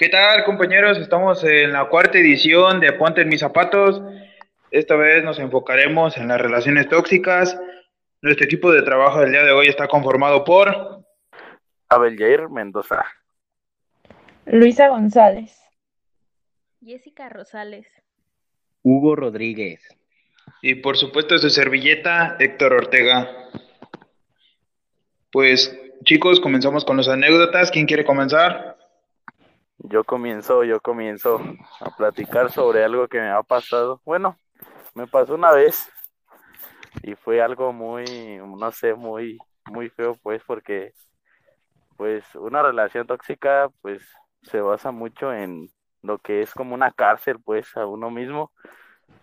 ¿Qué 0.00 0.08
tal, 0.08 0.44
compañeros? 0.44 0.96
Estamos 0.96 1.44
en 1.44 1.74
la 1.74 1.90
cuarta 1.90 2.16
edición 2.16 2.80
de 2.80 2.94
Ponte 2.94 3.20
en 3.20 3.28
mis 3.28 3.40
zapatos. 3.40 4.00
Esta 4.70 4.96
vez 4.96 5.22
nos 5.22 5.38
enfocaremos 5.38 6.16
en 6.16 6.28
las 6.28 6.40
relaciones 6.40 6.88
tóxicas. 6.88 7.60
Nuestro 8.22 8.46
equipo 8.46 8.72
de 8.72 8.80
trabajo 8.80 9.20
del 9.20 9.32
día 9.32 9.44
de 9.44 9.52
hoy 9.52 9.66
está 9.66 9.88
conformado 9.88 10.42
por 10.42 11.04
Abel 11.90 12.16
Jair 12.16 12.48
Mendoza, 12.48 13.04
Luisa 14.46 14.88
González, 14.88 15.60
Jessica 16.82 17.28
Rosales, 17.28 17.86
Hugo 18.82 19.16
Rodríguez. 19.16 19.86
y 20.62 20.76
por 20.76 20.96
supuesto 20.96 21.36
su 21.36 21.50
servilleta 21.50 22.36
Héctor 22.38 22.72
Ortega. 22.72 23.28
Pues 25.30 25.78
chicos, 26.04 26.40
comenzamos 26.40 26.86
con 26.86 26.96
las 26.96 27.08
anécdotas. 27.08 27.70
¿Quién 27.70 27.84
quiere 27.84 28.06
comenzar? 28.06 28.79
Yo 29.84 30.04
comienzo, 30.04 30.62
yo 30.64 30.80
comienzo 30.80 31.40
a 31.80 31.90
platicar 31.96 32.52
sobre 32.52 32.84
algo 32.84 33.08
que 33.08 33.18
me 33.18 33.30
ha 33.30 33.42
pasado. 33.42 34.00
Bueno, 34.04 34.36
me 34.94 35.06
pasó 35.06 35.34
una 35.34 35.52
vez 35.52 35.90
y 37.02 37.14
fue 37.14 37.40
algo 37.40 37.72
muy, 37.72 38.04
no 38.58 38.70
sé, 38.72 38.94
muy, 38.94 39.38
muy 39.70 39.88
feo, 39.88 40.16
pues, 40.22 40.42
porque, 40.46 40.92
pues, 41.96 42.24
una 42.34 42.62
relación 42.62 43.06
tóxica, 43.06 43.70
pues, 43.80 44.06
se 44.42 44.60
basa 44.60 44.90
mucho 44.90 45.32
en 45.32 45.70
lo 46.02 46.18
que 46.18 46.42
es 46.42 46.52
como 46.52 46.74
una 46.74 46.92
cárcel, 46.92 47.38
pues, 47.42 47.74
a 47.76 47.86
uno 47.86 48.10
mismo, 48.10 48.52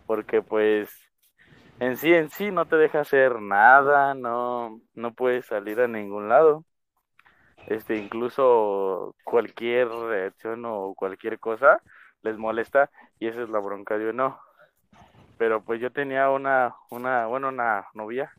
porque, 0.08 0.42
pues, 0.42 0.90
en 1.80 1.98
sí, 1.98 2.14
en 2.14 2.30
sí, 2.30 2.52
no 2.52 2.66
te 2.66 2.78
deja 2.78 3.02
hacer 3.02 3.42
nada, 3.42 4.16
no, 4.16 4.82
no 4.96 5.14
puedes 5.14 5.46
salir 5.46 5.80
a 5.82 5.88
ningún 5.88 6.30
lado. 6.30 6.66
Este, 7.68 7.98
incluso 7.98 9.16
cualquier 9.24 9.90
reacción 9.90 10.64
o 10.66 10.94
cualquier 10.96 11.38
cosa 11.40 11.82
les 12.24 12.38
molesta 12.38 12.90
y 13.20 13.28
esa 13.28 13.44
es 13.44 13.50
la 13.50 13.60
bronca 13.60 13.98
de 13.98 14.10
uno. 14.10 14.40
Pero 15.38 15.64
pues 15.64 15.80
yo 15.80 15.92
tenía 15.92 16.30
una, 16.30 16.76
una, 16.90 17.28
bueno, 17.28 17.50
una 17.50 17.86
novia, 17.94 18.32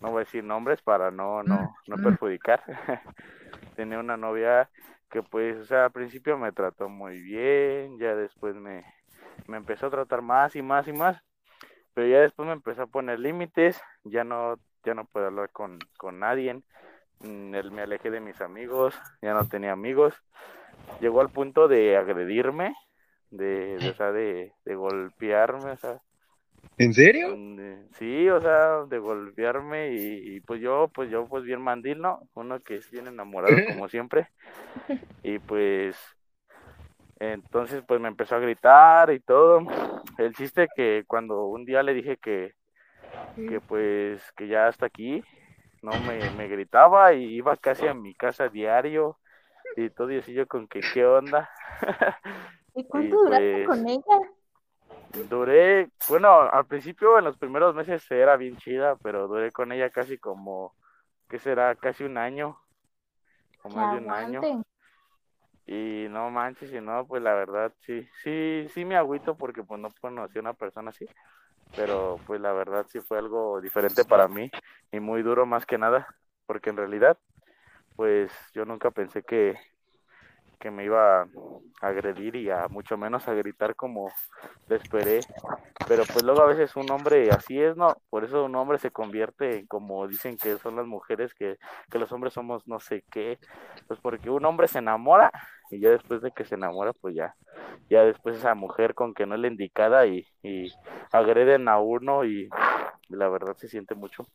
no 0.00 0.10
voy 0.10 0.22
a 0.22 0.24
decir 0.24 0.42
nombres 0.42 0.82
para 0.82 1.10
no, 1.10 1.42
no, 1.42 1.76
no 1.86 1.96
perjudicar. 1.96 2.62
tenía 3.76 3.98
una 3.98 4.16
novia 4.16 4.68
que 5.10 5.22
pues, 5.22 5.56
o 5.58 5.64
sea, 5.64 5.84
al 5.84 5.92
principio 5.92 6.36
me 6.36 6.52
trató 6.52 6.88
muy 6.88 7.20
bien, 7.20 7.98
ya 7.98 8.14
después 8.14 8.56
me, 8.56 8.84
me 9.46 9.56
empezó 9.56 9.86
a 9.86 9.90
tratar 9.90 10.22
más 10.22 10.56
y 10.56 10.62
más 10.62 10.88
y 10.88 10.92
más, 10.92 11.22
pero 11.94 12.08
ya 12.08 12.20
después 12.20 12.46
me 12.46 12.54
empezó 12.54 12.82
a 12.82 12.86
poner 12.86 13.20
límites, 13.20 13.80
ya 14.04 14.24
no, 14.24 14.58
ya 14.84 14.94
no 14.94 15.04
puedo 15.04 15.26
hablar 15.26 15.50
con, 15.50 15.78
con 15.96 16.18
nadie, 16.18 16.54
mm, 16.54 16.62
me 17.20 17.82
alejé 17.82 18.10
de 18.10 18.20
mis 18.20 18.40
amigos, 18.40 18.94
ya 19.22 19.34
no 19.34 19.46
tenía 19.48 19.72
amigos, 19.72 20.14
llegó 21.00 21.20
al 21.20 21.30
punto 21.30 21.68
de 21.68 21.96
agredirme, 21.96 22.74
de, 23.30 23.80
de, 23.80 23.90
o 23.90 23.94
sea, 23.94 24.12
de, 24.12 24.52
de 24.64 24.74
golpearme, 24.74 25.72
o 25.72 25.76
sea, 25.76 26.00
¿En 26.78 26.92
serio? 26.92 27.36
de- 27.36 27.86
sí, 27.98 28.28
o 28.28 28.40
sea, 28.40 28.84
de 28.84 28.98
golpearme 28.98 29.92
y, 29.94 30.36
y, 30.36 30.40
pues 30.40 30.60
yo, 30.60 30.90
pues 30.94 31.10
yo 31.10 31.26
pues 31.26 31.44
bien 31.44 31.60
mandil, 31.60 32.00
¿no? 32.00 32.20
Uno 32.34 32.60
que 32.60 32.76
es 32.76 32.90
bien 32.90 33.06
enamorado 33.06 33.52
como 33.66 33.88
siempre. 33.88 34.28
Y 35.22 35.38
pues 35.40 35.96
entonces 37.18 37.82
pues 37.86 38.00
me 38.00 38.08
empezó 38.08 38.36
a 38.36 38.40
gritar 38.40 39.10
y 39.12 39.20
todo. 39.20 39.60
El 40.18 40.34
chiste 40.34 40.68
que 40.74 41.04
cuando 41.06 41.46
un 41.46 41.64
día 41.64 41.82
le 41.82 41.94
dije 41.94 42.16
que, 42.18 42.52
que 43.48 43.60
pues 43.60 44.22
que 44.36 44.48
ya 44.48 44.68
hasta 44.68 44.86
aquí, 44.86 45.22
no 45.86 46.00
me, 46.00 46.18
me 46.32 46.48
gritaba 46.48 47.14
y 47.14 47.36
iba 47.36 47.56
casi 47.56 47.86
a 47.86 47.94
mi 47.94 48.12
casa 48.12 48.48
diario 48.48 49.18
y 49.76 49.88
todo 49.90 50.10
y 50.10 50.18
así 50.18 50.32
yo 50.32 50.48
con 50.48 50.66
que 50.66 50.80
qué 50.80 51.06
onda. 51.06 51.48
¿Y 52.74 52.80
Y 52.80 52.84
cuánto 52.88 53.16
duraste 53.16 53.64
pues, 53.66 53.78
con 53.78 53.88
ella? 53.88 55.28
Duré, 55.30 55.88
bueno, 56.08 56.40
al 56.40 56.66
principio 56.66 57.16
en 57.18 57.24
los 57.24 57.38
primeros 57.38 57.74
meses 57.76 58.10
era 58.10 58.36
bien 58.36 58.56
chida, 58.56 58.96
pero 58.96 59.28
duré 59.28 59.52
con 59.52 59.70
ella 59.70 59.88
casi 59.90 60.18
como, 60.18 60.74
¿qué 61.28 61.38
será? 61.38 61.76
Casi 61.76 62.02
un 62.02 62.18
año, 62.18 62.58
o 63.62 63.68
más 63.70 63.92
de 63.92 64.04
un 64.04 64.10
año. 64.10 64.40
Y 65.66 66.06
no 66.10 66.30
manches, 66.30 66.72
y 66.72 66.80
no, 66.80 67.06
pues 67.06 67.22
la 67.22 67.34
verdad 67.34 67.72
sí, 67.80 68.06
sí, 68.24 68.66
sí 68.74 68.84
me 68.84 68.96
agüito 68.96 69.36
porque 69.36 69.62
pues 69.62 69.80
no 69.80 69.88
conocí 70.00 70.38
a 70.38 70.40
una 70.40 70.54
persona 70.54 70.90
así, 70.90 71.06
pero 71.74 72.18
pues 72.26 72.40
la 72.40 72.52
verdad 72.52 72.86
sí 72.88 73.00
fue 73.00 73.18
algo 73.18 73.60
diferente 73.60 74.04
para 74.04 74.28
mí 74.28 74.50
y 74.92 75.00
muy 75.00 75.22
duro 75.22 75.46
más 75.46 75.66
que 75.66 75.78
nada, 75.78 76.06
porque 76.46 76.70
en 76.70 76.76
realidad 76.76 77.18
pues 77.96 78.30
yo 78.52 78.64
nunca 78.64 78.90
pensé 78.90 79.22
que, 79.22 79.58
que 80.58 80.70
me 80.70 80.84
iba 80.84 81.22
a 81.22 81.26
agredir 81.80 82.36
y 82.36 82.50
a 82.50 82.68
mucho 82.68 82.96
menos 82.96 83.28
a 83.28 83.34
gritar 83.34 83.76
como 83.76 84.10
lo 84.68 84.76
esperé, 84.76 85.20
pero 85.88 86.04
pues 86.12 86.24
luego 86.24 86.42
a 86.42 86.46
veces 86.46 86.76
un 86.76 86.90
hombre 86.90 87.30
así 87.30 87.60
es, 87.60 87.76
¿no? 87.76 87.96
Por 88.10 88.24
eso 88.24 88.44
un 88.44 88.54
hombre 88.56 88.78
se 88.78 88.90
convierte 88.90 89.58
en 89.58 89.66
como 89.66 90.06
dicen 90.08 90.36
que 90.38 90.58
son 90.58 90.76
las 90.76 90.86
mujeres, 90.86 91.34
que, 91.34 91.58
que 91.90 91.98
los 91.98 92.12
hombres 92.12 92.34
somos 92.34 92.66
no 92.66 92.80
sé 92.80 93.04
qué, 93.10 93.38
pues 93.86 94.00
porque 94.00 94.30
un 94.30 94.44
hombre 94.46 94.68
se 94.68 94.78
enamora 94.78 95.30
y 95.70 95.80
ya 95.80 95.90
después 95.90 96.22
de 96.22 96.32
que 96.32 96.44
se 96.44 96.54
enamora, 96.56 96.92
pues 96.94 97.14
ya, 97.14 97.34
ya 97.90 98.04
después 98.04 98.36
esa 98.36 98.54
mujer 98.54 98.94
con 98.94 99.14
que 99.14 99.26
no 99.26 99.34
es 99.34 99.40
la 99.40 99.48
indicada 99.48 100.06
y, 100.06 100.26
y 100.42 100.72
agreden 101.12 101.68
a 101.68 101.78
uno 101.80 102.24
y, 102.24 102.48
y 103.08 103.16
la 103.16 103.28
verdad 103.28 103.56
se 103.56 103.68
siente 103.68 103.94
mucho. 103.94 104.26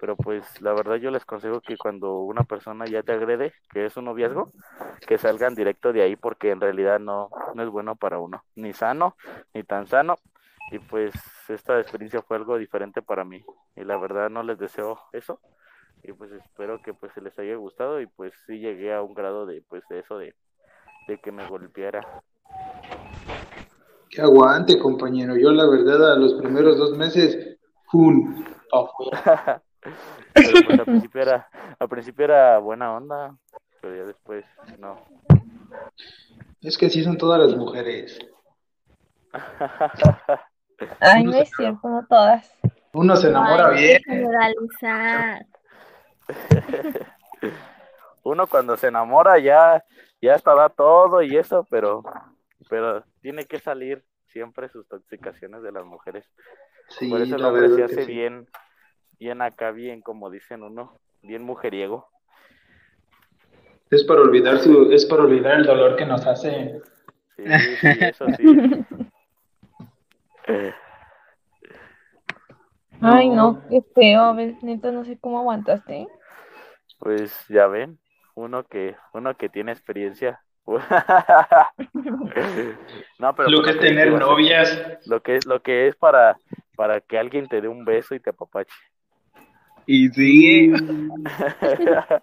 Pero 0.00 0.16
pues 0.16 0.60
la 0.60 0.72
verdad 0.72 0.96
yo 0.96 1.10
les 1.10 1.22
aconsejo 1.22 1.60
que 1.60 1.76
cuando 1.76 2.20
una 2.20 2.44
persona 2.44 2.84
ya 2.86 3.02
te 3.02 3.12
agrede, 3.12 3.52
que 3.70 3.86
es 3.86 3.96
un 3.96 4.04
noviazgo, 4.04 4.52
que 5.06 5.18
salgan 5.18 5.54
directo 5.54 5.92
de 5.92 6.02
ahí 6.02 6.16
porque 6.16 6.50
en 6.50 6.60
realidad 6.60 7.00
no, 7.00 7.30
no 7.54 7.62
es 7.62 7.68
bueno 7.68 7.96
para 7.96 8.18
uno, 8.18 8.44
ni 8.54 8.72
sano, 8.72 9.16
ni 9.54 9.64
tan 9.64 9.86
sano. 9.86 10.16
Y 10.70 10.78
pues 10.78 11.14
esta 11.48 11.80
experiencia 11.80 12.22
fue 12.22 12.36
algo 12.36 12.58
diferente 12.58 13.02
para 13.02 13.24
mí 13.24 13.42
y 13.74 13.84
la 13.84 13.96
verdad 13.96 14.28
no 14.28 14.42
les 14.42 14.58
deseo 14.58 14.98
eso 15.12 15.40
y 16.02 16.12
pues 16.12 16.30
espero 16.32 16.80
que 16.82 16.94
pues 16.94 17.12
se 17.12 17.20
les 17.20 17.38
haya 17.38 17.56
gustado 17.56 18.00
y 18.00 18.06
pues 18.06 18.32
sí 18.46 18.58
llegué 18.58 18.94
a 18.94 19.02
un 19.02 19.14
grado 19.14 19.46
de 19.46 19.62
pues 19.68 19.82
de 19.88 20.00
eso 20.00 20.18
de, 20.18 20.34
de 21.06 21.18
que 21.18 21.32
me 21.32 21.46
golpeara. 21.48 22.22
Que 24.10 24.22
aguante, 24.22 24.78
compañero. 24.78 25.36
Yo, 25.36 25.50
la 25.50 25.68
verdad, 25.68 26.12
a 26.12 26.16
los 26.16 26.34
primeros 26.34 26.78
dos 26.78 26.96
meses, 26.96 27.58
afuera. 28.72 29.62
Pero 29.80 30.52
pues 30.66 30.78
al 30.78 30.84
principio 30.86 31.22
era, 31.22 31.48
al 31.78 31.88
principio 31.88 32.24
era 32.24 32.58
buena 32.58 32.94
onda, 32.94 33.36
pero 33.80 33.96
ya 33.96 34.04
después 34.04 34.44
no. 34.78 34.98
Es 36.60 36.76
que 36.76 36.86
así 36.86 37.04
son 37.04 37.16
todas 37.18 37.40
las 37.40 37.56
mujeres. 37.56 38.18
Ay, 41.00 41.24
no 41.24 41.36
es 41.36 41.50
cierto, 41.56 41.88
no 41.88 42.06
todas. 42.06 42.52
Uno 42.92 43.16
se 43.16 43.28
enamora 43.28 43.68
Ay, 43.68 43.82
bien. 43.82 44.02
Uno 48.22 48.46
cuando 48.46 48.76
se 48.76 48.88
enamora 48.88 49.38
ya, 49.38 49.84
ya 50.20 50.36
da 50.38 50.68
todo 50.68 51.22
y 51.22 51.36
eso, 51.36 51.66
pero, 51.70 52.02
pero 52.68 53.04
tiene 53.20 53.44
que 53.44 53.58
salir 53.58 54.04
siempre 54.26 54.68
sus 54.68 54.86
toxicaciones 54.86 55.62
de 55.62 55.72
las 55.72 55.84
mujeres. 55.84 56.26
Sí, 56.88 57.08
Por 57.08 57.22
eso 57.22 57.36
el 57.36 57.42
la 57.42 57.48
hombre 57.48 57.70
se 57.70 57.84
hace 57.84 58.04
sí. 58.04 58.12
bien, 58.12 58.46
bien 59.18 59.42
acá, 59.42 59.70
bien 59.70 60.00
como 60.00 60.30
dicen 60.30 60.62
uno, 60.62 60.98
bien 61.22 61.42
mujeriego. 61.42 62.08
Es 63.90 64.04
para 64.04 64.20
olvidar 64.20 64.58
su, 64.58 64.92
es 64.92 65.06
para 65.06 65.22
olvidar 65.22 65.58
el 65.58 65.66
dolor 65.66 65.96
que 65.96 66.06
nos 66.06 66.26
hace. 66.26 66.80
Sí, 67.36 67.44
sí, 67.80 67.88
eso 68.00 68.26
sí. 68.36 68.44
Ay, 73.00 73.30
no, 73.30 73.62
qué 73.68 73.80
feo, 73.94 74.22
a 74.22 74.32
ver, 74.32 74.56
neta, 74.62 74.90
no 74.90 75.04
sé 75.04 75.18
cómo 75.20 75.38
aguantaste. 75.38 76.08
Pues 76.98 77.32
ya 77.48 77.68
ven, 77.68 77.98
uno 78.34 78.64
que, 78.64 78.96
uno 79.14 79.36
que 79.36 79.48
tiene 79.48 79.72
experiencia. 79.72 80.42
No, 83.18 83.34
pero 83.34 83.50
Lo 83.50 83.62
pues 83.62 83.76
que 83.76 83.78
es 83.78 83.80
tener 83.80 84.12
novias. 84.12 85.00
Lo 85.06 85.22
que 85.22 85.36
es, 85.36 85.46
lo 85.46 85.60
que 85.60 85.88
es 85.88 85.96
para, 85.96 86.38
para 86.76 87.00
que 87.00 87.18
alguien 87.18 87.48
te 87.48 87.60
dé 87.60 87.66
un 87.66 87.84
beso 87.84 88.14
y 88.14 88.20
te 88.20 88.30
apapache. 88.30 88.72
Y 89.90 90.10
sí, 90.10 90.68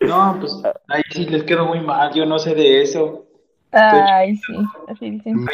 No, 0.00 0.36
pues 0.38 0.62
ahí 0.86 1.02
sí 1.10 1.26
les 1.26 1.42
quedo 1.42 1.66
muy 1.66 1.80
mal. 1.80 2.14
Yo 2.14 2.24
no 2.26 2.38
sé 2.38 2.54
de 2.54 2.80
eso. 2.82 3.26
Ay, 3.72 4.36
sí, 4.36 4.54
así 4.86 5.10
dicen. 5.10 5.44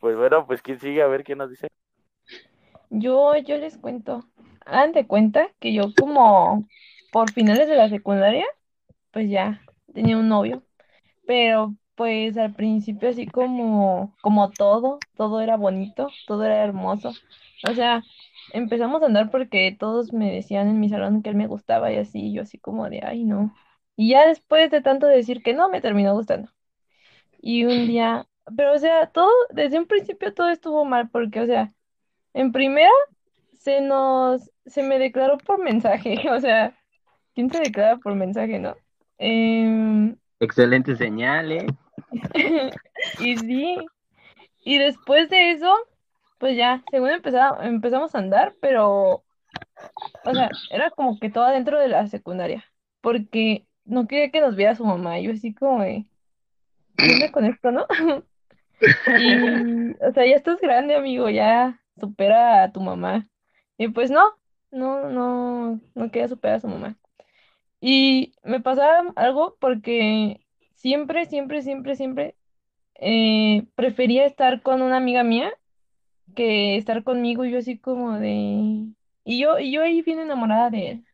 Pues 0.00 0.16
bueno, 0.16 0.46
pues 0.46 0.62
quién 0.62 0.80
sigue 0.80 1.02
a 1.02 1.06
ver 1.06 1.22
qué 1.22 1.36
nos 1.36 1.50
dice. 1.50 1.68
Yo, 2.88 3.36
yo 3.36 3.58
les 3.58 3.76
cuento. 3.76 4.24
Hagan 4.64 4.92
de 4.92 5.06
cuenta 5.06 5.50
que 5.60 5.74
yo 5.74 5.92
como 6.00 6.66
por 7.12 7.30
finales 7.30 7.68
de 7.68 7.76
la 7.76 7.90
secundaria, 7.90 8.46
pues 9.10 9.28
ya 9.28 9.60
tenía 9.92 10.16
un 10.16 10.30
novio. 10.30 10.62
Pero 11.26 11.74
pues 11.94 12.38
al 12.38 12.54
principio 12.54 13.10
así 13.10 13.26
como, 13.26 14.14
como 14.22 14.50
todo, 14.50 14.98
todo 15.14 15.42
era 15.42 15.58
bonito, 15.58 16.08
todo 16.26 16.44
era 16.44 16.64
hermoso. 16.64 17.12
O 17.68 17.74
sea, 17.74 18.02
empezamos 18.52 19.02
a 19.02 19.06
andar 19.06 19.30
porque 19.30 19.76
todos 19.78 20.12
me 20.12 20.32
decían 20.32 20.68
en 20.68 20.80
mi 20.80 20.88
salón 20.88 21.22
que 21.22 21.30
él 21.30 21.36
me 21.36 21.46
gustaba 21.46 21.92
y 21.92 21.96
así, 21.96 22.32
yo 22.32 22.42
así 22.42 22.58
como 22.58 22.88
de, 22.90 23.00
ay 23.04 23.24
no. 23.24 23.54
Y 23.96 24.10
ya 24.10 24.26
después 24.26 24.70
de 24.70 24.82
tanto 24.82 25.06
decir 25.06 25.42
que 25.42 25.54
no, 25.54 25.68
me 25.68 25.80
terminó 25.80 26.14
gustando. 26.14 26.50
Y 27.40 27.64
un 27.64 27.86
día, 27.86 28.26
pero 28.56 28.74
o 28.74 28.78
sea, 28.78 29.06
todo, 29.10 29.30
desde 29.50 29.78
un 29.78 29.86
principio 29.86 30.34
todo 30.34 30.48
estuvo 30.48 30.84
mal, 30.84 31.08
porque, 31.10 31.40
o 31.40 31.46
sea, 31.46 31.72
en 32.34 32.52
primera 32.52 32.90
se 33.58 33.80
nos, 33.80 34.50
se 34.66 34.82
me 34.82 34.98
declaró 34.98 35.38
por 35.38 35.62
mensaje, 35.62 36.16
o 36.30 36.40
sea, 36.40 36.76
¿quién 37.34 37.50
se 37.50 37.60
declara 37.60 37.98
por 37.98 38.14
mensaje, 38.14 38.58
no? 38.58 38.76
Em, 39.18 40.16
Excelente 40.40 40.96
señal, 40.96 41.52
¿eh? 41.52 41.66
y 43.20 43.36
sí, 43.38 43.76
y 44.64 44.78
después 44.78 45.30
de 45.30 45.52
eso, 45.52 45.72
pues 46.44 46.58
ya, 46.58 46.84
según 46.90 47.08
empezamos, 47.08 47.64
empezamos 47.64 48.14
a 48.14 48.18
andar, 48.18 48.54
pero, 48.60 49.24
o 50.26 50.34
sea, 50.34 50.50
era 50.70 50.90
como 50.90 51.18
que 51.18 51.30
todo 51.30 51.46
dentro 51.48 51.80
de 51.80 51.88
la 51.88 52.06
secundaria, 52.06 52.62
porque 53.00 53.66
no 53.86 54.06
quería 54.06 54.30
que 54.30 54.42
nos 54.42 54.54
viera 54.54 54.74
su 54.74 54.84
mamá, 54.84 55.18
yo 55.20 55.32
así 55.32 55.54
como 55.54 55.82
¿qué 55.82 56.04
con 57.32 57.46
esto, 57.46 57.70
no? 57.70 57.86
Y, 59.18 59.92
o 60.04 60.12
sea, 60.12 60.26
ya 60.26 60.36
estás 60.36 60.60
grande, 60.60 60.94
amigo, 60.94 61.30
ya 61.30 61.80
supera 61.98 62.64
a 62.64 62.72
tu 62.72 62.82
mamá. 62.82 63.26
Y 63.78 63.88
pues 63.88 64.10
no, 64.10 64.34
no, 64.70 65.08
no, 65.08 65.80
no 65.94 66.10
quería 66.10 66.28
superar 66.28 66.56
a 66.56 66.60
su 66.60 66.68
mamá. 66.68 66.98
Y 67.80 68.34
me 68.42 68.60
pasaba 68.60 69.10
algo 69.16 69.56
porque 69.58 70.42
siempre, 70.74 71.24
siempre, 71.24 71.62
siempre, 71.62 71.96
siempre 71.96 72.34
eh, 72.96 73.64
prefería 73.76 74.26
estar 74.26 74.60
con 74.60 74.82
una 74.82 74.98
amiga 74.98 75.22
mía 75.24 75.50
que 76.34 76.76
estar 76.76 77.04
conmigo. 77.04 77.44
Y 77.44 77.52
yo 77.52 77.58
así 77.58 77.78
como 77.78 78.18
de... 78.18 78.86
Y 79.24 79.40
yo, 79.40 79.58
y 79.58 79.72
yo 79.72 79.82
ahí 79.82 80.02
bien 80.02 80.20
enamorada 80.20 80.70
de 80.70 80.90
él. 80.92 81.04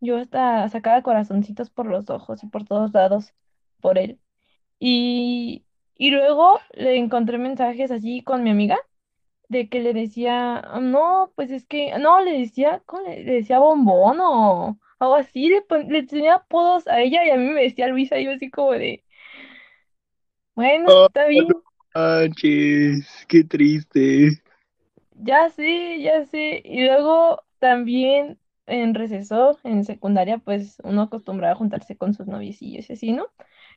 Yo 0.00 0.18
hasta 0.18 0.68
sacaba 0.68 1.02
corazoncitos 1.02 1.70
por 1.70 1.86
los 1.86 2.10
ojos 2.10 2.42
y 2.44 2.48
por 2.48 2.64
todos 2.66 2.92
lados 2.94 3.34
por 3.80 3.98
él. 3.98 4.20
Y, 4.80 5.66
y 5.96 6.10
luego 6.12 6.60
le 6.74 6.98
encontré 6.98 7.38
mensajes 7.38 7.90
así 7.90 8.22
con 8.22 8.42
mi 8.44 8.50
amiga 8.50 8.78
de 9.48 9.68
que 9.68 9.80
le 9.80 9.94
decía, 9.94 10.58
"Ah, 10.58 10.80
no, 10.80 11.32
pues 11.36 11.50
es 11.50 11.66
que, 11.66 11.96
no, 11.98 12.20
le 12.22 12.38
decía, 12.40 12.82
¿cómo 12.86 13.02
le, 13.08 13.24
le 13.24 13.32
decía 13.34 13.58
bombón 13.60 14.18
o 14.20 14.78
algo 14.98 15.14
así? 15.16 15.48
Le, 15.48 15.62
pon- 15.62 15.88
le 15.88 16.04
tenía 16.04 16.36
apodos 16.36 16.86
a 16.88 17.00
ella 17.00 17.24
y 17.26 17.30
a 17.30 17.36
mí 17.36 17.48
me 17.50 17.62
decía 17.62 17.88
Luisa, 17.88 18.18
y 18.18 18.24
yo 18.26 18.32
así 18.32 18.50
como 18.50 18.72
de, 18.72 19.04
bueno, 20.54 20.88
Oh, 20.88 21.08
está 21.08 21.26
bien, 21.26 21.48
no 21.48 21.62
manches, 21.94 23.06
qué 23.28 23.44
triste. 23.44 24.42
Ya 25.24 25.50
sé, 25.50 26.00
ya 26.02 26.24
sé. 26.26 26.62
Y 26.64 26.84
luego 26.84 27.42
también 27.58 28.38
en 28.66 28.94
receso, 28.94 29.58
en 29.64 29.84
secundaria, 29.84 30.38
pues 30.38 30.78
uno 30.84 31.02
acostumbraba 31.02 31.52
a 31.54 31.56
juntarse 31.56 31.96
con 31.96 32.14
sus 32.14 32.26
noviecillos 32.26 32.88
y 32.90 32.92
así, 32.94 33.12
¿no? 33.12 33.26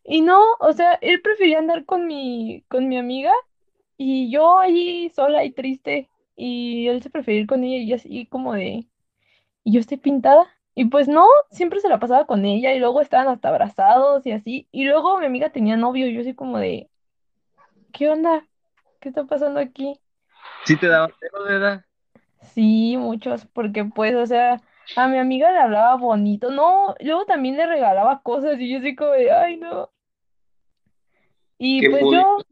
Y 0.04 0.22
no, 0.22 0.42
o 0.60 0.74
sea, 0.74 0.94
él 1.02 1.22
prefería 1.22 1.60
andar 1.60 1.86
con 1.86 2.08
mi, 2.08 2.64
con 2.70 2.88
mi 2.90 2.98
amiga 2.98 3.32
y 3.98 4.32
yo 4.32 4.60
ahí 4.60 5.10
sola 5.16 5.44
y 5.46 5.52
triste. 5.52 6.10
Y 6.36 6.88
él 6.88 7.02
se 7.04 7.10
prefería 7.10 7.42
ir 7.42 7.48
con 7.48 7.64
ella 7.64 7.84
y 7.84 7.94
así 7.94 8.28
como 8.28 8.54
de, 8.54 8.88
¿y 9.64 9.74
yo 9.74 9.80
estoy 9.82 9.98
pintada? 9.98 10.48
Y 10.76 10.86
pues 10.86 11.08
no, 11.08 11.26
siempre 11.52 11.80
se 11.82 11.90
la 11.90 12.00
pasaba 12.00 12.28
con 12.28 12.46
ella 12.46 12.74
y 12.74 12.80
luego 12.80 13.02
estaban 13.02 13.28
hasta 13.30 13.50
abrazados 13.50 14.26
y 14.26 14.32
así. 14.32 14.68
Y 14.72 14.86
luego 14.86 15.20
mi 15.20 15.26
amiga 15.28 15.52
tenía 15.52 15.78
novio 15.78 16.08
y 16.08 16.14
yo 16.14 16.22
así 16.22 16.36
como 16.36 16.60
de, 16.60 16.90
¿qué 17.92 18.10
onda? 18.10 18.48
¿Qué 19.00 19.10
está 19.10 19.26
pasando 19.26 19.60
aquí? 19.60 20.00
¿Sí 20.66 20.76
te 20.78 20.88
daba 20.88 21.10
celos, 21.20 21.48
verdad? 21.48 21.86
Sí, 22.54 22.98
muchos, 22.98 23.46
porque 23.46 23.86
pues, 23.86 24.16
o 24.16 24.26
sea, 24.26 24.62
a 24.96 25.08
mi 25.08 25.18
amiga 25.18 25.52
le 25.52 25.60
hablaba 25.60 25.96
bonito, 25.96 26.52
no, 26.52 26.96
luego 27.00 27.26
también 27.26 27.58
le 27.58 27.66
regalaba 27.66 28.22
cosas 28.22 28.60
y 28.60 28.72
yo 28.72 28.80
así 28.80 28.96
como 28.96 29.12
de, 29.12 29.32
ay, 29.32 29.58
no. 29.58 29.90
Y 31.58 31.82
Qué 31.82 31.90
pues 31.90 32.04
yo, 32.12 32.44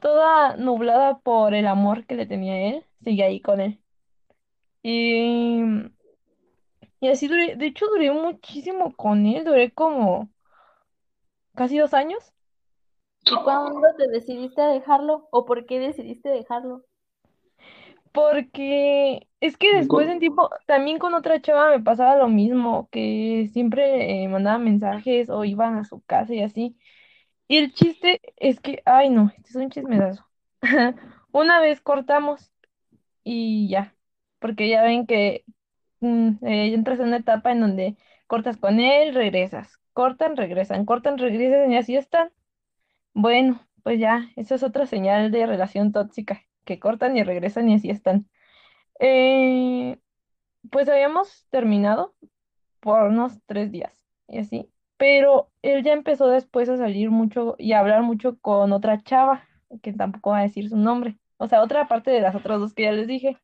toda 0.00 0.56
nublada 0.56 1.18
por 1.18 1.54
el 1.54 1.66
amor 1.66 2.06
que 2.06 2.14
le 2.14 2.26
tenía 2.26 2.54
a 2.54 2.58
él, 2.58 2.84
seguía 3.02 3.26
ahí 3.26 3.40
con 3.40 3.60
él. 3.60 3.80
Y, 4.82 5.62
y 7.00 7.08
así 7.08 7.26
duré, 7.26 7.56
de 7.56 7.66
hecho 7.66 7.86
duré 7.86 8.10
muchísimo 8.10 8.94
con 8.94 9.26
él, 9.26 9.44
duré 9.44 9.72
como 9.72 10.30
casi 11.54 11.78
dos 11.78 11.94
años, 11.94 12.34
¿Y 13.26 13.34
cuándo 13.42 13.80
te 13.96 14.08
decidiste 14.08 14.60
a 14.60 14.68
dejarlo? 14.68 15.28
¿O 15.30 15.46
por 15.46 15.64
qué 15.64 15.78
decidiste 15.78 16.28
dejarlo? 16.28 16.84
Porque 18.14 19.28
es 19.40 19.56
que 19.58 19.74
después 19.74 20.08
en 20.08 20.20
tiempo, 20.20 20.48
también 20.66 20.98
con 21.00 21.14
otra 21.14 21.42
chava 21.42 21.70
me 21.70 21.82
pasaba 21.82 22.16
lo 22.16 22.28
mismo, 22.28 22.88
que 22.92 23.50
siempre 23.52 24.22
eh, 24.24 24.28
mandaba 24.28 24.58
mensajes 24.58 25.28
o 25.30 25.44
iban 25.44 25.76
a 25.76 25.84
su 25.84 26.00
casa 26.02 26.32
y 26.32 26.40
así. 26.42 26.76
Y 27.48 27.58
el 27.58 27.74
chiste 27.74 28.20
es 28.36 28.60
que, 28.60 28.82
ay 28.86 29.10
no, 29.10 29.32
este 29.36 29.50
es 29.50 29.56
un 29.56 29.70
chismesazo. 29.70 30.24
Una 31.32 31.60
vez 31.60 31.80
cortamos 31.80 32.52
y 33.24 33.68
ya, 33.68 33.96
porque 34.38 34.68
ya 34.68 34.82
ven 34.84 35.06
que 35.06 35.44
mm, 36.00 36.46
eh, 36.46 36.74
entras 36.74 37.00
en 37.00 37.08
una 37.08 37.18
etapa 37.18 37.50
en 37.52 37.60
donde 37.60 37.96
cortas 38.28 38.58
con 38.58 38.78
él, 38.80 39.14
regresas, 39.14 39.80
cortan, 39.92 40.36
regresan, 40.36 40.84
cortan, 40.86 41.18
regresan 41.18 41.72
y 41.72 41.78
así 41.78 41.96
están. 41.96 42.30
Bueno, 43.14 43.60
pues 43.82 43.98
ya, 44.00 44.30
esa 44.36 44.54
es 44.56 44.62
otra 44.62 44.86
señal 44.86 45.32
de 45.32 45.46
relación 45.46 45.92
tóxica, 45.92 46.44
que 46.64 46.78
cortan 46.78 47.16
y 47.16 47.22
regresan 47.24 47.68
y 47.68 47.74
así 47.74 47.90
están. 47.90 48.28
Eh, 49.00 49.98
pues 50.70 50.88
habíamos 50.88 51.46
terminado 51.50 52.14
por 52.80 53.02
unos 53.04 53.40
tres 53.46 53.72
días 53.72 53.92
y 54.28 54.38
así, 54.38 54.70
pero 54.96 55.50
él 55.62 55.84
ya 55.84 55.92
empezó 55.92 56.28
después 56.28 56.68
a 56.68 56.76
salir 56.76 57.10
mucho 57.10 57.56
y 57.58 57.72
a 57.72 57.80
hablar 57.80 58.02
mucho 58.02 58.38
con 58.40 58.72
otra 58.72 59.02
chava, 59.02 59.44
que 59.82 59.92
tampoco 59.92 60.30
va 60.30 60.40
a 60.40 60.42
decir 60.42 60.68
su 60.68 60.76
nombre, 60.76 61.18
o 61.38 61.48
sea, 61.48 61.62
otra 61.62 61.88
parte 61.88 62.10
de 62.10 62.20
las 62.20 62.34
otras 62.34 62.60
dos 62.60 62.74
que 62.74 62.84
ya 62.84 62.92
les 62.92 63.06
dije. 63.08 63.38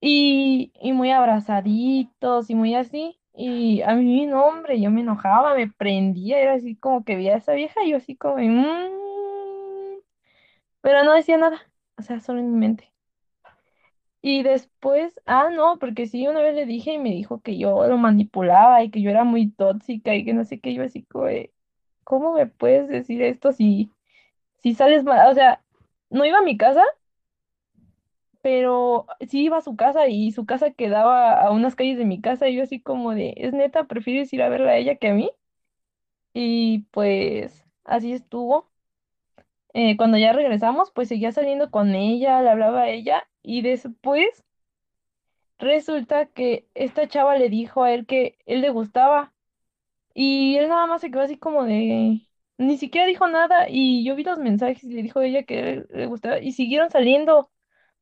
Y, 0.00 0.72
muy 0.92 1.10
abrazaditos 1.10 2.50
y 2.50 2.54
muy 2.54 2.74
así. 2.74 3.18
Y 3.34 3.80
a 3.82 3.94
mí, 3.94 4.26
no, 4.26 4.44
hombre, 4.46 4.80
yo 4.80 4.90
me 4.90 5.00
enojaba, 5.00 5.54
me 5.54 5.68
prendía, 5.70 6.38
era 6.40 6.54
así 6.54 6.76
como 6.76 7.04
que 7.04 7.16
veía 7.16 7.34
a 7.34 7.38
esa 7.38 7.54
vieja 7.54 7.82
y 7.84 7.90
yo 7.90 7.96
así 7.96 8.16
como, 8.16 8.36
"Mm", 8.38 10.00
pero 10.80 11.04
no 11.04 11.14
decía 11.14 11.36
nada, 11.38 11.58
o 11.98 12.02
sea, 12.02 12.20
solo 12.20 12.40
en 12.40 12.52
mi 12.52 12.58
mente. 12.58 12.92
Y 14.22 14.42
después, 14.42 15.20
ah, 15.26 15.50
no, 15.50 15.78
porque 15.78 16.06
sí, 16.06 16.26
una 16.26 16.40
vez 16.40 16.54
le 16.54 16.64
dije 16.66 16.94
y 16.94 16.98
me 16.98 17.10
dijo 17.10 17.40
que 17.42 17.58
yo 17.58 17.86
lo 17.86 17.98
manipulaba 17.98 18.82
y 18.82 18.90
que 18.90 19.02
yo 19.02 19.10
era 19.10 19.24
muy 19.24 19.50
tóxica 19.50 20.14
y 20.14 20.24
que 20.24 20.32
no 20.32 20.44
sé 20.44 20.60
qué, 20.60 20.72
yo 20.74 20.82
así 20.82 21.04
como, 21.04 21.26
¿cómo 22.04 22.34
me 22.34 22.46
puedes 22.46 22.88
decir 22.88 23.22
esto 23.22 23.52
si, 23.52 23.90
si 24.62 24.74
sales 24.74 25.04
mal? 25.04 25.30
O 25.30 25.34
sea, 25.34 25.62
no 26.10 26.24
iba 26.26 26.38
a 26.38 26.42
mi 26.42 26.56
casa 26.58 26.82
pero 28.42 29.06
sí 29.28 29.44
iba 29.44 29.56
a 29.58 29.60
su 29.62 29.74
casa 29.76 30.06
y 30.08 30.30
su 30.32 30.44
casa 30.46 30.70
quedaba 30.72 31.40
a 31.40 31.50
unas 31.50 31.74
calles 31.76 31.96
de 31.98 32.04
mi 32.04 32.20
casa 32.20 32.48
y 32.48 32.56
yo 32.56 32.62
así 32.64 32.80
como 32.80 33.12
de, 33.14 33.32
¿es 33.38 33.52
neta? 33.54 33.84
¿Prefieres 33.84 34.32
ir 34.34 34.42
a 34.42 34.48
verla 34.50 34.72
a 34.72 34.76
ella 34.76 34.96
que 34.96 35.08
a 35.08 35.14
mí? 35.14 35.30
Y 36.34 36.80
pues 36.90 37.64
así 37.84 38.12
estuvo. 38.12 38.70
Eh, 39.74 39.96
cuando 39.96 40.18
ya 40.18 40.32
regresamos, 40.32 40.90
pues 40.92 41.08
seguía 41.08 41.32
saliendo 41.32 41.70
con 41.70 41.94
ella, 41.94 42.42
le 42.42 42.50
hablaba 42.50 42.82
a 42.82 42.88
ella 42.90 43.28
y 43.42 43.62
después 43.62 44.44
resulta 45.58 46.26
que 46.26 46.68
esta 46.74 47.08
chava 47.08 47.36
le 47.36 47.48
dijo 47.48 47.82
a 47.84 47.92
él 47.92 48.06
que 48.06 48.38
él 48.46 48.60
le 48.60 48.70
gustaba 48.70 49.32
y 50.14 50.56
él 50.58 50.68
nada 50.68 50.86
más 50.86 51.00
se 51.02 51.10
quedó 51.10 51.22
así 51.22 51.38
como 51.38 51.64
de, 51.64 52.20
ni 52.58 52.78
siquiera 52.78 53.06
dijo 53.06 53.26
nada 53.28 53.66
y 53.68 54.04
yo 54.04 54.16
vi 54.16 54.24
los 54.24 54.38
mensajes 54.38 54.84
y 54.84 54.94
le 54.94 55.02
dijo 55.02 55.20
a 55.20 55.26
ella 55.26 55.44
que 55.44 55.60
él 55.60 55.88
le 55.90 56.06
gustaba 56.06 56.40
y 56.40 56.52
siguieron 56.52 56.90
saliendo. 56.90 57.50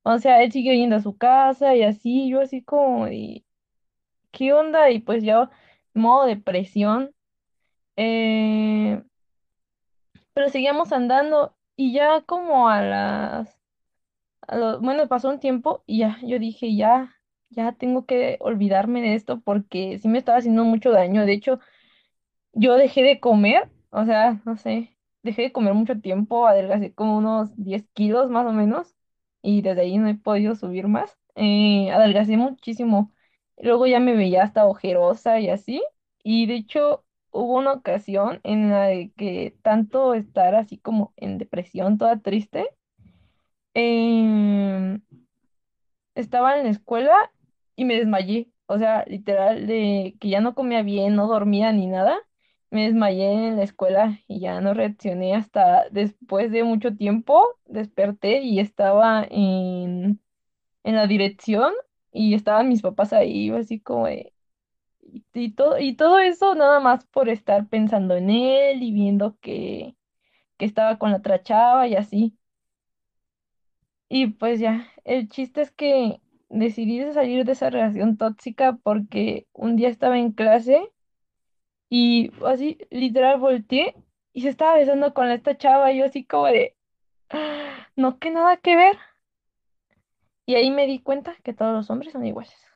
O 0.05 0.19
sea, 0.19 0.43
él 0.43 0.53
siguió 0.53 0.73
yendo 0.75 0.97
a 0.97 1.03
su 1.03 1.17
casa 1.17 1.77
y 1.77 1.83
así, 1.85 2.29
yo 2.31 2.41
así 2.41 2.63
como, 2.63 3.09
y, 3.09 3.45
¿qué 4.33 4.53
onda? 4.55 4.91
Y 4.91 5.01
pues 5.01 5.25
yo, 5.25 5.51
modo 5.95 6.27
depresión, 6.27 7.15
eh, 7.97 9.03
pero 10.35 10.49
seguíamos 10.49 10.93
andando 10.93 11.55
y 11.89 11.93
ya 11.95 12.23
como 12.23 12.69
a 12.69 12.83
las, 12.83 13.59
a 14.49 14.57
lo- 14.59 14.81
bueno, 14.81 15.09
pasó 15.09 15.31
un 15.31 15.41
tiempo 15.41 15.85
y 15.87 16.01
ya, 16.01 16.19
yo 16.25 16.39
dije, 16.39 16.77
ya, 16.77 17.17
ya 17.51 17.73
tengo 17.75 18.07
que 18.07 18.39
olvidarme 18.41 19.03
de 19.03 19.15
esto 19.15 19.41
porque 19.41 19.99
sí 20.01 20.09
me 20.09 20.19
estaba 20.19 20.39
haciendo 20.39 20.65
mucho 20.65 20.91
daño. 20.93 21.27
De 21.27 21.33
hecho, 21.35 21.61
yo 22.53 22.75
dejé 22.77 23.03
de 23.03 23.21
comer, 23.21 23.71
o 23.91 24.05
sea, 24.05 24.41
no 24.45 24.57
sé, 24.57 24.97
dejé 25.23 25.43
de 25.43 25.53
comer 25.53 25.75
mucho 25.75 26.01
tiempo, 26.01 26.47
adelgacé 26.47 26.95
como 26.95 27.19
unos 27.19 27.57
10 27.57 27.85
kilos 27.95 28.31
más 28.31 28.47
o 28.47 28.53
menos, 28.53 28.95
y 29.43 29.63
desde 29.63 29.83
ahí 29.83 29.99
no 29.99 30.09
he 30.09 30.15
podido 30.15 30.55
subir 30.55 30.89
más. 30.89 31.19
Eh, 31.35 31.91
adelgacé 31.93 32.37
muchísimo. 32.37 33.13
Luego 33.59 33.87
ya 33.87 34.01
me 34.01 34.15
veía 34.17 34.43
hasta 34.45 34.67
ojerosa 34.67 35.41
y 35.41 35.49
así, 35.51 35.83
y 36.23 36.47
de 36.47 36.55
hecho 36.57 37.05
hubo 37.33 37.57
una 37.59 37.73
ocasión 37.75 38.41
en 38.45 38.71
la 38.71 38.85
de 38.87 39.13
que 39.17 39.57
tanto 39.63 40.15
estar 40.15 40.55
así 40.55 40.79
como 40.79 41.13
en 41.17 41.39
depresión, 41.39 41.99
toda 41.99 42.21
triste, 42.21 42.69
em, 43.75 45.01
estaba 46.15 46.59
en 46.59 46.65
la 46.65 46.71
escuela 46.71 47.15
y 47.77 47.85
me 47.85 47.97
desmayé, 47.97 48.51
o 48.67 48.79
sea, 48.79 49.05
literal, 49.07 49.67
de 49.67 50.17
que 50.21 50.29
ya 50.29 50.41
no 50.41 50.55
comía 50.55 50.83
bien, 50.83 51.17
no 51.17 51.27
dormía 51.29 51.73
ni 51.73 51.87
nada. 51.87 52.19
me 52.71 52.85
desmayé 52.85 53.49
en 53.49 53.57
la 53.57 53.65
escuela 53.65 54.21
y 54.29 54.41
ya 54.41 54.61
no 54.63 54.75
reaccioné 54.75 55.35
hasta 55.37 55.89
después 55.91 56.51
de 56.53 56.65
mucho 56.65 56.97
tiempo. 56.97 57.45
Desperté 57.67 58.43
y 58.43 58.61
estaba 58.61 59.27
en, 59.31 60.21
en 60.85 60.97
la 60.97 61.07
dirección 61.07 61.73
y 62.13 62.35
estaban 62.35 62.69
mis 62.69 62.83
papás 62.83 63.13
ahí, 63.13 63.51
así 63.51 63.81
como 63.81 64.07
y, 65.35 65.53
todo, 65.53 65.79
y 65.79 65.95
todo 65.97 66.19
eso 66.19 66.55
nada 66.55 66.81
más 66.81 67.05
por 67.07 67.29
estar 67.29 67.67
pensando 67.69 68.17
en 68.17 68.31
él 68.31 68.83
y 68.83 68.93
viendo 68.93 69.37
que, 69.41 69.97
que 70.59 70.67
estaba 70.67 70.99
con 70.99 71.13
la 71.13 71.19
otra 71.19 71.43
chava 71.43 71.89
y 71.89 71.97
así. 71.97 72.37
Y 74.09 74.29
pues 74.29 74.61
ya, 74.61 74.89
el 75.05 75.29
chiste 75.29 75.63
es 75.63 75.71
que 75.71 76.21
decidí 76.49 76.99
de 76.99 77.13
salir 77.15 77.45
de 77.45 77.53
esa 77.53 77.71
relación 77.71 78.17
tóxica 78.19 78.79
porque 78.83 79.47
un 79.53 79.77
día 79.77 79.89
estaba 79.89 80.19
en 80.19 80.33
clase 80.33 80.91
y 81.89 82.31
así 82.47 82.79
literal 82.91 83.39
volteé 83.39 83.95
y 84.33 84.43
se 84.43 84.49
estaba 84.49 84.77
besando 84.77 85.15
con 85.15 85.31
esta 85.31 85.57
chava 85.57 85.93
y 85.93 85.99
yo 85.99 86.07
así 86.07 86.25
como 86.25 86.47
de, 86.47 86.77
"Ah, 87.31 87.89
no, 87.97 88.19
que 88.19 88.31
nada 88.31 88.57
que 88.59 88.77
ver. 88.77 88.99
Y 90.47 90.55
ahí 90.55 90.71
me 90.71 90.87
di 90.87 91.01
cuenta 91.01 91.35
que 91.43 91.53
todos 91.53 91.73
los 91.75 91.91
hombres 91.91 92.13
son 92.13 92.25
iguales. 92.25 92.72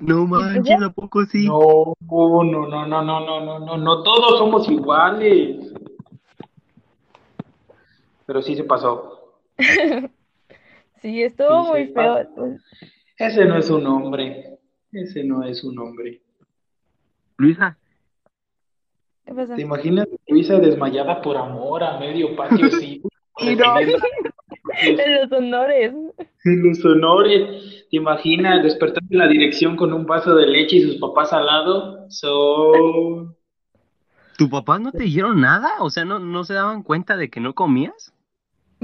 No 0.00 0.26
manches, 0.26 0.82
¿a 0.82 0.90
poco 0.90 1.24
sí? 1.26 1.46
No, 1.46 1.94
no, 2.00 2.42
no, 2.42 2.86
no, 2.86 2.86
no, 2.86 3.02
no, 3.02 3.40
no, 3.40 3.58
no, 3.60 3.76
no 3.76 4.02
todos 4.02 4.38
somos 4.38 4.68
iguales. 4.68 5.72
Pero 8.26 8.42
sí 8.42 8.56
se 8.56 8.64
pasó. 8.64 9.38
Sí, 11.02 11.22
estuvo 11.22 11.64
Sí, 11.64 11.70
muy 11.70 11.86
feo. 11.94 12.18
Ese 13.16 13.46
no 13.46 13.56
es 13.56 13.70
un 13.70 13.86
hombre. 13.86 14.58
Ese 14.92 15.24
no 15.24 15.42
es 15.44 15.64
un 15.64 15.78
hombre. 15.78 16.20
Luisa, 17.38 17.78
¿Qué 19.24 19.32
pasa? 19.32 19.54
¿Te 19.54 19.62
imaginas 19.62 20.06
a 20.06 20.16
Luisa 20.28 20.58
desmayada 20.58 21.22
por 21.22 21.38
amor 21.38 21.82
a 21.82 21.98
medio 21.98 22.36
patio 22.36 22.70
sí? 22.70 23.00
En 23.40 25.14
los 25.14 25.32
honores. 25.32 25.94
en 26.44 26.68
los 26.68 26.84
honores. 26.84 27.69
¿Te 27.90 27.96
imaginas 27.96 28.62
despertar 28.62 29.02
en 29.10 29.18
la 29.18 29.26
dirección 29.26 29.76
con 29.76 29.92
un 29.92 30.06
vaso 30.06 30.34
de 30.34 30.46
leche 30.46 30.76
y 30.76 30.82
sus 30.82 30.96
papás 30.96 31.32
al 31.32 31.46
lado? 31.46 32.06
So... 32.08 33.36
¿tu 34.40 34.48
papá 34.48 34.78
no 34.78 34.90
te 34.90 35.02
dijeron 35.02 35.40
nada? 35.42 35.68
O 35.80 35.90
sea, 35.90 36.06
¿no, 36.06 36.18
no 36.18 36.44
se 36.44 36.54
daban 36.54 36.82
cuenta 36.82 37.18
de 37.18 37.28
que 37.28 37.40
no 37.40 37.54
comías? 37.54 38.14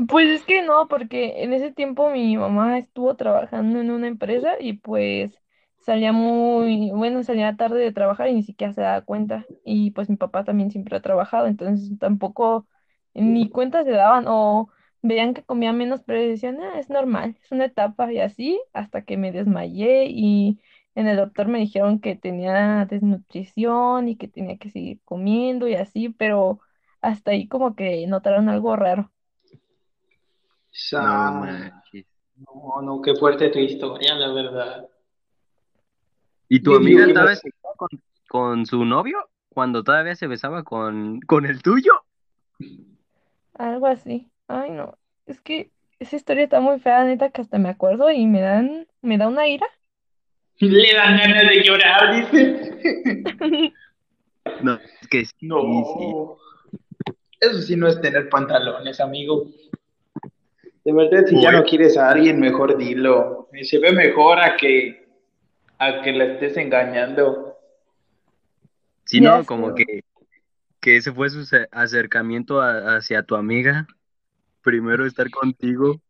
Pues 0.06 0.28
es 0.28 0.44
que 0.44 0.60
no, 0.62 0.88
porque 0.88 1.42
en 1.42 1.54
ese 1.54 1.72
tiempo 1.72 2.10
mi 2.10 2.36
mamá 2.36 2.76
estuvo 2.78 3.14
trabajando 3.16 3.80
en 3.80 3.90
una 3.90 4.06
empresa 4.06 4.56
y 4.60 4.74
pues 4.74 5.32
salía 5.78 6.12
muy, 6.12 6.90
bueno, 6.90 7.22
salía 7.22 7.56
tarde 7.56 7.78
de 7.78 7.92
trabajar 7.92 8.28
y 8.28 8.34
ni 8.34 8.42
siquiera 8.42 8.74
se 8.74 8.82
daba 8.82 9.00
cuenta. 9.00 9.46
Y 9.64 9.92
pues 9.92 10.10
mi 10.10 10.16
papá 10.16 10.44
también 10.44 10.70
siempre 10.70 10.94
ha 10.96 11.00
trabajado, 11.00 11.46
entonces 11.46 11.98
tampoco 11.98 12.66
ni 13.14 13.48
cuenta 13.48 13.82
se 13.84 13.92
daban 13.92 14.26
o 14.28 14.68
veían 15.08 15.34
que 15.34 15.44
comía 15.44 15.72
menos, 15.72 16.02
pero 16.02 16.20
decían, 16.20 16.60
ah, 16.62 16.78
es 16.78 16.90
normal, 16.90 17.36
es 17.42 17.52
una 17.52 17.66
etapa 17.66 18.12
y 18.12 18.20
así, 18.20 18.60
hasta 18.72 19.04
que 19.04 19.16
me 19.16 19.32
desmayé 19.32 20.06
y 20.08 20.60
en 20.94 21.06
el 21.08 21.16
doctor 21.16 21.48
me 21.48 21.58
dijeron 21.58 22.00
que 22.00 22.16
tenía 22.16 22.86
desnutrición 22.86 24.08
y 24.08 24.16
que 24.16 24.28
tenía 24.28 24.56
que 24.58 24.70
seguir 24.70 25.00
comiendo 25.04 25.68
y 25.68 25.74
así, 25.74 26.08
pero 26.10 26.60
hasta 27.00 27.32
ahí 27.32 27.48
como 27.48 27.74
que 27.76 28.06
notaron 28.06 28.48
algo 28.48 28.76
raro. 28.76 29.12
No. 30.92 31.46
No, 32.38 32.82
no, 32.82 33.00
qué 33.00 33.14
fuerte 33.14 33.48
tu 33.48 33.58
historia, 33.58 34.14
la 34.14 34.32
verdad. 34.32 34.88
¿Y 36.48 36.60
tu 36.60 36.74
amiga 36.74 37.04
estaba 37.06 37.32
no- 37.32 37.40
con, 37.76 37.88
con 38.28 38.66
su 38.66 38.84
novio 38.84 39.30
cuando 39.48 39.82
todavía 39.82 40.14
se 40.14 40.26
besaba 40.26 40.62
con, 40.64 41.20
con 41.20 41.46
el 41.46 41.62
tuyo? 41.62 41.92
Algo 43.54 43.86
así. 43.86 44.30
Ay, 44.48 44.70
no. 44.70 44.96
Es 45.26 45.40
que 45.40 45.70
esa 45.98 46.16
historia 46.16 46.44
está 46.44 46.60
muy 46.60 46.78
fea, 46.80 47.04
neta, 47.04 47.30
que 47.30 47.40
hasta 47.40 47.58
me 47.58 47.68
acuerdo 47.68 48.10
y 48.10 48.26
me 48.26 48.40
dan, 48.40 48.86
me 49.02 49.18
da 49.18 49.28
una 49.28 49.48
ira. 49.48 49.66
Le 50.58 50.94
dan 50.94 51.16
ganas 51.18 51.42
de 51.48 51.62
llorar, 51.62 52.14
dice. 52.32 53.72
No, 54.62 54.74
es 55.02 55.08
que 55.08 55.24
sí, 55.24 55.32
sí. 55.40 55.46
No. 55.48 56.36
Eso 57.40 57.60
sí 57.62 57.76
no 57.76 57.88
es 57.88 58.00
tener 58.00 58.28
pantalones, 58.28 59.00
amigo. 59.00 59.48
De 60.84 60.92
verdad, 60.92 61.26
si 61.26 61.40
ya 61.42 61.50
no 61.50 61.64
quieres 61.64 61.96
a 61.98 62.10
alguien, 62.10 62.38
mejor 62.38 62.76
dilo. 62.78 63.48
Y 63.52 63.64
Se 63.64 63.78
ve 63.80 63.92
mejor 63.92 64.38
a 64.38 64.56
que 64.56 65.04
a 65.78 66.00
que 66.00 66.12
la 66.12 66.24
estés 66.24 66.56
engañando. 66.56 67.58
Sí, 69.04 69.20
Ya 69.20 69.38
no, 69.38 69.44
como 69.44 69.74
que, 69.74 70.04
que 70.80 70.96
ese 70.96 71.12
fue 71.12 71.28
su 71.28 71.44
ce- 71.44 71.68
acercamiento 71.72 72.60
a- 72.62 72.96
hacia 72.96 73.24
tu 73.24 73.34
amiga. 73.34 73.86
Primero 74.66 75.06
estar 75.06 75.30
contigo. 75.30 76.00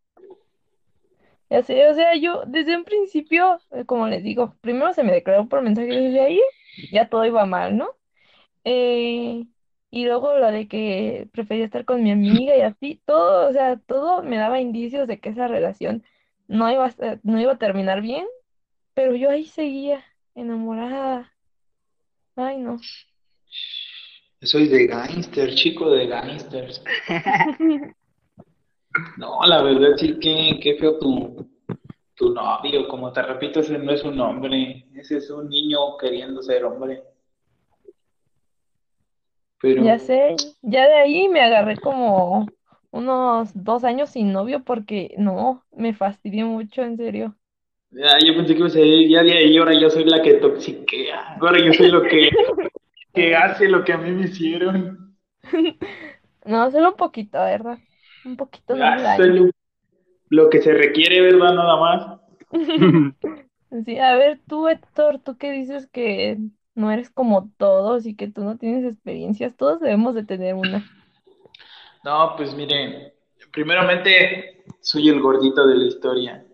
Ya 1.51 1.63
sé, 1.63 1.87
o 1.89 1.95
sea, 1.95 2.17
yo 2.17 2.45
desde 2.47 2.75
un 2.75 2.85
principio, 2.85 3.61
eh, 3.71 3.85
como 3.85 4.09
les 4.09 4.23
digo, 4.23 4.57
primero 4.63 4.95
se 4.95 5.03
me 5.03 5.13
declaró 5.13 5.47
por 5.47 5.61
mensaje 5.61 5.89
desde 5.89 6.21
ahí, 6.21 6.41
ya 6.91 7.11
todo 7.11 7.27
iba 7.27 7.45
mal, 7.45 7.77
¿no? 7.77 7.91
Eh, 8.65 9.45
y 9.91 10.05
luego 10.07 10.39
lo 10.39 10.51
de 10.51 10.69
que 10.69 11.29
prefería 11.33 11.67
estar 11.67 11.85
con 11.85 12.03
mi 12.03 12.11
amiga 12.11 12.57
y 12.57 12.63
así, 12.63 12.99
todo, 13.05 13.47
o 13.47 13.53
sea, 13.53 13.77
todo 13.77 14.23
me 14.23 14.39
daba 14.39 14.59
indicios 14.59 15.07
de 15.07 15.21
que 15.21 15.29
esa 15.29 15.49
relación 15.49 16.03
no 16.49 16.73
iba 16.73 16.87
a, 16.87 17.19
no 17.25 17.39
iba 17.39 17.53
a 17.53 17.59
terminar 17.59 18.01
bien, 18.01 18.25
pero 18.95 19.15
yo 19.15 19.29
ahí 19.29 19.45
seguía 19.45 20.03
enamorada. 20.35 21.31
Ay, 22.37 22.57
no. 22.57 22.79
Soy 24.41 24.69
de 24.69 24.87
gangster, 24.87 25.55
chico 25.55 25.91
de 25.91 26.07
gangsters. 26.07 26.83
No, 29.17 29.41
la 29.47 29.63
verdad 29.63 29.97
sí 29.97 30.19
que 30.19 30.59
qué 30.63 30.77
feo 30.77 30.99
tu, 30.99 31.49
tu 32.15 32.33
novio. 32.33 32.89
Como 32.89 33.13
te 33.13 33.23
repito, 33.23 33.61
ese 33.61 33.79
no 33.79 33.93
es 33.93 34.05
un 34.05 34.21
hombre. 34.21 34.87
Ese 34.95 35.19
es 35.19 35.31
un 35.31 35.49
niño 35.49 35.97
queriendo 35.99 36.43
ser 36.43 36.65
hombre. 36.65 37.03
Pero 39.61 39.85
Ya 39.85 39.99
sé, 39.99 40.37
ya 40.63 40.87
de 40.87 40.95
ahí 40.95 41.29
me 41.29 41.41
agarré 41.41 41.77
como 41.79 42.47
unos 42.91 43.51
dos 43.55 43.85
años 43.85 44.11
sin 44.11 44.33
novio 44.33 44.63
porque 44.65 45.15
no, 45.19 45.65
me 45.73 45.95
fastidié 45.95 46.45
mucho, 46.45 46.83
en 46.83 46.97
serio. 46.97 47.35
ya, 47.91 48.19
yo 48.25 48.35
pensé 48.37 48.55
que 48.55 48.59
iba 48.59 48.67
a 48.67 48.71
ser 48.71 49.09
ya 49.09 49.23
de 49.23 49.33
ahí, 49.33 49.57
ahora 49.57 49.79
yo 49.79 49.91
soy 49.91 50.05
la 50.05 50.23
que 50.23 50.35
toxiquea. 50.35 51.37
Ahora 51.41 51.59
yo 51.59 51.73
soy 51.73 51.91
lo 51.91 52.03
que, 52.03 52.31
que 53.15 53.35
hace 53.35 53.69
lo 53.69 53.85
que 53.85 53.93
a 53.93 53.99
mí 53.99 54.11
me 54.13 54.25
hicieron. 54.27 55.17
No, 56.45 56.71
solo 56.71 56.91
un 56.91 56.97
poquito, 56.97 57.39
¿verdad? 57.39 57.77
Un 58.27 58.37
poquito 58.37 58.75
no 58.75 58.85
me 58.85 59.07
Ah, 59.07 59.19
lo, 59.19 59.51
lo 60.29 60.51
que 60.51 60.61
se 60.61 60.75
requiere, 60.75 61.21
¿verdad? 61.21 61.55
Nada 61.55 61.81
más. 61.81 62.21
Sí, 63.85 63.99
a 63.99 64.17
ver, 64.17 64.41
tú, 64.49 64.69
Héctor, 64.69 65.19
tú 65.19 65.37
que 65.37 65.51
dices 65.51 65.89
que 65.89 66.39
no 66.77 66.91
eres 66.93 67.11
como 67.11 67.51
todos 67.59 68.07
y 68.07 68.15
que 68.15 68.29
tú 68.29 68.45
no 68.45 68.57
tienes 68.57 68.85
experiencias, 68.85 69.57
todos 69.57 69.81
debemos 69.81 70.15
de 70.15 70.25
tener 70.25 70.55
una. 70.55 70.89
No, 72.05 72.35
pues 72.37 72.55
miren, 72.55 73.13
primeramente 73.53 74.65
soy 74.81 75.09
el 75.09 75.21
gordito 75.21 75.67
de 75.67 75.77
la 75.77 75.85
historia. 75.85 76.47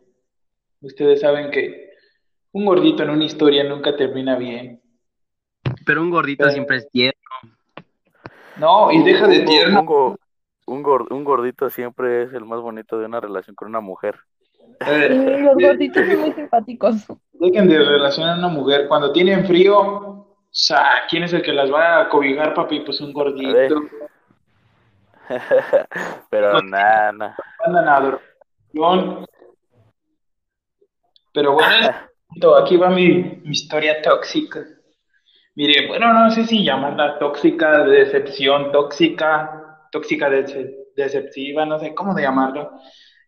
Ustedes 0.81 1.21
saben 1.21 1.51
que 1.51 1.91
un 2.53 2.65
gordito 2.65 3.03
en 3.03 3.11
una 3.11 3.25
historia 3.25 3.63
nunca 3.63 3.95
termina 3.95 4.37
bien. 4.37 4.81
Pero 5.85 6.03
un 6.03 6.11
gordito 6.11 6.51
siempre 6.51 6.79
es 6.79 6.89
tierno. 6.91 7.21
No, 8.57 8.91
y 8.91 9.03
deja 9.03 9.29
de 9.29 9.41
tierno. 9.41 10.17
Un, 10.73 10.83
go- 10.83 10.93
un 10.93 11.05
gor- 11.07 11.13
un 11.13 11.25
gordito 11.25 11.69
siempre 11.71 12.23
es 12.25 12.33
el 12.33 12.45
más 12.45 12.61
bonito 12.61 12.99
de 12.99 13.07
una 13.07 13.21
relación 13.21 13.55
con 13.55 13.69
una 13.69 13.81
mujer. 13.81 14.17
Eh, 14.81 15.09
Sí, 15.11 15.43
los 15.43 15.55
gorditos 15.55 16.07
son 16.07 16.21
muy 16.21 16.33
simpáticos. 16.37 17.07
Dejen 17.33 17.69
de 17.69 17.79
relacionar 17.79 18.35
a 18.37 18.39
una 18.39 18.49
mujer. 18.49 18.89
Cuando 18.89 19.13
tienen 19.13 19.47
frío, 19.47 20.27
sa, 20.51 20.85
¿quién 21.09 21.25
es 21.25 21.33
el 21.33 21.43
que 21.43 21.53
las 21.53 21.71
va 21.73 22.01
a 22.01 22.09
cobijar, 22.09 22.55
papi? 22.55 22.81
Pues 22.81 23.01
un 23.01 23.13
gordito. 23.13 23.83
Pero 26.31 26.63
nada, 26.63 27.13
nada. 27.13 27.37
Andan 27.65 27.89
a 27.89 28.01
dormir. 28.01 29.27
Pero 31.33 31.53
bueno, 31.53 31.91
aquí 32.63 32.77
va 32.77 32.91
mi, 32.91 33.41
mi 33.45 33.51
historia 33.51 34.01
tóxica. 34.03 34.65
Mire, 35.55 35.87
bueno, 35.87 36.13
no 36.13 36.31
sé 36.31 36.45
si 36.45 36.65
llamarla 36.65 37.19
tóxica, 37.19 37.85
de 37.85 38.05
decepción, 38.05 38.73
tóxica, 38.73 39.62
tóxica, 39.93 40.29
dece- 40.29 40.75
deceptiva, 40.97 41.65
no 41.65 41.79
sé 41.79 41.95
cómo 41.95 42.15
de 42.15 42.23
llamarlo. 42.23 42.71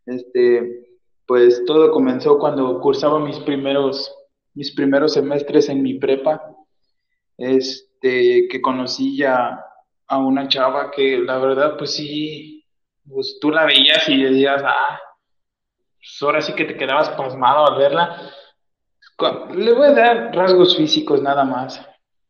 Este, 0.07 0.89
pues 1.27 1.63
todo 1.65 1.93
comenzó 1.93 2.39
cuando 2.39 2.81
cursaba 2.81 3.21
mis 3.21 3.39
primeros, 3.41 4.13
mis 4.55 4.75
primeros 4.75 5.13
semestres 5.13 5.69
en 5.69 5.83
mi 5.83 5.95
prepa. 5.99 6.43
Este, 7.37 8.49
que 8.49 8.61
conocí 8.61 9.17
ya 9.17 9.61
a 10.07 10.19
una 10.19 10.49
chava 10.49 10.91
que 10.91 11.19
la 11.19 11.39
verdad, 11.39 11.77
pues 11.77 11.95
sí, 11.95 12.65
pues 13.09 13.39
tú 13.41 13.51
la 13.51 13.65
veías 13.65 14.09
y 14.09 14.23
decías, 14.23 14.63
ah, 14.65 15.01
pues 15.97 16.19
ahora 16.23 16.41
sí 16.43 16.55
que 16.55 16.65
te 16.65 16.77
quedabas 16.77 17.11
pasmado 17.11 17.67
al 17.67 17.79
verla. 17.79 18.21
Le 19.55 19.73
voy 19.73 19.89
a 19.89 19.93
dar 19.93 20.35
rasgos 20.35 20.77
físicos 20.77 21.23
nada 21.23 21.45
más. 21.45 21.81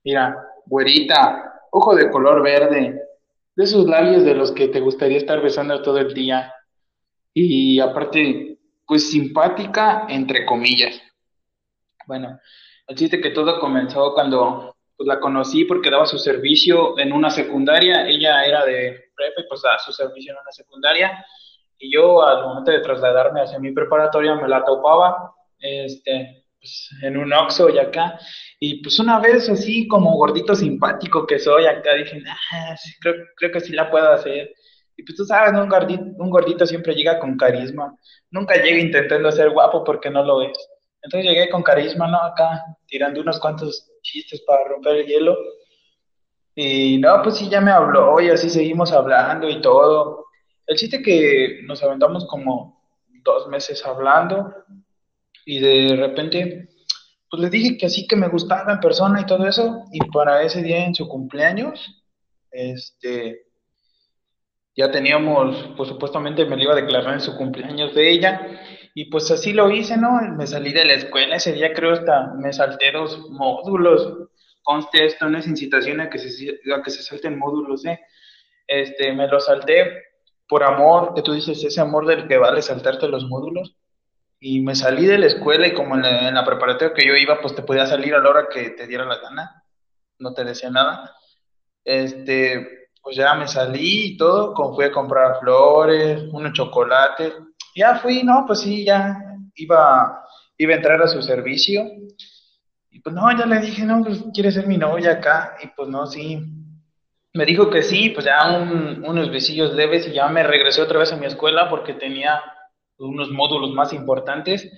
Mira, 0.04 0.36
güerita, 0.66 1.52
ojo 1.70 1.94
de 1.94 2.10
color 2.10 2.42
verde, 2.42 3.00
de 3.56 3.64
esos 3.64 3.87
labios 3.87 4.25
de 4.25 4.34
los 4.34 4.52
que 4.52 4.68
te 4.68 4.80
gustaría 4.80 5.18
estar 5.18 5.40
besando 5.40 5.80
todo 5.82 5.99
el 5.99 6.12
día. 6.12 6.52
Y 7.32 7.80
aparte, 7.80 8.58
pues 8.87 9.11
simpática, 9.11 10.06
entre 10.08 10.44
comillas. 10.44 11.00
Bueno, 12.06 12.38
el 12.87 12.96
chiste 12.96 13.20
que 13.20 13.30
todo 13.30 13.58
comenzó 13.61 14.12
cuando 14.14 14.76
pues, 14.96 15.06
la 15.06 15.20
conocí 15.20 15.64
porque 15.64 15.90
daba 15.90 16.06
su 16.06 16.18
servicio 16.18 16.99
en 16.99 17.12
una 17.12 17.30
secundaria. 17.30 18.06
Ella 18.06 18.44
era 18.44 18.64
de 18.64 19.11
prepa 19.14 19.40
y 19.40 19.49
pues 19.49 19.62
daba 19.62 19.78
su 19.78 19.92
servicio 19.92 20.32
en 20.32 20.38
una 20.38 20.52
secundaria. 20.52 21.25
Y 21.78 21.92
yo 21.92 22.23
al 22.23 22.42
momento 22.42 22.70
de 22.70 22.80
trasladarme 22.80 23.40
hacia 23.40 23.58
mi 23.58 23.73
preparatoria 23.73 24.34
me 24.37 24.49
la 24.49 24.64
topaba 24.64 25.34
este, 25.58 26.43
pues, 26.64 26.88
en 27.02 27.18
un 27.18 27.33
Oxxo 27.33 27.68
y 27.68 27.78
acá. 27.78 28.18
Y 28.59 28.83
pues 28.83 28.99
una 28.99 29.21
vez 29.21 29.49
así 29.50 29.87
como 29.87 30.16
gordito 30.16 30.54
simpático 30.54 31.26
que 31.26 31.38
soy 31.38 31.66
acá, 31.66 31.94
dije, 31.94 32.23
ah, 32.52 32.75
sí, 32.76 32.92
creo, 33.00 33.14
creo 33.37 33.52
que 33.52 33.61
sí 33.61 33.73
la 33.75 33.90
puedo 33.90 34.11
hacer. 34.11 34.50
Y 34.97 35.02
pues 35.02 35.16
tú 35.16 35.25
sabes, 35.26 35.52
un, 35.61 35.68
gordito, 35.68 36.02
un 36.16 36.30
gordito 36.30 36.66
siempre 36.66 36.94
llega 36.94 37.18
con 37.18 37.37
carisma. 37.37 37.94
Nunca 38.30 38.54
llega 38.54 38.78
intentando 38.78 39.30
ser 39.30 39.50
guapo 39.50 39.85
porque 39.85 40.09
no 40.09 40.25
lo 40.25 40.42
es. 40.42 40.56
Entonces 41.02 41.30
llegué 41.30 41.50
con 41.50 41.62
carisma, 41.62 42.09
¿no? 42.09 42.23
Acá, 42.23 42.64
tirando 42.87 43.21
unos 43.21 43.38
cuantos 43.38 43.90
chistes 44.02 44.42
para 44.47 44.64
romper 44.68 44.97
el 44.97 45.06
hielo. 45.06 45.37
Y 46.54 46.99
no, 46.99 47.21
pues 47.23 47.37
sí, 47.37 47.49
ya 47.50 47.61
me 47.61 47.73
habló 47.73 48.21
y 48.21 48.30
así 48.30 48.49
seguimos 48.49 48.90
hablando 48.92 49.49
y 49.50 49.61
todo. 49.61 50.26
El 50.66 50.76
chiste 50.78 51.02
que 51.02 51.61
nos 51.64 51.83
aventamos 51.83 52.26
como 52.26 52.83
dos 53.23 53.49
meses 53.49 53.85
hablando 53.85 54.54
y 55.44 55.60
de 55.60 55.96
repente, 55.96 56.68
pues 57.30 57.42
le 57.42 57.50
dije 57.50 57.76
que 57.76 57.86
así 57.86 58.06
que 58.06 58.16
me 58.16 58.28
gustaba 58.28 58.72
en 58.72 58.80
persona 58.80 59.20
y 59.20 59.26
todo 59.26 59.46
eso. 59.46 59.84
Y 59.92 59.98
para 60.10 60.42
ese 60.42 60.62
día 60.62 60.84
en 60.84 60.94
su 60.94 61.08
cumpleaños, 61.08 62.02
este, 62.50 63.44
ya 64.76 64.90
teníamos, 64.90 65.70
pues 65.76 65.88
supuestamente 65.88 66.44
me 66.44 66.56
lo 66.56 66.62
iba 66.62 66.72
a 66.72 66.76
declarar 66.76 67.14
en 67.14 67.20
su 67.20 67.36
cumpleaños 67.36 67.94
de 67.94 68.10
ella, 68.10 68.60
y 68.94 69.06
pues 69.06 69.30
así 69.30 69.52
lo 69.52 69.70
hice, 69.70 69.96
¿no? 69.96 70.20
Me 70.36 70.46
salí 70.46 70.72
de 70.72 70.84
la 70.84 70.94
escuela, 70.94 71.36
ese 71.36 71.52
día 71.52 71.72
creo 71.72 71.92
hasta 71.92 72.32
me 72.34 72.52
salté 72.52 72.92
dos 72.92 73.28
módulos, 73.30 74.28
conste 74.62 75.04
esto, 75.04 75.28
no 75.28 75.38
es 75.38 75.46
incitación 75.46 76.00
a 76.00 76.11
que 76.11 76.18
se, 76.18 76.61
a 76.72 76.83
que 76.83 76.90
se 76.90 77.02
salten 77.02 77.38
módulos, 77.38 77.85
¿eh? 77.85 78.00
Este, 78.66 79.12
me 79.12 79.28
lo 79.28 79.40
salté 79.40 80.02
por 80.48 80.62
amor, 80.62 81.14
que 81.14 81.22
tú 81.22 81.33
dices, 81.33 81.62
ese 81.62 81.80
amor 81.80 82.07
del 82.07 82.28
que 82.28 82.38
vale 82.38 82.62
saltarte 82.62 83.09
los 83.09 83.24
módulos, 83.28 83.76
y 84.46 84.61
me 84.61 84.74
salí 84.74 85.07
de 85.07 85.16
la 85.16 85.24
escuela 85.24 85.66
y 85.66 85.72
como 85.72 85.94
en 85.94 86.02
la, 86.02 86.44
preparatoria 86.44 86.92
que 86.92 87.07
yo 87.07 87.14
iba, 87.16 87.40
pues 87.40 87.54
te 87.54 87.62
podía 87.62 87.87
salir 87.87 88.14
a 88.14 88.18
la 88.18 88.28
hora 88.28 88.46
que 88.52 88.70
te 88.70 88.87
diera 88.87 89.07
la 89.07 89.16
gana, 89.16 89.64
no 90.18 90.35
te 90.35 90.44
decía 90.44 90.68
nada, 90.68 91.16
este 91.83 92.90
pues 93.02 93.16
ya 93.16 93.35
me 93.35 93.48
salí 93.48 94.09
y 94.09 94.16
todo, 94.18 94.52
como 94.52 94.74
fui 94.74 94.85
a 94.85 94.92
comprar 94.92 95.40
flores, 95.40 96.24
unos 96.30 96.52
chocolates, 96.52 97.33
ya 97.74 97.96
fui, 97.96 98.22
no, 98.22 98.44
pues 98.46 98.61
sí, 98.61 98.85
ya 98.85 99.16
iba, 99.54 100.22
iba 100.59 100.74
a 100.74 100.76
entrar 100.76 101.00
a 101.00 101.09
su 101.09 101.22
servicio, 101.22 101.83
y 102.90 103.00
pues 103.00 103.14
no, 103.14 103.30
ya 103.38 103.46
le 103.46 103.61
dije, 103.61 103.83
no, 103.85 104.04
pues 104.04 104.24
quiere 104.35 104.52
ser 104.52 104.66
mi 104.66 104.76
novia 104.76 105.12
acá, 105.12 105.57
y 105.62 105.68
pues 105.68 105.88
no, 105.88 106.07
sí, 106.07 106.38
me 107.33 107.46
dijo 107.46 107.70
que 107.70 107.83
sí, 107.83 108.11
pues 108.11 108.26
ya 108.26 108.46
unos 108.59 109.30
besillos 109.30 109.72
leves 109.72 110.07
y 110.07 110.12
ya 110.12 110.28
me 110.28 110.42
regresé 110.42 110.83
otra 110.83 110.98
vez 110.98 111.12
a 111.12 111.16
mi 111.16 111.24
escuela 111.24 111.70
porque 111.70 111.94
tenía 111.94 112.42
unos 112.98 113.30
módulos 113.30 113.72
más 113.72 113.92
importantes, 113.92 114.70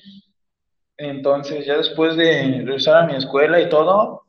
entonces 0.96 1.66
ya 1.66 1.76
después 1.76 2.16
de 2.16 2.62
regresar 2.64 2.96
a 2.96 3.06
mi 3.06 3.14
escuela 3.14 3.60
y 3.60 3.68
todo, 3.68 4.22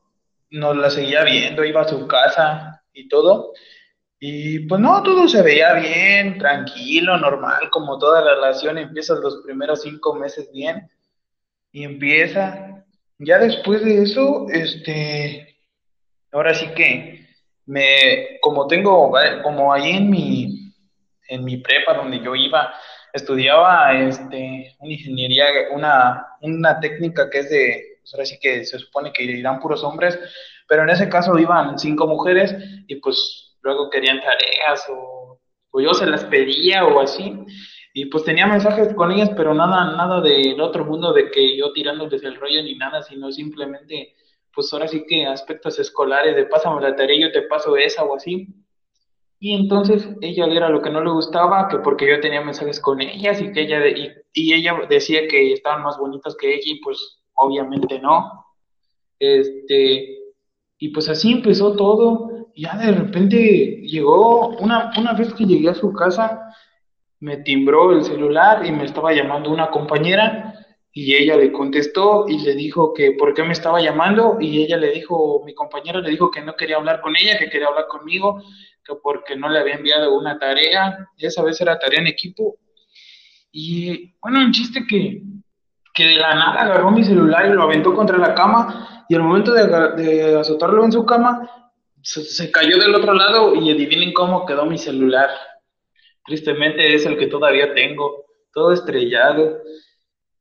nos 0.49 0.75
la 0.75 0.89
seguía 0.89 1.23
viendo, 1.23 1.63
iba 1.63 1.81
a 1.81 1.87
su 1.87 2.07
casa 2.07 2.83
y 2.93 3.07
todo, 3.07 3.53
y 4.19 4.59
pues 4.67 4.81
no, 4.81 5.03
todo 5.03 5.27
se 5.27 5.43
veía 5.43 5.73
bien, 5.73 6.39
tranquilo, 6.39 7.17
normal, 7.17 7.69
como 7.69 7.99
toda 7.99 8.23
relación, 8.23 8.77
empiezas 8.77 9.19
los 9.19 9.43
primeros 9.43 9.83
cinco 9.83 10.15
meses 10.15 10.51
bien 10.51 10.89
y 11.71 11.83
empieza. 11.83 12.83
Ya 13.19 13.37
después 13.37 13.83
de 13.83 14.01
eso, 14.01 14.47
este, 14.49 15.57
ahora 16.31 16.53
sí 16.55 16.67
que 16.75 17.27
me, 17.67 18.39
como 18.41 18.65
tengo, 18.65 19.13
como 19.43 19.71
ahí 19.71 19.91
en 19.91 20.09
mi, 20.09 20.73
en 21.27 21.43
mi 21.43 21.57
prepa 21.57 21.93
donde 21.93 22.19
yo 22.19 22.35
iba, 22.35 22.73
estudiaba 23.13 23.93
este, 23.93 24.75
una 24.79 24.93
ingeniería, 24.93 25.45
una, 25.71 26.27
una 26.41 26.79
técnica 26.79 27.29
que 27.29 27.39
es 27.39 27.49
de, 27.49 27.99
pues 28.01 28.13
ahora 28.13 28.25
sí 28.25 28.37
que 28.39 28.63
se 28.65 28.79
supone 28.79 29.11
que 29.11 29.23
irán 29.23 29.59
puros 29.59 29.83
hombres, 29.83 30.17
pero 30.67 30.83
en 30.83 30.89
ese 30.89 31.09
caso 31.09 31.37
iban 31.37 31.77
cinco 31.79 32.07
mujeres 32.07 32.55
y 32.87 32.95
pues 32.95 33.57
luego 33.61 33.89
querían 33.89 34.21
tareas 34.21 34.85
o, 34.89 35.39
yo 35.79 35.93
se 35.93 36.07
las 36.07 36.25
pedía 36.25 36.85
o 36.85 36.99
así. 36.99 37.37
Y 37.93 38.05
pues 38.05 38.23
tenía 38.23 38.47
mensajes 38.47 38.93
con 38.95 39.11
ellas, 39.11 39.29
pero 39.35 39.53
nada, 39.53 39.95
nada 39.95 40.21
del 40.21 40.59
otro 40.59 40.85
mundo 40.85 41.13
de 41.13 41.29
que 41.29 41.55
yo 41.55 41.71
tirándoles 41.71 42.23
el 42.23 42.35
rollo 42.35 42.63
ni 42.63 42.75
nada, 42.75 43.03
sino 43.03 43.31
simplemente, 43.31 44.15
pues 44.53 44.71
ahora 44.73 44.87
sí 44.87 45.05
que 45.07 45.25
aspectos 45.27 45.77
escolares 45.77 46.35
de 46.35 46.45
pásame 46.45 46.81
la 46.81 46.95
tarea, 46.95 47.27
yo 47.27 47.31
te 47.31 47.43
paso 47.43 47.77
esa 47.77 48.03
o 48.03 48.15
así. 48.15 48.47
Y 49.39 49.53
entonces 49.53 50.09
ella 50.21 50.45
era 50.47 50.69
lo 50.69 50.81
que 50.81 50.89
no 50.89 51.03
le 51.03 51.11
gustaba, 51.11 51.67
que 51.67 51.77
porque 51.79 52.07
yo 52.09 52.19
tenía 52.19 52.41
mensajes 52.41 52.79
con 52.79 53.01
ellas 53.01 53.39
y 53.41 53.51
que 53.51 53.61
ella, 53.61 53.87
y, 53.87 54.11
y 54.33 54.53
ella 54.53 54.75
decía 54.89 55.27
que 55.27 55.53
estaban 55.53 55.83
más 55.83 55.97
bonitas 55.97 56.35
que 56.35 56.55
ella 56.55 56.63
y 56.65 56.81
pues 56.81 57.19
obviamente 57.35 57.99
no. 57.99 58.45
Este, 59.19 60.17
y 60.79 60.89
pues 60.89 61.09
así 61.09 61.33
empezó 61.33 61.75
todo 61.75 62.37
ya 62.57 62.75
de 62.75 62.91
repente 62.91 63.37
llegó, 63.83 64.49
una, 64.57 64.91
una 64.97 65.13
vez 65.13 65.33
que 65.33 65.45
llegué 65.45 65.69
a 65.69 65.75
su 65.75 65.93
casa, 65.93 66.41
me 67.19 67.37
timbró 67.37 67.91
el 67.91 68.03
celular 68.03 68.65
y 68.65 68.71
me 68.71 68.85
estaba 68.85 69.13
llamando 69.13 69.51
una 69.51 69.69
compañera 69.69 70.55
y 70.91 71.13
ella 71.13 71.37
le 71.37 71.51
contestó 71.51 72.25
y 72.27 72.39
le 72.39 72.55
dijo 72.55 72.93
que 72.93 73.11
por 73.11 73.35
qué 73.35 73.43
me 73.43 73.53
estaba 73.53 73.79
llamando 73.79 74.37
y 74.39 74.63
ella 74.63 74.77
le 74.77 74.91
dijo, 74.91 75.43
mi 75.45 75.53
compañera 75.53 75.99
le 75.99 76.09
dijo 76.09 76.31
que 76.31 76.41
no 76.41 76.55
quería 76.55 76.77
hablar 76.77 77.01
con 77.01 77.15
ella, 77.15 77.37
que 77.37 77.49
quería 77.49 77.67
hablar 77.67 77.85
conmigo, 77.87 78.41
que 78.87 78.95
porque 79.01 79.35
no 79.35 79.49
le 79.49 79.59
había 79.59 79.75
enviado 79.75 80.15
una 80.15 80.39
tarea, 80.39 81.09
esa 81.17 81.43
vez 81.43 81.59
era 81.59 81.77
tarea 81.77 81.99
en 81.99 82.07
equipo. 82.07 82.57
Y 83.51 84.13
bueno, 84.21 84.39
un 84.39 84.51
chiste 84.51 84.85
que, 84.87 85.21
que 85.93 86.07
de 86.07 86.15
la 86.15 86.35
nada 86.35 86.61
agarró 86.61 86.91
mi 86.91 87.03
celular 87.03 87.45
y 87.47 87.53
lo 87.53 87.63
aventó 87.63 87.93
contra 87.93 88.17
la 88.17 88.33
cama 88.33 89.05
y 89.09 89.15
al 89.15 89.23
momento 89.23 89.53
de, 89.53 90.35
azotarlo 90.37 90.83
en 90.83 90.91
su 90.91 91.05
cama, 91.05 91.49
se, 92.01 92.51
cayó 92.51 92.77
del 92.77 92.95
otro 92.95 93.13
lado 93.13 93.55
y 93.55 93.71
adivinen 93.71 94.13
cómo 94.13 94.45
quedó 94.45 94.65
mi 94.65 94.77
celular. 94.77 95.29
Tristemente 96.25 96.93
es 96.93 97.05
el 97.05 97.17
que 97.17 97.27
todavía 97.27 97.73
tengo, 97.73 98.25
todo 98.53 98.73
estrellado. 98.73 99.59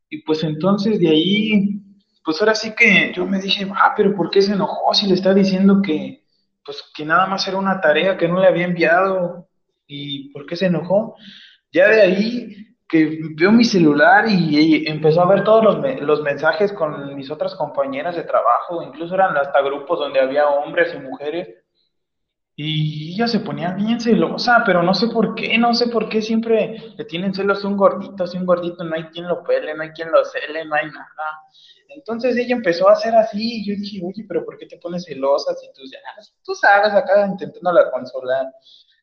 Y 0.08 0.22
pues 0.22 0.42
entonces 0.42 0.98
de 0.98 1.08
ahí, 1.08 1.80
pues 2.24 2.40
ahora 2.40 2.54
sí 2.54 2.74
que 2.76 3.12
yo 3.14 3.24
me 3.24 3.40
dije, 3.40 3.68
ah, 3.74 3.94
pero 3.96 4.14
¿por 4.14 4.30
qué 4.30 4.42
se 4.42 4.52
enojó 4.52 4.92
si 4.94 5.06
le 5.06 5.14
está 5.14 5.32
diciendo 5.32 5.80
que, 5.80 6.25
pues 6.66 6.82
que 6.94 7.04
nada 7.04 7.26
más 7.26 7.46
era 7.48 7.56
una 7.56 7.80
tarea 7.80 8.18
que 8.18 8.28
no 8.28 8.40
le 8.40 8.48
había 8.48 8.66
enviado? 8.66 9.48
¿Y 9.86 10.30
por 10.32 10.44
qué 10.44 10.56
se 10.56 10.66
enojó? 10.66 11.14
Ya 11.72 11.88
de 11.88 12.02
ahí 12.02 12.66
que 12.88 13.18
veo 13.34 13.50
mi 13.50 13.64
celular 13.64 14.26
y, 14.28 14.86
empezó 14.86 15.22
a 15.22 15.26
ver 15.26 15.42
todos 15.44 15.64
los, 15.64 16.00
los, 16.00 16.22
mensajes 16.22 16.72
con 16.72 17.14
mis 17.16 17.30
otras 17.30 17.54
compañeras 17.54 18.14
de 18.14 18.22
trabajo, 18.22 18.82
incluso 18.82 19.14
eran 19.14 19.36
hasta 19.36 19.60
grupos 19.62 19.98
donde 19.98 20.20
había 20.20 20.48
hombres 20.48 20.94
y 20.94 20.98
mujeres, 20.98 21.48
y 22.58 23.12
ella 23.12 23.28
se 23.28 23.40
ponía 23.40 23.72
bien 23.72 24.00
celosa, 24.00 24.62
pero 24.64 24.82
no 24.82 24.94
sé 24.94 25.08
por 25.08 25.34
qué, 25.34 25.58
no 25.58 25.74
sé 25.74 25.88
por 25.88 26.08
qué 26.08 26.22
siempre 26.22 26.94
le 26.96 27.04
tienen 27.04 27.34
celos 27.34 27.62
a 27.62 27.68
un 27.68 27.76
gordito, 27.76 28.26
si 28.26 28.38
un 28.38 28.46
gordito 28.46 28.82
no 28.82 28.94
hay 28.94 29.04
quien 29.04 29.28
lo 29.28 29.44
pele, 29.44 29.74
no 29.74 29.82
hay 29.82 29.90
quien 29.90 30.10
lo 30.10 30.24
cele, 30.24 30.64
no 30.64 30.74
hay 30.74 30.86
nada. 30.86 31.42
Entonces 31.88 32.34
ella 32.36 32.56
empezó 32.56 32.88
a 32.88 32.92
hacer 32.92 33.14
así, 33.14 33.60
y 33.60 33.66
yo 33.66 33.74
dije, 33.78 34.00
oye, 34.02 34.24
pero 34.26 34.42
¿por 34.42 34.56
qué 34.56 34.64
te 34.64 34.78
pones 34.78 35.04
celosa 35.04 35.54
si 35.54 35.66
tú, 35.74 35.82
ya, 35.84 35.98
tú 36.42 36.54
sabes 36.54 36.94
acá 36.94 37.26
intentando 37.26 37.72
la 37.72 37.90
consolar, 37.90 38.46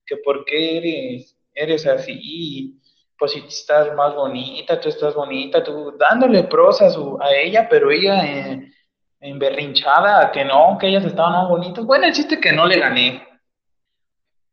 que 0.03 0.17
por 0.17 0.43
qué 0.45 0.77
eres, 0.77 1.37
eres 1.53 1.85
así, 1.85 2.79
pues 3.19 3.33
si 3.33 3.39
estás 3.39 3.93
más 3.93 4.15
bonita, 4.15 4.81
tú 4.81 4.89
estás 4.89 5.13
bonita, 5.13 5.63
tú 5.63 5.95
dándole 5.99 6.45
prosa 6.45 6.87
a, 6.87 6.89
su, 6.89 7.19
a 7.21 7.31
ella, 7.31 7.67
pero 7.69 7.91
ella 7.91 8.25
en, 8.25 8.73
en 9.19 9.39
berrinchada, 9.39 10.31
que 10.31 10.43
no, 10.43 10.75
que 10.79 10.87
ellas 10.87 11.05
estaban 11.05 11.33
más 11.33 11.49
bonitas. 11.49 11.85
Bueno, 11.85 12.07
el 12.07 12.13
chiste 12.13 12.39
que 12.39 12.51
no 12.51 12.65
le 12.65 12.79
gané. 12.79 13.32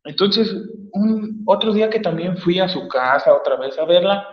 Entonces, 0.05 0.55
un 0.93 1.43
otro 1.47 1.73
día 1.73 1.91
que 1.91 2.01
también 2.01 2.37
fui 2.39 2.59
a 2.59 2.69
su 2.69 2.89
casa 2.89 3.35
otra 3.35 3.57
vez 3.57 3.79
a 3.79 3.85
verla, 3.85 4.27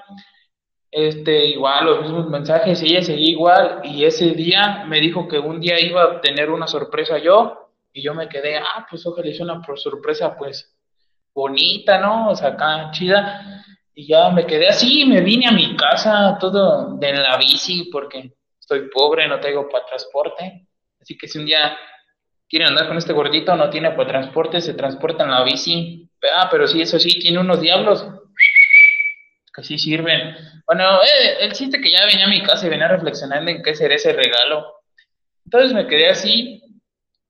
este, 0.91 1.47
igual 1.47 1.85
los 1.85 2.01
mismos 2.01 2.29
mensajes, 2.29 2.81
ella 2.81 3.01
seguía 3.01 3.29
igual, 3.29 3.81
y 3.83 4.05
ese 4.05 4.31
día 4.31 4.85
me 4.87 4.99
dijo 4.99 5.27
que 5.27 5.39
un 5.39 5.59
día 5.59 5.79
iba 5.79 6.03
a 6.03 6.21
tener 6.21 6.49
una 6.49 6.67
sorpresa 6.67 7.17
yo, 7.17 7.71
y 7.91 8.01
yo 8.01 8.13
me 8.13 8.29
quedé, 8.29 8.57
ah, 8.57 8.85
pues 8.89 9.05
ojalá 9.05 9.27
hice 9.27 9.43
una 9.43 9.61
sorpresa, 9.75 10.37
pues, 10.37 10.73
bonita, 11.33 11.99
¿no? 11.99 12.29
O 12.29 12.35
sea, 12.35 12.49
acá 12.49 12.89
chida, 12.91 13.63
y 13.93 14.07
ya 14.07 14.29
me 14.29 14.45
quedé 14.45 14.67
así, 14.67 15.05
me 15.05 15.21
vine 15.21 15.47
a 15.47 15.51
mi 15.51 15.75
casa 15.75 16.37
todo 16.39 16.95
de 16.97 17.13
la 17.13 17.35
bici 17.37 17.89
porque 17.91 18.31
estoy 18.59 18.89
pobre, 18.89 19.27
no 19.27 19.39
tengo 19.39 19.67
para 19.67 19.85
transporte. 19.85 20.67
Así 21.01 21.17
que 21.17 21.27
si 21.27 21.39
un 21.39 21.47
día 21.47 21.75
quiere 22.49 22.65
andar 22.65 22.87
con 22.87 22.97
este 22.97 23.13
gordito, 23.13 23.55
no 23.55 23.69
tiene 23.69 23.91
para 23.91 24.07
transporte, 24.07 24.61
se 24.61 24.73
transporta 24.73 25.23
en 25.23 25.31
la 25.31 25.43
bici. 25.43 26.09
Ah, 26.35 26.47
pero 26.49 26.67
sí, 26.67 26.81
eso 26.81 26.99
sí, 26.99 27.19
tiene 27.19 27.39
unos 27.39 27.61
diablos 27.61 28.07
que 29.53 29.63
sí 29.63 29.77
sirven. 29.77 30.35
Bueno, 30.65 31.01
eh, 31.01 31.37
el 31.41 31.53
chiste 31.53 31.81
que 31.81 31.91
ya 31.91 32.05
venía 32.05 32.25
a 32.25 32.29
mi 32.29 32.43
casa 32.43 32.67
y 32.67 32.69
venía 32.69 32.87
reflexionando 32.87 33.49
en 33.51 33.63
qué 33.63 33.75
será 33.75 33.95
ese 33.95 34.13
regalo. 34.13 34.65
Entonces 35.45 35.73
me 35.73 35.87
quedé 35.87 36.09
así 36.09 36.61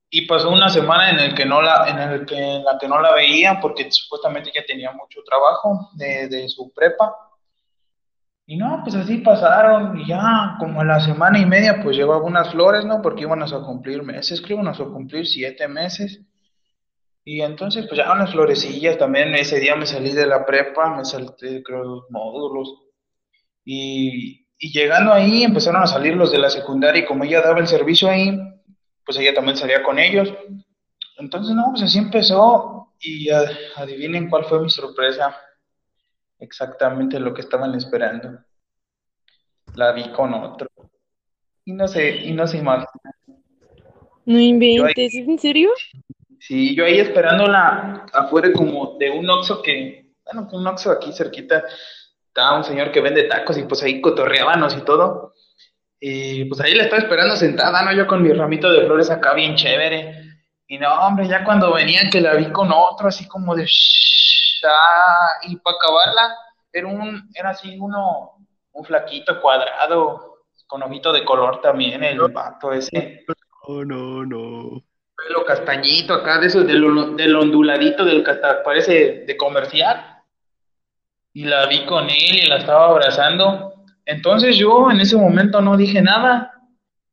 y 0.10 0.26
pasó 0.26 0.50
una 0.50 0.70
semana 0.70 1.12
en 1.12 1.20
el 1.20 1.36
que 1.36 1.46
no 1.46 1.62
la, 1.62 1.88
en 1.90 2.00
el 2.00 2.26
que, 2.26 2.38
en 2.38 2.64
la 2.64 2.78
que 2.80 2.88
no 2.88 3.00
la 3.00 3.14
veía 3.14 3.60
porque 3.62 3.92
supuestamente 3.92 4.52
ya 4.54 4.66
tenía 4.66 4.92
mucho 4.92 5.22
trabajo 5.24 5.90
de 5.94 6.48
su 6.50 6.74
prepa. 6.74 7.27
Y 8.50 8.56
no, 8.56 8.80
pues 8.82 8.96
así 8.96 9.18
pasaron, 9.18 10.00
y 10.00 10.08
ya 10.08 10.56
como 10.58 10.80
a 10.80 10.86
la 10.86 11.02
semana 11.02 11.38
y 11.38 11.46
media, 11.46 11.82
pues 11.84 11.98
llevaba 11.98 12.24
unas 12.24 12.50
flores, 12.50 12.86
¿no? 12.86 13.02
Porque 13.02 13.24
íbamos 13.24 13.52
a 13.52 13.60
cumplir 13.60 14.04
meses, 14.04 14.42
creo, 14.42 14.56
íbamos 14.56 14.80
a 14.80 14.86
cumplir 14.86 15.28
siete 15.28 15.68
meses. 15.68 16.22
Y 17.26 17.42
entonces, 17.42 17.86
pues 17.88 17.98
ya 17.98 18.10
unas 18.10 18.32
florecillas, 18.32 18.98
también 18.98 19.36
ese 19.36 19.60
día 19.60 19.76
me 19.76 19.86
salí 19.86 20.14
de 20.14 20.26
la 20.26 20.46
prepa, 20.46 20.96
me 20.96 21.04
salté, 21.04 21.62
creo, 21.62 21.84
los 21.84 22.04
módulos. 22.10 22.74
Y, 23.66 24.48
y 24.58 24.72
llegando 24.72 25.12
ahí, 25.12 25.44
empezaron 25.44 25.84
a 25.84 25.88
salir 25.88 26.16
los 26.16 26.32
de 26.32 26.38
la 26.38 26.50
secundaria, 26.50 27.04
y 27.04 27.06
como 27.06 27.26
ella 27.26 27.42
daba 27.42 27.60
el 27.60 27.68
servicio 27.68 28.10
ahí, 28.10 28.40
pues 29.06 29.18
ella 29.18 29.34
también 29.34 29.58
salía 29.58 29.84
con 29.84 30.00
ellos. 30.00 30.34
Entonces, 31.18 31.54
no, 31.54 31.66
pues 31.72 31.84
así 31.84 31.98
empezó, 31.98 32.94
y 32.98 33.28
adivinen 33.76 34.30
cuál 34.30 34.46
fue 34.46 34.62
mi 34.62 34.70
sorpresa 34.70 35.36
exactamente 36.40 37.20
lo 37.20 37.34
que 37.34 37.42
estaban 37.42 37.74
esperando. 37.76 38.40
La 39.76 39.92
vi 39.92 40.12
con 40.12 40.34
otro. 40.34 40.68
Y 41.66 41.74
no 41.74 41.88
sé, 41.88 42.10
y 42.10 42.32
no 42.32 42.48
se 42.48 42.58
imagina. 42.58 42.88
No 44.26 44.40
inventes, 44.40 45.16
¿es 45.16 45.28
en 45.28 45.40
serio? 45.40 45.70
Sí, 46.40 46.76
yo 46.76 46.86
ahí 46.86 47.00
esperándola 47.00 48.06
afuera 48.14 48.52
como 48.54 48.98
de 48.98 49.10
un 49.10 49.30
Oxxo 49.30 49.62
que, 49.62 50.14
bueno, 50.26 50.48
un 50.52 50.68
Oxxo 50.68 50.92
aquí 50.92 51.12
cerquita, 51.12 51.64
estaba 52.28 52.58
un 52.58 52.64
señor 52.64 52.92
que 52.92 53.02
vende 53.02 53.24
tacos 53.24 53.58
y 53.58 53.64
pues 53.64 53.82
ahí 53.84 54.00
cotorreábamos 54.02 54.76
y 54.78 54.82
todo. 54.82 55.34
Y 56.00 56.46
pues 56.46 56.62
ahí 56.62 56.76
la 56.76 56.84
estaba 56.84 57.02
esperando 57.02 57.36
sentada, 57.36 57.84
¿no? 57.84 57.92
Yo 57.92 58.06
con 58.06 58.22
mi 58.22 58.32
ramito 58.32 58.72
de 58.72 58.86
flores 58.86 59.10
acá 59.10 59.34
bien 59.34 59.56
chévere. 59.56 60.44
Y 60.68 60.78
no, 60.78 60.94
hombre, 60.94 61.28
ya 61.28 61.44
cuando 61.44 61.74
venían 61.74 62.10
que 62.10 62.22
la 62.22 62.36
vi 62.36 62.52
con 62.52 62.72
otro, 62.72 63.08
así 63.08 63.28
como 63.28 63.56
de... 63.56 63.66
ah, 64.64 65.40
y 65.44 65.56
para 65.58 65.78
acabarla, 65.78 66.36
era 66.72 66.88
un, 66.88 67.30
era 67.34 67.52
así 67.52 67.78
uno, 67.80 68.38
un 68.72 68.86
flaquito 68.86 69.42
cuadrado, 69.42 70.44
con 70.68 70.84
ojito 70.84 71.14
de 71.14 71.24
color 71.24 71.62
también, 71.62 72.04
el 72.04 72.20
vato 72.20 72.74
ese. 72.74 73.26
No, 73.68 73.86
no, 73.86 74.26
no. 74.26 74.84
Pelo 75.16 75.46
castañito 75.46 76.14
acá, 76.14 76.40
de 76.40 76.48
esos 76.48 76.68
del, 76.68 77.16
del 77.16 77.36
onduladito, 77.36 78.06
del 78.06 78.24
que 78.24 78.34
parece 78.64 79.24
de 79.26 79.38
comercial. 79.38 80.22
Y 81.34 81.46
la 81.46 81.66
vi 81.68 81.86
con 81.86 82.10
él 82.10 82.44
y 82.44 82.48
la 82.48 82.58
estaba 82.58 82.88
abrazando. 82.88 83.74
Entonces 84.06 84.58
yo 84.58 84.90
en 84.90 85.02
ese 85.02 85.18
momento 85.18 85.62
no 85.62 85.76
dije 85.76 86.02
nada 86.02 86.52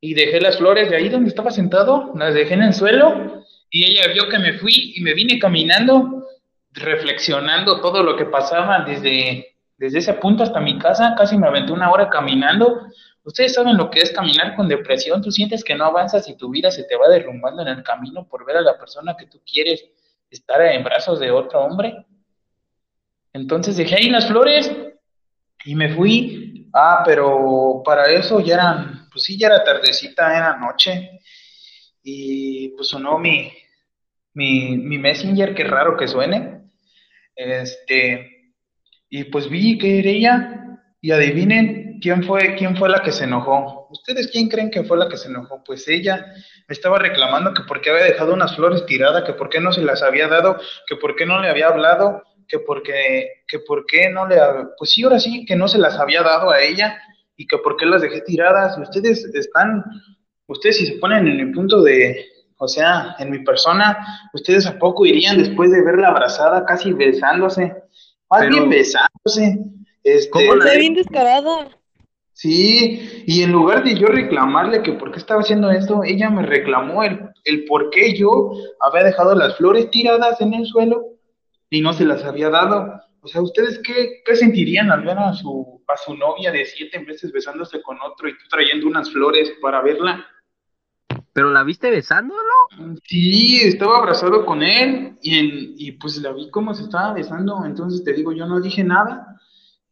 y 0.00 0.14
dejé 0.14 0.40
las 0.40 0.58
flores 0.58 0.90
de 0.90 0.96
ahí 0.96 1.08
donde 1.08 1.30
estaba 1.30 1.50
sentado, 1.50 2.12
las 2.14 2.34
dejé 2.34 2.54
en 2.54 2.62
el 2.62 2.74
suelo 2.74 3.42
y 3.70 3.84
ella 3.84 4.12
vio 4.12 4.28
que 4.28 4.38
me 4.38 4.52
fui 4.58 4.92
y 4.94 5.00
me 5.00 5.14
vine 5.14 5.38
caminando, 5.38 6.26
reflexionando 6.74 7.80
todo 7.80 8.02
lo 8.02 8.16
que 8.16 8.26
pasaba 8.26 8.80
desde, 8.80 9.56
desde 9.76 9.98
ese 9.98 10.14
punto 10.14 10.42
hasta 10.42 10.60
mi 10.60 10.78
casa, 10.78 11.14
casi 11.16 11.36
me 11.38 11.46
aventé 11.46 11.72
una 11.72 11.90
hora 11.90 12.08
caminando. 12.08 12.88
Ustedes 13.22 13.54
saben 13.54 13.76
lo 13.76 13.90
que 13.90 14.00
es 14.00 14.10
caminar 14.12 14.54
con 14.54 14.68
depresión, 14.68 15.22
tú 15.22 15.30
sientes 15.30 15.64
que 15.64 15.74
no 15.74 15.84
avanzas 15.84 16.28
y 16.28 16.36
tu 16.36 16.50
vida 16.50 16.70
se 16.70 16.84
te 16.84 16.96
va 16.96 17.08
derrumbando 17.08 17.62
en 17.62 17.68
el 17.68 17.82
camino 17.82 18.26
por 18.28 18.44
ver 18.44 18.58
a 18.58 18.60
la 18.60 18.76
persona 18.76 19.16
que 19.16 19.26
tú 19.26 19.40
quieres 19.50 19.84
estar 20.30 20.60
en 20.60 20.84
brazos 20.84 21.20
de 21.20 21.30
otro 21.30 21.60
hombre. 21.60 22.04
Entonces 23.32 23.76
dejé 23.76 23.96
ahí 23.96 24.10
las 24.10 24.26
flores 24.26 24.70
y 25.64 25.74
me 25.74 25.94
fui. 25.94 26.68
Ah, 26.72 27.02
pero 27.04 27.82
para 27.84 28.06
eso 28.10 28.40
ya 28.40 28.54
eran, 28.54 29.08
pues 29.10 29.24
sí, 29.24 29.38
ya 29.38 29.46
era 29.46 29.62
tardecita, 29.62 30.36
era 30.36 30.56
noche. 30.56 31.20
Y 32.02 32.70
pues 32.70 32.88
sonó 32.88 33.18
mi, 33.18 33.52
mi, 34.34 34.76
mi 34.76 34.98
Messenger, 34.98 35.54
qué 35.54 35.64
raro 35.64 35.96
que 35.96 36.08
suene. 36.08 36.53
Este, 37.36 38.52
y 39.08 39.24
pues 39.24 39.48
vi 39.48 39.78
que 39.78 39.98
era 40.00 40.10
ella. 40.10 40.60
Y 41.00 41.10
adivinen 41.10 41.98
quién 42.00 42.22
fue, 42.24 42.54
quién 42.54 42.78
fue 42.78 42.88
la 42.88 43.02
que 43.02 43.12
se 43.12 43.24
enojó. 43.24 43.88
¿Ustedes 43.90 44.28
quién 44.32 44.48
creen 44.48 44.70
que 44.70 44.84
fue 44.84 44.96
la 44.96 45.06
que 45.06 45.18
se 45.18 45.28
enojó? 45.28 45.62
Pues 45.62 45.86
ella 45.86 46.24
me 46.66 46.72
estaba 46.72 46.98
reclamando 46.98 47.52
que 47.52 47.62
por 47.64 47.82
qué 47.82 47.90
había 47.90 48.04
dejado 48.04 48.32
unas 48.32 48.56
flores 48.56 48.86
tiradas, 48.86 49.22
que 49.24 49.34
por 49.34 49.50
qué 49.50 49.60
no 49.60 49.70
se 49.70 49.82
las 49.82 50.02
había 50.02 50.28
dado, 50.28 50.58
que 50.86 50.96
por 50.96 51.14
qué 51.14 51.26
no 51.26 51.42
le 51.42 51.50
había 51.50 51.66
hablado, 51.68 52.22
que 52.48 52.58
por 52.58 52.82
qué, 52.82 53.42
que 53.46 53.58
por 53.58 53.84
qué 53.84 54.08
no 54.08 54.26
le, 54.26 54.36
hab- 54.36 54.70
pues 54.78 54.92
sí, 54.92 55.02
ahora 55.02 55.20
sí, 55.20 55.44
que 55.44 55.56
no 55.56 55.68
se 55.68 55.76
las 55.78 55.98
había 55.98 56.22
dado 56.22 56.50
a 56.50 56.62
ella 56.62 56.98
y 57.36 57.46
que 57.46 57.58
por 57.58 57.76
qué 57.76 57.84
las 57.84 58.00
dejé 58.00 58.22
tiradas. 58.22 58.78
Ustedes 58.78 59.26
están, 59.34 59.84
ustedes 60.46 60.78
si 60.78 60.86
se 60.86 60.94
ponen 60.94 61.28
en 61.28 61.38
el 61.38 61.52
punto 61.52 61.82
de, 61.82 62.24
o 62.64 62.68
sea, 62.68 63.14
en 63.18 63.30
mi 63.30 63.38
persona, 63.44 63.98
ustedes 64.32 64.66
a 64.66 64.78
poco 64.78 65.06
irían 65.06 65.38
después 65.38 65.70
de 65.70 65.82
verla 65.82 66.08
abrazada, 66.08 66.64
casi 66.64 66.92
besándose, 66.92 67.74
más 68.30 68.40
Pero- 68.40 68.50
bien 68.50 68.70
besándose. 68.70 69.58
Este, 70.02 70.30
¿Cómo 70.30 70.54
la- 70.56 70.74
bien 70.74 70.94
descarada. 70.94 71.68
Sí, 72.32 73.22
y 73.26 73.42
en 73.42 73.52
lugar 73.52 73.84
de 73.84 73.94
yo 73.94 74.08
reclamarle 74.08 74.82
que 74.82 74.92
por 74.92 75.12
qué 75.12 75.18
estaba 75.18 75.40
haciendo 75.40 75.70
esto, 75.70 76.02
ella 76.04 76.28
me 76.30 76.42
reclamó 76.44 77.04
el, 77.04 77.20
el 77.44 77.64
por 77.64 77.90
qué 77.90 78.12
yo 78.16 78.50
había 78.80 79.04
dejado 79.04 79.34
las 79.36 79.56
flores 79.56 79.88
tiradas 79.90 80.40
en 80.40 80.52
el 80.52 80.66
suelo 80.66 81.00
y 81.70 81.80
no 81.80 81.92
se 81.92 82.04
las 82.04 82.24
había 82.24 82.50
dado. 82.50 83.00
O 83.20 83.28
sea, 83.28 83.40
¿ustedes 83.40 83.80
qué, 83.84 84.20
qué 84.26 84.34
sentirían 84.36 84.90
al 84.90 85.02
ver 85.02 85.16
a 85.16 85.32
su, 85.32 85.80
a 85.86 85.96
su 85.96 86.14
novia 86.16 86.50
de 86.50 86.64
siete 86.66 86.98
meses 86.98 87.30
besándose 87.32 87.80
con 87.82 87.98
otro 88.02 88.28
y 88.28 88.32
tú 88.32 88.44
trayendo 88.50 88.88
unas 88.88 89.10
flores 89.12 89.52
para 89.62 89.80
verla? 89.80 90.26
¿Pero 91.34 91.50
la 91.50 91.62
viste 91.64 91.90
besándolo? 91.90 92.40
Sí, 93.04 93.60
estaba 93.62 93.98
abrazado 93.98 94.46
con 94.46 94.62
él 94.62 95.18
y, 95.20 95.88
y 95.88 95.92
pues 95.92 96.16
la 96.18 96.32
vi 96.32 96.48
cómo 96.50 96.72
se 96.72 96.84
estaba 96.84 97.12
besando, 97.12 97.64
entonces 97.66 98.02
te 98.02 98.14
digo, 98.14 98.32
yo 98.32 98.46
no 98.46 98.60
dije 98.60 98.82
nada, 98.82 99.36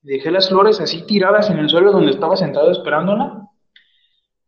dejé 0.00 0.30
las 0.30 0.48
flores 0.48 0.80
así 0.80 1.04
tiradas 1.06 1.50
en 1.50 1.58
el 1.58 1.68
suelo 1.68 1.92
donde 1.92 2.12
estaba 2.12 2.36
sentado 2.36 2.70
esperándola 2.70 3.42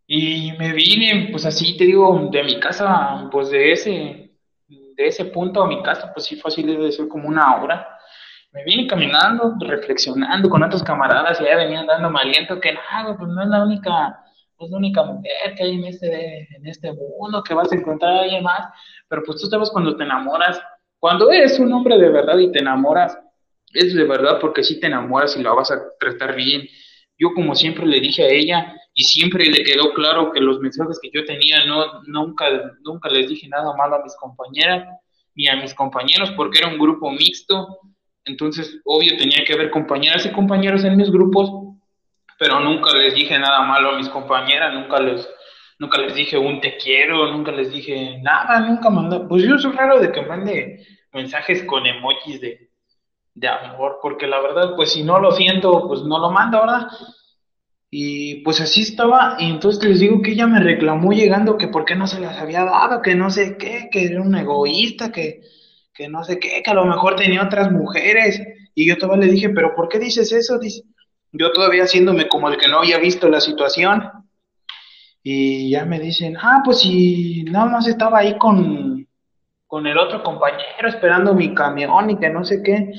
y 0.07 0.53
me 0.59 0.73
vine, 0.73 1.29
pues 1.31 1.47
así 1.47 1.77
te 1.77 1.85
digo, 1.85 2.29
de 2.31 2.43
mi 2.45 2.61
casa, 2.61 3.29
pues 3.31 3.51
de 3.51 3.73
ese, 3.73 4.39
de 4.69 5.07
ese 5.07 5.25
punto 5.27 5.63
a 5.63 5.67
mi 5.67 5.83
casa, 5.83 6.13
pues 6.13 6.27
sí 6.27 6.37
fácil 6.37 6.79
de 6.79 6.93
ser 6.93 7.09
como 7.09 7.29
una 7.29 7.57
hora. 7.57 7.89
Me 8.53 8.63
vine 8.65 8.87
caminando, 8.87 9.55
reflexionando 9.61 10.49
con 10.49 10.63
otros 10.63 10.83
camaradas 10.83 11.41
y 11.41 11.45
ya 11.45 11.57
venían 11.57 11.87
dándome 11.87 12.21
aliento 12.21 12.61
que 12.61 12.73
nada, 12.73 13.17
pues 13.17 13.31
no 13.31 13.43
es 13.43 13.49
la 13.49 13.65
única, 13.65 14.24
es 14.59 14.71
la 14.71 14.77
única 14.77 15.03
mujer 15.03 15.55
que 15.57 15.63
hay 15.63 15.75
en 15.75 15.85
este, 15.85 16.49
en 16.57 16.67
este 16.67 16.93
mundo, 16.93 17.43
que 17.43 17.55
vas 17.55 17.71
a 17.73 17.77
encontrar 17.77 18.13
a 18.13 18.23
alguien 18.23 18.43
más, 18.43 18.69
pero 19.09 19.23
pues 19.25 19.41
tú 19.41 19.47
sabes 19.47 19.71
cuando 19.71 19.97
te 19.97 20.05
enamoras, 20.05 20.61
cuando 20.99 21.31
eres 21.31 21.59
un 21.59 21.73
hombre 21.73 21.99
de 21.99 22.09
verdad 22.09 22.39
y 22.39 22.51
te 22.51 22.61
enamoras, 22.61 23.19
es 23.75 23.95
de 23.95 24.05
verdad 24.05 24.39
porque 24.41 24.63
sí 24.63 24.81
te 24.81 24.87
enamoras 24.87 25.37
y 25.37 25.43
la 25.43 25.53
vas 25.53 25.71
a 25.71 25.83
tratar 25.99 26.35
bien. 26.35 26.63
Yo 27.19 27.33
como 27.35 27.55
siempre 27.55 27.87
le 27.87 28.01
dije 28.01 28.25
a 28.25 28.29
ella 28.29 28.75
y 28.95 29.05
siempre 29.05 29.47
le 29.47 29.65
quedó 29.65 29.93
claro 29.93 30.33
que 30.33 30.41
los 30.41 30.61
mensajes 30.61 30.99
que 31.03 31.11
yo 31.13 31.25
tenía 31.25 31.65
no 31.67 32.03
nunca 32.07 32.47
nunca 32.83 33.09
les 33.09 33.29
dije 33.29 33.49
nada 33.49 33.77
malo 33.77 33.97
a 33.97 34.03
mis 34.03 34.15
compañeras 34.17 34.87
ni 35.35 35.49
a 35.49 35.57
mis 35.57 35.75
compañeros 35.75 36.31
porque 36.37 36.59
era 36.59 36.69
un 36.69 36.79
grupo 36.79 37.11
mixto. 37.11 37.81
Entonces, 38.25 38.81
obvio 38.85 39.17
tenía 39.19 39.45
que 39.45 39.53
haber 39.53 39.71
compañeras 39.71 40.25
y 40.25 40.33
compañeros 40.33 40.85
en 40.85 40.97
mis 40.97 41.11
grupos, 41.11 41.74
pero 42.39 42.61
nunca 42.61 42.93
les 42.97 43.15
dije 43.15 43.39
nada 43.39 43.63
malo 43.63 43.91
a 43.91 43.97
mis 43.97 44.09
compañeras, 44.09 44.75
nunca 44.75 45.01
les 45.01 45.29
nunca 45.79 45.99
les 46.01 46.15
dije 46.15 46.39
un 46.39 46.61
te 46.61 46.77
quiero, 46.77 47.31
nunca 47.33 47.53
les 47.53 47.71
dije 47.73 48.19
nada, 48.23 48.61
nunca 48.61 48.91
mandé. 48.91 49.21
Pues 49.29 49.43
yo 49.43 49.59
soy 49.59 49.73
raro 49.73 49.99
de 50.01 50.13
que 50.13 50.23
mande 50.23 50.87
mensajes 51.13 51.65
con 51.65 51.87
emojis 51.87 52.41
de 52.41 52.71
de 53.35 53.49
amor, 53.49 53.99
porque 54.01 54.27
la 54.27 54.41
verdad, 54.41 54.75
pues 54.77 54.93
si 54.93 55.03
no 55.03 55.19
lo 55.19 55.33
siento, 55.33 55.87
pues 55.89 56.03
no 56.03 56.19
lo 56.19 56.31
mando, 56.31 56.61
¿verdad? 56.61 56.87
Y 57.91 58.43
pues 58.43 58.61
así 58.61 58.83
estaba, 58.83 59.37
y 59.39 59.51
entonces 59.51 59.85
les 59.85 60.01
digo 60.01 60.23
que 60.23 60.33
ella 60.33 60.47
me 60.47 60.61
reclamó 60.61 61.13
llegando 61.13 61.59
que 61.59 61.69
por 61.69 61.85
qué 61.85 61.95
no 61.95 62.07
se 62.07 62.21
las 62.21 62.39
había 62.39 62.65
dado, 62.65 63.03
que 63.03 63.15
no 63.15 63.31
sé 63.31 63.57
qué, 63.57 63.89
que 63.91 64.07
era 64.07 64.23
un 64.23 64.35
egoísta, 64.35 65.13
que, 65.13 65.43
que 65.93 66.09
no 66.09 66.25
sé 66.25 66.39
qué, 66.39 66.63
que 66.63 66.71
a 66.71 66.75
lo 66.75 66.87
mejor 66.87 67.17
tenía 67.17 67.45
otras 67.45 67.71
mujeres. 67.71 68.41
Y 68.75 68.89
yo 68.89 68.99
todavía 68.99 69.27
le 69.27 69.33
dije, 69.33 69.51
pero 69.51 69.75
¿por 69.77 69.89
qué 69.89 69.99
dices 70.01 70.33
eso? 70.33 70.59
Dice, 70.59 70.83
yo 71.35 71.53
todavía 71.53 71.83
haciéndome 71.83 72.29
como 72.29 72.49
el 72.49 72.57
que 72.57 72.69
no 72.69 72.79
había 72.79 72.99
visto 72.99 73.29
la 73.29 73.41
situación. 73.41 74.11
Y 75.23 75.71
ya 75.71 75.85
me 75.85 75.99
dicen, 75.99 76.37
ah, 76.41 76.63
pues 76.65 76.81
si 76.81 77.45
nada 77.45 77.67
más 77.67 77.89
estaba 77.89 78.21
ahí 78.21 78.39
con, 78.39 79.07
con 79.67 79.87
el 79.87 79.99
otro 79.99 80.23
compañero 80.23 80.89
esperando 80.89 81.35
mi 81.35 81.55
camión 81.55 82.11
y 82.11 82.19
que 82.19 82.31
no 82.31 82.45
sé 82.45 82.63
qué. 82.63 82.93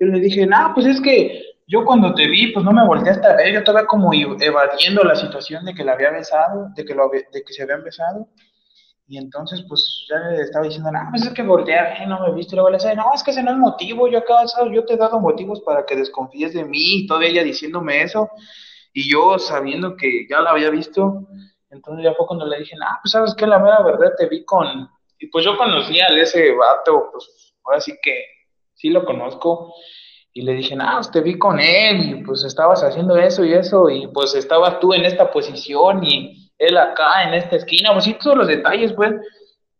Yo 0.00 0.06
le 0.06 0.20
dije, 0.20 0.46
no, 0.46 0.72
pues 0.74 0.86
es 0.86 1.00
que 1.00 1.42
yo 1.66 1.84
cuando 1.84 2.14
te 2.14 2.28
vi, 2.28 2.52
pues 2.52 2.64
no 2.64 2.72
me 2.72 2.86
volteaste 2.86 3.26
a 3.26 3.36
ver, 3.36 3.52
yo 3.52 3.58
estaba 3.58 3.86
como 3.86 4.10
evadiendo 4.12 5.02
la 5.04 5.16
situación 5.16 5.64
de 5.64 5.74
que 5.74 5.84
la 5.84 5.92
había 5.92 6.10
besado, 6.10 6.68
de 6.74 6.84
que, 6.84 6.94
lo, 6.94 7.10
de 7.10 7.42
que 7.44 7.52
se 7.52 7.62
habían 7.62 7.84
besado. 7.84 8.28
Y 9.12 9.18
entonces, 9.18 9.62
pues, 9.68 10.06
ya 10.08 10.16
le 10.30 10.40
estaba 10.40 10.64
diciendo, 10.64 10.90
no, 10.90 11.00
pues 11.10 11.26
es 11.26 11.34
que 11.34 11.42
voltea, 11.42 12.02
eh, 12.02 12.06
no 12.06 12.18
me 12.20 12.32
viste. 12.32 12.54
Y 12.54 12.56
luego 12.56 12.70
le 12.70 12.78
decía, 12.78 12.94
no, 12.94 13.12
es 13.14 13.22
que 13.22 13.32
ese 13.32 13.42
no 13.42 13.50
es 13.50 13.58
motivo, 13.58 14.08
yo 14.08 14.20
acá, 14.20 14.36
yo 14.72 14.86
te 14.86 14.94
he 14.94 14.96
dado 14.96 15.20
motivos 15.20 15.60
para 15.60 15.84
que 15.84 15.96
desconfíes 15.96 16.54
de 16.54 16.64
mí, 16.64 17.00
y 17.00 17.06
toda 17.06 17.26
ella 17.26 17.44
diciéndome 17.44 18.00
eso. 18.00 18.30
Y 18.94 19.12
yo 19.12 19.38
sabiendo 19.38 19.96
que 19.96 20.26
ya 20.30 20.40
la 20.40 20.52
había 20.52 20.70
visto, 20.70 21.28
entonces 21.68 22.04
ya 22.06 22.14
fue 22.14 22.26
cuando 22.26 22.46
le 22.46 22.60
dije, 22.60 22.74
ah, 22.82 23.00
pues 23.02 23.12
sabes 23.12 23.34
qué, 23.34 23.46
la 23.46 23.58
mera 23.58 23.82
verdad 23.82 24.14
te 24.16 24.30
vi 24.30 24.46
con... 24.46 24.88
Y 25.18 25.26
pues 25.26 25.44
yo 25.44 25.58
conocía 25.58 26.06
a 26.06 26.18
ese 26.18 26.54
vato, 26.54 27.10
pues 27.12 27.52
ahora 27.64 27.82
sí 27.82 27.92
que 28.02 28.24
sí 28.72 28.88
lo 28.88 29.04
conozco. 29.04 29.74
Y 30.32 30.40
le 30.40 30.54
dije, 30.54 30.74
ah, 30.80 30.94
pues 30.94 31.10
te 31.10 31.20
vi 31.20 31.36
con 31.36 31.60
él 31.60 32.00
y 32.00 32.24
pues 32.24 32.44
estabas 32.44 32.82
haciendo 32.82 33.18
eso 33.18 33.44
y 33.44 33.52
eso 33.52 33.90
y 33.90 34.06
pues 34.06 34.34
estabas 34.34 34.80
tú 34.80 34.94
en 34.94 35.04
esta 35.04 35.30
posición 35.30 36.02
y 36.02 36.41
él 36.58 36.76
acá 36.76 37.24
en 37.24 37.34
esta 37.34 37.56
esquina, 37.56 37.92
pues 37.92 38.04
sí, 38.04 38.16
todos 38.22 38.36
los 38.36 38.46
detalles, 38.46 38.92
pues. 38.92 39.12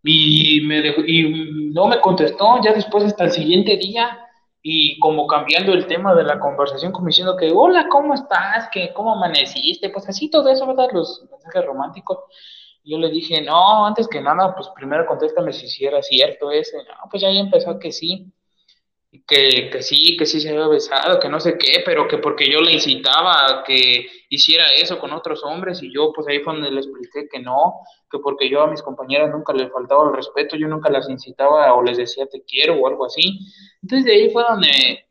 Y, 0.04 0.62
me 0.62 0.82
dejó, 0.82 1.02
y 1.02 1.70
no 1.72 1.86
me 1.86 2.00
contestó 2.00 2.60
ya 2.62 2.72
después 2.72 3.04
hasta 3.04 3.24
el 3.24 3.30
siguiente 3.30 3.76
día 3.76 4.18
y 4.60 4.98
como 4.98 5.26
cambiando 5.26 5.72
el 5.72 5.86
tema 5.86 6.14
de 6.14 6.24
la 6.24 6.40
conversación, 6.40 6.92
como 6.92 7.06
diciendo 7.06 7.36
que, 7.36 7.52
hola, 7.54 7.88
¿cómo 7.88 8.14
estás? 8.14 8.68
que 8.72 8.92
¿Cómo 8.92 9.12
amaneciste? 9.12 9.90
Pues 9.90 10.08
así 10.08 10.28
todo 10.28 10.48
eso, 10.48 10.66
¿verdad? 10.66 10.88
Los 10.92 11.24
mensajes 11.30 11.64
románticos. 11.64 12.18
Yo 12.84 12.98
le 12.98 13.10
dije, 13.10 13.42
no, 13.42 13.86
antes 13.86 14.08
que 14.08 14.20
nada, 14.20 14.54
pues 14.56 14.68
primero 14.74 15.06
contéstame 15.06 15.52
si 15.52 15.84
era 15.84 16.02
cierto 16.02 16.50
ese. 16.50 16.78
No, 16.78 17.08
pues 17.10 17.22
ya, 17.22 17.30
ya 17.30 17.40
empezó 17.40 17.78
que 17.78 17.92
sí 17.92 18.32
que, 19.26 19.68
que 19.70 19.82
sí, 19.82 20.16
que 20.16 20.24
sí 20.24 20.40
se 20.40 20.50
había 20.50 20.66
besado, 20.68 21.20
que 21.20 21.28
no 21.28 21.38
sé 21.38 21.58
qué, 21.58 21.82
pero 21.84 22.08
que 22.08 22.16
porque 22.16 22.50
yo 22.50 22.60
le 22.60 22.72
incitaba 22.72 23.60
a 23.60 23.62
que 23.62 24.06
hiciera 24.30 24.68
eso 24.74 24.98
con 24.98 25.12
otros 25.12 25.44
hombres 25.44 25.82
y 25.82 25.92
yo 25.92 26.12
pues 26.14 26.26
ahí 26.28 26.40
fue 26.40 26.54
donde 26.54 26.70
le 26.70 26.80
expliqué 26.80 27.28
que 27.30 27.38
no, 27.38 27.80
que 28.10 28.18
porque 28.20 28.48
yo 28.48 28.62
a 28.62 28.70
mis 28.70 28.80
compañeras 28.80 29.30
nunca 29.30 29.52
les 29.52 29.70
faltaba 29.70 30.08
el 30.08 30.16
respeto, 30.16 30.56
yo 30.56 30.66
nunca 30.66 30.90
las 30.90 31.10
incitaba 31.10 31.74
o 31.74 31.82
les 31.82 31.98
decía 31.98 32.26
te 32.26 32.42
quiero 32.42 32.74
o 32.76 32.88
algo 32.88 33.04
así. 33.04 33.40
Entonces 33.82 34.06
de 34.06 34.12
ahí 34.12 34.30
fue 34.30 34.44
donde 34.48 35.04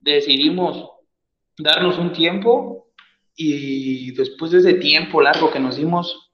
decidimos 0.00 0.90
darnos 1.56 1.98
un 1.98 2.12
tiempo 2.12 2.88
y 3.36 4.12
después 4.12 4.50
de 4.50 4.58
ese 4.58 4.74
tiempo 4.74 5.20
largo 5.20 5.52
que 5.52 5.60
nos 5.60 5.76
dimos, 5.76 6.32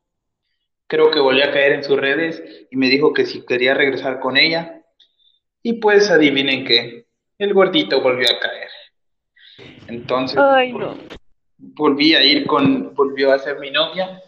creo 0.87 1.11
que 1.11 1.21
volví 1.21 1.43
a 1.43 1.51
caer 1.51 1.73
en 1.73 1.85
sus 1.85 1.99
redes 1.99 2.43
y 2.71 2.77
me 2.77 2.89
dijo 2.89 3.13
que 3.13 3.27
si 3.27 3.45
quería 3.45 3.75
regresar 3.75 4.21
con 4.21 4.37
ella. 4.39 4.79
Y 5.63 5.75
pues 5.75 6.11
adivinen 6.11 6.65
qué, 6.65 7.02
el 7.43 7.55
gordito 7.55 8.01
volvió 8.01 8.27
a 8.29 8.39
caer. 8.39 8.69
Entonces, 9.89 10.39
volví 11.59 12.15
a 12.15 12.25
ir 12.25 12.47
con, 12.47 12.95
volvió 12.95 13.33
a 13.33 13.39
ser 13.39 13.59
mi 13.59 13.71
novia 13.71 14.23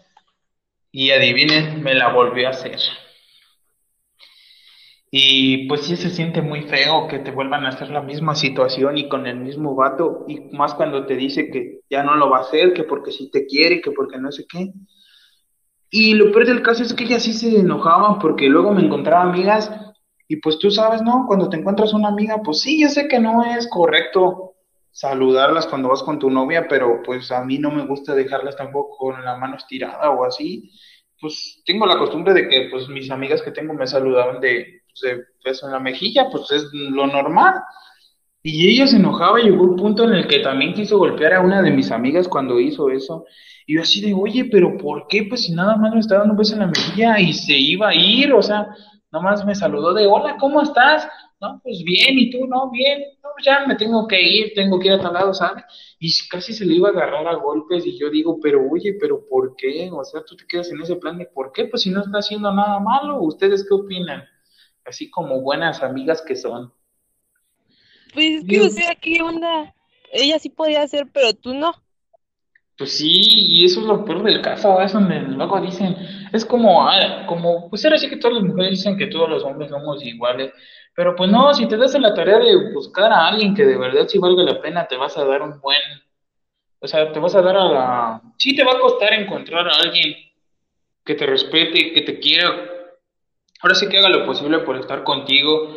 y 0.91 1.11
adivinen, 1.11 1.81
me 1.81 1.93
la 1.93 2.09
volvió 2.09 2.47
a 2.47 2.51
hacer. 2.51 2.79
Y 5.09 5.67
pues 5.67 5.81
sí 5.85 5.95
se 5.95 6.09
siente 6.09 6.41
muy 6.41 6.63
feo 6.63 7.07
que 7.07 7.19
te 7.19 7.31
vuelvan 7.31 7.65
a 7.65 7.69
hacer 7.69 7.89
la 7.89 8.01
misma 8.01 8.35
situación 8.35 8.97
y 8.97 9.07
con 9.07 9.27
el 9.27 9.37
mismo 9.37 9.75
vato, 9.75 10.25
y 10.27 10.41
más 10.53 10.73
cuando 10.73 11.05
te 11.05 11.15
dice 11.15 11.49
que 11.49 11.79
ya 11.89 12.03
no 12.03 12.15
lo 12.15 12.29
va 12.29 12.39
a 12.39 12.41
hacer, 12.41 12.73
que 12.73 12.83
porque 12.83 13.11
sí 13.11 13.31
te 13.31 13.45
quiere, 13.45 13.79
que 13.79 13.91
porque 13.91 14.17
no 14.17 14.31
sé 14.31 14.45
qué. 14.45 14.73
Y 15.89 16.15
lo 16.15 16.33
peor 16.33 16.47
del 16.47 16.61
caso 16.61 16.83
es 16.83 16.93
que 16.93 17.05
ella 17.05 17.21
sí 17.21 17.31
se 17.31 17.59
enojaba 17.59 18.19
porque 18.19 18.49
luego 18.49 18.73
me 18.73 18.81
encontraba 18.81 19.23
amigas 19.29 19.71
y 20.27 20.37
pues 20.37 20.57
tú 20.57 20.71
sabes, 20.71 21.01
¿no? 21.01 21.25
Cuando 21.27 21.49
te 21.49 21.57
encuentras 21.57 21.93
una 21.93 22.07
amiga, 22.07 22.41
pues 22.43 22.61
sí, 22.61 22.81
yo 22.81 22.89
sé 22.89 23.07
que 23.07 23.19
no 23.19 23.43
es 23.43 23.67
correcto 23.67 24.55
saludarlas 24.91 25.67
cuando 25.67 25.89
vas 25.89 26.03
con 26.03 26.19
tu 26.19 26.29
novia, 26.29 26.67
pero 26.67 27.01
pues 27.03 27.31
a 27.31 27.43
mí 27.43 27.59
no 27.59 27.69
me 27.69 27.85
gusta 27.85 28.15
dejarlas 28.15 28.55
tampoco 28.55 28.97
con 28.97 29.23
la 29.23 29.37
mano 29.37 29.57
estirada 29.57 30.09
o 30.09 30.23
así. 30.23 30.71
Pues 31.19 31.61
tengo 31.65 31.85
la 31.85 31.97
costumbre 31.97 32.33
de 32.33 32.47
que 32.47 32.69
pues 32.71 32.87
mis 32.87 33.11
amigas 33.11 33.41
que 33.41 33.51
tengo 33.51 33.73
me 33.73 33.87
saludaban 33.87 34.39
de, 34.39 34.81
pues, 34.87 35.19
beso 35.43 35.67
en 35.67 35.73
la 35.73 35.79
mejilla, 35.79 36.29
pues 36.31 36.49
es 36.51 36.63
lo 36.71 37.07
normal. 37.07 37.55
Y 38.41 38.69
ella 38.69 38.87
se 38.87 38.97
enojaba 38.97 39.41
y 39.41 39.45
llegó 39.45 39.63
un 39.63 39.75
punto 39.75 40.03
en 40.05 40.13
el 40.13 40.27
que 40.27 40.39
también 40.39 40.73
quiso 40.73 40.97
golpear 40.97 41.33
a 41.33 41.41
una 41.41 41.61
de 41.61 41.71
mis 41.71 41.91
amigas 41.91 42.27
cuando 42.27 42.59
hizo 42.59 42.89
eso. 42.89 43.25
Y 43.65 43.75
yo 43.75 43.81
así 43.81 44.01
de, 44.01 44.13
oye, 44.13 44.45
pero 44.45 44.77
¿por 44.77 45.07
qué? 45.07 45.23
Pues 45.23 45.43
si 45.43 45.51
nada 45.51 45.75
más 45.77 45.93
me 45.93 45.99
estaba 45.99 46.19
dando 46.19 46.33
un 46.33 46.37
beso 46.37 46.53
en 46.53 46.59
la 46.59 46.67
mejilla 46.67 47.19
y 47.19 47.33
se 47.33 47.53
iba 47.53 47.89
a 47.89 47.95
ir, 47.95 48.31
o 48.33 48.41
sea, 48.41 48.67
nomás 49.15 49.45
me 49.45 49.55
saludó 49.55 49.93
de, 49.93 50.05
hola, 50.07 50.35
¿cómo 50.37 50.61
estás? 50.61 51.07
No, 51.39 51.61
pues 51.63 51.83
bien, 51.85 52.19
¿y 52.19 52.29
tú? 52.29 52.45
No, 52.47 52.69
bien, 52.69 53.01
no, 53.23 53.29
ya 53.43 53.65
me 53.65 53.75
tengo 53.75 54.07
que 54.07 54.21
ir, 54.21 54.51
tengo 54.53 54.77
que 54.77 54.87
ir 54.89 54.93
a 54.93 54.99
tal 54.99 55.13
lado, 55.13 55.33
¿sabes? 55.33 55.63
Y 55.99 56.11
casi 56.29 56.51
se 56.51 56.65
le 56.65 56.75
iba 56.75 56.89
a 56.89 56.91
agarrar 56.91 57.25
a 57.27 57.35
golpes 57.35 57.85
y 57.85 57.97
yo 57.97 58.09
digo, 58.09 58.39
pero 58.41 58.61
oye, 58.69 58.97
pero 58.99 59.25
¿por 59.29 59.55
qué? 59.55 59.89
O 59.89 60.03
sea, 60.03 60.21
tú 60.25 60.35
te 60.35 60.45
quedas 60.45 60.69
en 60.69 60.81
ese 60.81 60.97
plan 60.97 61.17
de, 61.17 61.27
¿por 61.27 61.53
qué? 61.53 61.65
Pues 61.65 61.83
si 61.83 61.91
no 61.91 62.01
está 62.01 62.17
haciendo 62.17 62.53
nada 62.53 62.79
malo, 62.79 63.21
¿ustedes 63.21 63.65
qué 63.67 63.73
opinan? 63.73 64.25
Así 64.83 65.09
como 65.09 65.41
buenas 65.41 65.81
amigas 65.81 66.21
que 66.21 66.35
son. 66.35 66.73
Pues 68.13 68.41
es 68.41 68.45
que, 68.45 68.61
o 68.61 68.69
sea, 68.69 68.95
¿qué 68.95 69.21
onda? 69.21 69.73
Ella 70.11 70.39
sí 70.39 70.49
podía 70.49 70.81
hacer, 70.81 71.07
pero 71.13 71.33
tú 71.33 71.53
no. 71.53 71.73
Pues 72.77 72.97
sí, 72.97 73.21
y 73.23 73.63
eso 73.63 73.79
es 73.79 73.85
lo 73.85 74.03
peor 74.03 74.23
del 74.23 74.41
caso, 74.41 74.81
es 74.81 74.91
donde 74.91 75.21
luego 75.21 75.61
dicen, 75.61 75.95
es 76.35 76.45
como, 76.45 76.87
ah, 76.87 77.25
como, 77.27 77.69
pues 77.69 77.83
ahora 77.85 77.97
sí 77.97 78.09
que 78.09 78.17
todas 78.17 78.37
las 78.37 78.43
mujeres 78.43 78.71
dicen 78.71 78.97
que 78.97 79.07
todos 79.07 79.29
los 79.29 79.43
hombres 79.43 79.69
somos 79.69 80.03
iguales, 80.05 80.51
pero 80.95 81.15
pues 81.15 81.29
no, 81.29 81.53
si 81.53 81.67
te 81.67 81.77
das 81.77 81.99
la 81.99 82.13
tarea 82.13 82.39
de 82.39 82.71
buscar 82.73 83.11
a 83.11 83.27
alguien 83.27 83.53
que 83.53 83.65
de 83.65 83.77
verdad 83.77 84.07
sí 84.07 84.17
valga 84.17 84.43
la 84.43 84.61
pena, 84.61 84.87
te 84.87 84.97
vas 84.97 85.17
a 85.17 85.25
dar 85.25 85.41
un 85.41 85.59
buen, 85.59 85.81
o 86.79 86.87
sea, 86.87 87.11
te 87.11 87.19
vas 87.19 87.35
a 87.35 87.41
dar 87.41 87.57
a 87.57 87.65
la, 87.65 88.21
sí 88.37 88.55
te 88.55 88.63
va 88.63 88.73
a 88.73 88.79
costar 88.79 89.13
encontrar 89.13 89.67
a 89.67 89.75
alguien 89.75 90.15
que 91.03 91.15
te 91.15 91.25
respete, 91.25 91.93
que 91.93 92.01
te 92.01 92.19
quiera, 92.19 92.47
ahora 93.61 93.75
sí 93.75 93.87
que 93.87 93.97
haga 93.97 94.09
lo 94.09 94.25
posible 94.25 94.59
por 94.59 94.77
estar 94.77 95.03
contigo, 95.03 95.69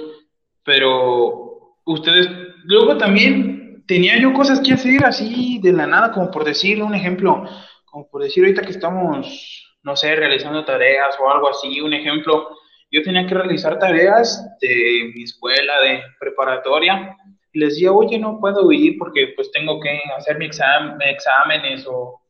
pero 0.65 1.77
ustedes, 1.85 2.29
luego 2.65 2.97
también 2.97 3.85
tenía 3.87 4.19
yo 4.21 4.33
cosas 4.33 4.61
que 4.61 4.75
hacer 4.75 5.05
así 5.05 5.59
de 5.63 5.73
la 5.73 5.87
nada, 5.87 6.13
como 6.13 6.31
por 6.31 6.45
decir 6.45 6.83
un 6.83 6.95
ejemplo, 6.95 7.45
como 7.87 8.09
por 8.09 8.23
decir 8.23 8.45
ahorita 8.45 8.63
que 8.63 8.73
estamos, 8.73 9.68
no 9.89 9.97
sé, 9.97 10.15
realizando 10.15 10.65
tareas 10.65 11.17
o 11.19 11.31
algo 11.31 11.49
así, 11.49 11.81
un 11.81 11.95
ejemplo, 11.95 12.51
yo 12.91 13.03
tenía 13.03 13.27
que 13.27 13.35
realizar 13.35 13.79
tareas 13.79 14.47
de 14.61 15.11
mi 15.15 15.25
escuela, 15.25 15.81
de 15.81 16.03
preparatoria, 16.21 17.17
y 17.53 17.59
les 17.59 17.71
decía, 17.71 17.93
oye, 17.93 18.19
no 18.19 18.39
puedo 18.39 18.71
ir 18.71 18.99
porque 18.99 19.33
pues 19.35 19.51
tengo 19.51 19.81
que 19.81 20.01
hacer 20.17 20.39
mi 20.39 20.47
exámenes 20.47 21.87
o 21.89 22.21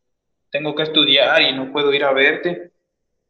tengo 0.51 0.75
que 0.75 0.85
estudiar 0.85 1.43
y 1.43 1.53
no 1.53 1.73
puedo 1.73 1.93
ir 1.93 2.05
a 2.05 2.13
verte. 2.13 2.73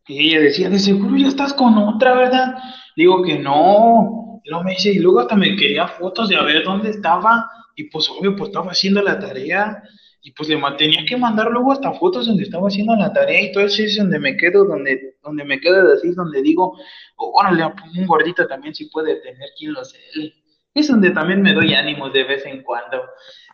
Y 0.07 0.29
ella 0.29 0.41
decía, 0.41 0.69
de 0.69 0.79
seguro 0.79 1.17
ya 1.17 1.29
estás 1.29 1.55
con 1.55 1.77
otra, 1.79 2.15
¿verdad? 2.15 2.59
Digo 2.97 3.23
que 3.23 3.39
no. 3.39 4.41
Y 4.45 4.51
luego 4.51 4.65
me 4.65 4.73
dice, 4.73 4.91
y 4.91 4.99
luego 4.99 5.21
hasta 5.21 5.37
quería 5.37 5.89
fotos 5.89 6.29
de 6.29 6.37
a 6.37 6.43
ver 6.43 6.65
dónde 6.65 6.91
estaba. 6.91 7.51
Y 7.77 7.85
pues 7.85 8.09
obvio, 8.11 8.37
pues 8.37 8.51
estaba 8.51 8.71
haciendo 8.71 9.03
la 9.03 9.19
tarea 9.19 9.83
y 10.23 10.33
pues 10.33 10.49
le 10.49 10.61
tenía 10.77 11.05
que 11.07 11.17
mandar 11.17 11.51
luego 11.51 11.73
hasta 11.73 11.93
fotos 11.93 12.27
donde 12.27 12.43
estaba 12.43 12.69
haciendo 12.69 12.95
la 12.97 13.13
tarea 13.13 13.43
y 13.43 13.53
todo 13.53 13.65
eso 13.65 13.83
es 13.83 13.97
donde 13.97 14.19
me 14.19 14.37
quedo, 14.37 14.65
donde, 14.65 15.17
donde 15.23 15.45
me 15.45 15.61
quedo 15.61 15.89
decir, 15.89 16.15
donde 16.15 16.43
digo, 16.43 16.77
órale, 17.17 17.65
un 17.97 18.07
gordito 18.07 18.47
también 18.47 18.75
sí 18.75 18.87
puede 18.93 19.17
tener 19.17 19.49
quien 19.57 19.73
lo 19.73 19.85
sé. 19.85 19.99
Es 20.75 20.89
donde 20.89 21.11
también 21.11 21.43
me 21.43 21.55
doy 21.55 21.73
ánimos 21.75 22.13
de 22.13 22.25
vez 22.25 22.45
en 22.47 22.63
cuando. 22.63 23.03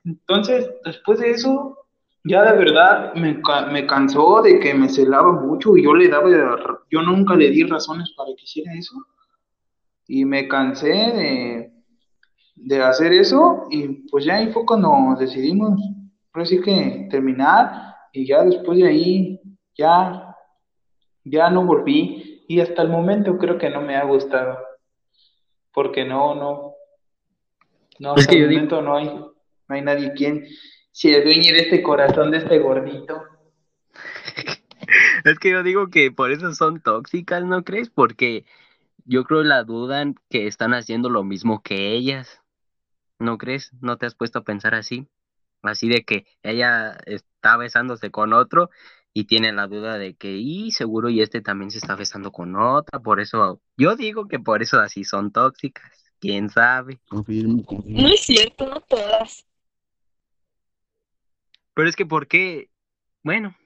Entonces, 0.05 0.71
después 0.85 1.21
de 1.21 1.31
eso, 1.31 1.79
ya 2.25 2.43
de 2.43 2.59
verdad 2.59 3.15
me, 3.15 3.41
me 3.71 3.87
cansó 3.87 4.43
de 4.43 4.59
que 4.59 4.75
me 4.75 4.89
celaba 4.89 5.33
mucho 5.33 5.77
y 5.77 5.85
yo 5.85 5.95
le 5.95 6.09
daba, 6.09 6.31
yo 6.91 7.03
nunca 7.03 7.35
le 7.37 7.51
di 7.51 7.65
razones 7.65 8.11
para 8.17 8.31
que 8.37 8.45
hiciera 8.45 8.73
eso. 8.75 8.95
Y 10.07 10.25
me 10.25 10.49
cansé 10.49 10.89
de, 10.89 11.73
de 12.57 12.83
hacer 12.83 13.13
eso 13.13 13.67
y 13.71 14.09
pues 14.11 14.25
ya 14.25 14.37
ahí 14.37 14.51
fue 14.53 14.65
cuando 14.65 15.17
decidimos, 15.19 15.79
por 16.35 16.49
que 16.49 17.07
terminar 17.11 17.95
y 18.13 18.27
ya 18.27 18.43
después 18.43 18.79
de 18.79 18.89
ahí 18.89 19.41
ya, 19.79 20.35
ya 21.23 21.49
no 21.49 21.65
volví 21.65 22.45
y 22.49 22.61
hasta 22.61 22.83
el 22.83 22.89
momento 22.89 23.39
creo 23.39 23.57
que 23.57 23.71
no 23.71 23.81
me 23.81 23.95
ha 23.95 24.05
gustado 24.05 24.59
porque 25.73 26.05
no, 26.05 26.35
no, 26.35 26.75
no, 28.01 28.15
hasta 28.15 28.35
el 28.35 28.49
momento 28.49 28.83
no 28.83 28.97
hay, 28.97 29.07
no 29.07 29.31
hay 29.69 29.83
nadie 29.83 30.13
quien 30.15 30.45
se 30.91 31.15
adueñe 31.17 31.53
de 31.53 31.61
este 31.61 31.83
corazón 31.83 32.33
de 32.33 32.39
este 32.39 32.59
gordito. 32.59 33.23
es 35.25 35.39
que 35.39 35.51
yo 35.51 35.63
digo 35.63 35.89
que 35.89 36.11
por 36.11 36.33
eso 36.33 36.53
son 36.53 36.81
tóxicas, 36.81 37.45
¿no 37.45 37.63
crees? 37.63 37.91
Porque 37.91 38.45
yo 39.05 39.23
creo 39.23 39.45
la 39.45 39.63
dudan 39.63 40.17
que 40.31 40.49
están 40.49 40.75
haciendo 40.75 41.11
lo 41.11 41.23
mismo 41.23 41.63
que 41.63 41.93
ellas. 41.93 42.41
¿No 43.21 43.39
crees? 43.39 43.73
¿No 43.81 43.99
te 43.99 44.07
has 44.07 44.17
puesto 44.17 44.41
a 44.41 44.45
pensar 44.45 44.75
así? 44.75 45.09
Así 45.65 45.89
de 45.89 46.05
que 46.05 46.27
ella 46.43 46.97
está 47.07 47.57
besándose 47.57 48.11
con 48.11 48.33
otro 48.33 48.71
y 49.13 49.25
tiene 49.25 49.53
la 49.53 49.67
duda 49.67 49.97
de 49.97 50.15
que, 50.15 50.33
y 50.33 50.73
seguro 50.73 51.09
y 51.09 51.23
este 51.23 51.41
también 51.41 51.71
se 51.71 51.79
está 51.79 51.95
besando 51.95 52.33
con 52.33 52.57
otra, 52.57 53.01
por 53.01 53.21
eso, 53.21 53.61
yo 53.77 53.95
digo 53.97 54.27
que 54.27 54.41
por 54.41 54.61
eso 54.63 54.81
así 54.81 55.05
son 55.05 55.31
tóxicas, 55.31 56.13
quién 56.19 56.51
sabe. 56.51 56.99
No 57.87 58.09
es 58.09 58.21
cierto, 58.21 58.67
no 58.67 58.81
todas. 58.81 59.47
Pero 61.75 61.89
es 61.89 61.97
que, 61.97 62.07
¿por 62.07 62.27
qué? 62.27 62.71
Bueno, 63.23 63.57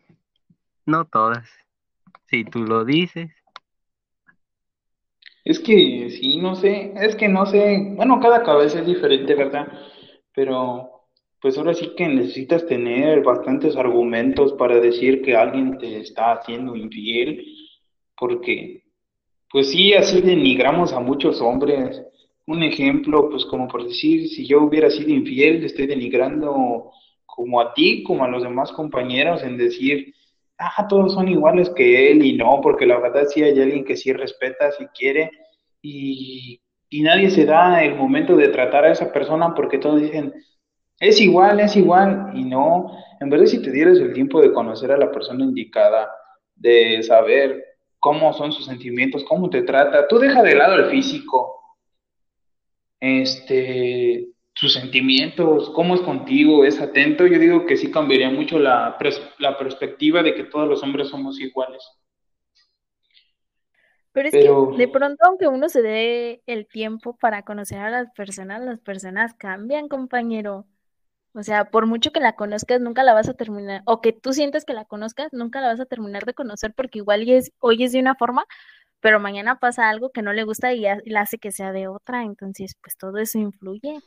no 0.85 1.07
todas. 1.07 1.49
Si 2.27 2.45
tú 2.45 2.65
lo 2.65 2.85
dices. 2.85 3.31
Es 5.45 5.59
que 5.61 6.11
sí, 6.11 6.37
no 6.37 6.55
sé, 6.57 6.93
es 6.97 7.17
que 7.17 7.27
no 7.27 7.47
sé, 7.47 7.93
bueno, 7.97 8.21
cada 8.21 8.43
cabeza 8.43 8.81
es 8.81 8.87
diferente, 8.87 9.35
¿verdad? 9.35 9.67
Pero 10.35 10.98
pues 11.41 11.57
ahora 11.57 11.75
sí 11.75 11.93
que 11.97 12.09
necesitas 12.09 12.67
tener 12.67 13.23
bastantes 13.23 13.77
argumentos 13.77 14.53
para 14.55 14.81
decir 14.81 15.23
que 15.23 15.37
alguien 15.37 15.79
te 15.79 15.99
está 15.99 16.33
haciendo 16.33 16.75
infiel, 16.75 17.45
porque 18.17 18.83
pues 19.51 19.71
sí, 19.71 19.95
así 19.95 20.21
denigramos 20.21 20.93
a 20.93 21.01
muchos 21.01 21.41
hombres. 21.41 22.03
Un 22.47 22.63
ejemplo, 22.63 23.31
pues 23.31 23.45
como 23.47 23.69
por 23.69 23.87
decir, 23.87 24.29
si 24.29 24.47
yo 24.47 24.63
hubiera 24.63 24.91
sido 24.91 25.11
infiel, 25.11 25.65
estoy 25.65 25.87
denigrando 25.87 26.91
como 27.25 27.61
a 27.61 27.73
ti, 27.73 28.03
como 28.03 28.25
a 28.25 28.29
los 28.29 28.43
demás 28.43 28.73
compañeros, 28.73 29.43
en 29.43 29.57
decir, 29.57 30.15
ah, 30.59 30.87
todos 30.89 31.15
son 31.15 31.29
iguales 31.29 31.71
que 31.71 32.11
él 32.11 32.25
y 32.25 32.37
no, 32.37 32.61
porque 32.61 32.87
la 32.87 32.99
verdad 32.99 33.27
sí 33.29 33.43
hay 33.43 33.59
alguien 33.61 33.85
que 33.85 33.97
sí 33.97 34.13
respeta, 34.13 34.73
si 34.73 34.87
quiere, 34.87 35.31
y, 35.81 36.61
y 36.91 37.03
nadie 37.03 37.31
se 37.31 37.45
da 37.45 37.85
el 37.85 37.95
momento 37.95 38.37
de 38.37 38.49
tratar 38.49 38.85
a 38.85 38.93
esa 38.93 39.13
persona 39.13 39.55
porque 39.55 39.79
todos 39.79 40.01
dicen, 40.01 40.35
es 41.01 41.21
igual, 41.21 41.61
es 41.61 41.77
igual, 41.77 42.31
y 42.35 42.45
no, 42.45 42.93
en 43.21 43.31
verdad 43.31 43.47
si 43.47 43.63
te 43.63 43.71
dieras 43.71 43.99
el 43.99 44.13
tiempo 44.13 44.41
de 44.41 44.53
conocer 44.53 44.93
a 44.93 44.99
la 44.99 45.11
persona 45.13 45.45
indicada, 45.45 46.11
de 46.55 47.03
saber 47.03 47.65
cómo 48.01 48.33
son 48.33 48.53
sus 48.53 48.67
sentimientos, 48.67 49.25
cómo 49.25 49.49
te 49.51 49.63
trata, 49.63 50.09
tú 50.09 50.19
deja 50.19 50.43
de 50.43 50.55
lado 50.57 50.75
el 50.77 50.91
físico, 50.91 51.55
este, 53.01 54.29
sus 54.55 54.73
sentimientos, 54.75 55.71
cómo 55.71 55.95
es 55.95 56.01
contigo, 56.01 56.65
es 56.65 56.81
atento, 56.81 57.27
yo 57.27 57.39
digo 57.39 57.67
que 57.67 57.77
sí 57.77 57.91
cambiaría 57.91 58.31
mucho 58.31 58.59
la, 58.59 58.99
pers- 58.99 59.35
la 59.39 59.57
perspectiva 59.59 60.23
de 60.23 60.35
que 60.35 60.45
todos 60.45 60.69
los 60.69 60.83
hombres 60.83 61.09
somos 61.09 61.39
iguales. 61.41 61.83
Pero 64.13 64.29
es 64.29 64.39
que 64.39 64.49
Pero 64.49 64.73
de 64.73 64.89
pronto, 64.89 65.25
aunque 65.27 65.49
uno 65.49 65.69
se 65.69 65.83
dé 65.83 66.43
el 66.47 66.67
tiempo 66.69 67.17
para 67.17 67.43
conocer 67.45 67.79
a 67.79 67.91
las 67.91 68.11
personas, 68.13 68.63
las 68.63 68.81
personas 68.81 69.35
cambian, 69.35 69.89
compañero. 69.89 70.67
O 71.35 71.43
sea, 71.43 71.67
por 71.71 71.87
mucho 71.87 72.11
que 72.13 72.21
la 72.21 72.35
conozcas, 72.35 72.81
nunca 72.81 73.03
la 73.05 73.15
vas 73.15 73.29
a 73.29 73.35
terminar, 73.35 73.83
o 73.87 74.01
que 74.01 74.13
tú 74.13 74.33
sientas 74.33 74.65
que 74.65 74.73
la 74.75 74.85
conozcas, 74.85 75.29
nunca 75.33 75.61
la 75.61 75.69
vas 75.69 75.81
a 75.81 75.87
terminar 75.87 76.25
de 76.25 76.35
conocer 76.35 76.73
porque 76.75 76.99
igual 76.99 77.27
hoy 77.61 77.83
es 77.83 77.93
de 77.93 78.01
una 78.01 78.15
forma, 78.15 78.45
pero 79.01 79.21
mañana 79.21 79.59
pasa 79.59 79.89
algo 79.89 80.11
que 80.11 80.23
no 80.23 80.33
le 80.33 80.45
gusta 80.45 80.73
y 80.75 80.83
la 81.07 81.21
hace 81.21 81.39
que 81.39 81.53
sea 81.53 81.73
de 81.73 81.89
otra. 81.89 82.25
Entonces, 82.25 82.75
pues 82.83 82.97
todo 82.97 83.19
eso 83.19 83.39
influye. 83.39 83.99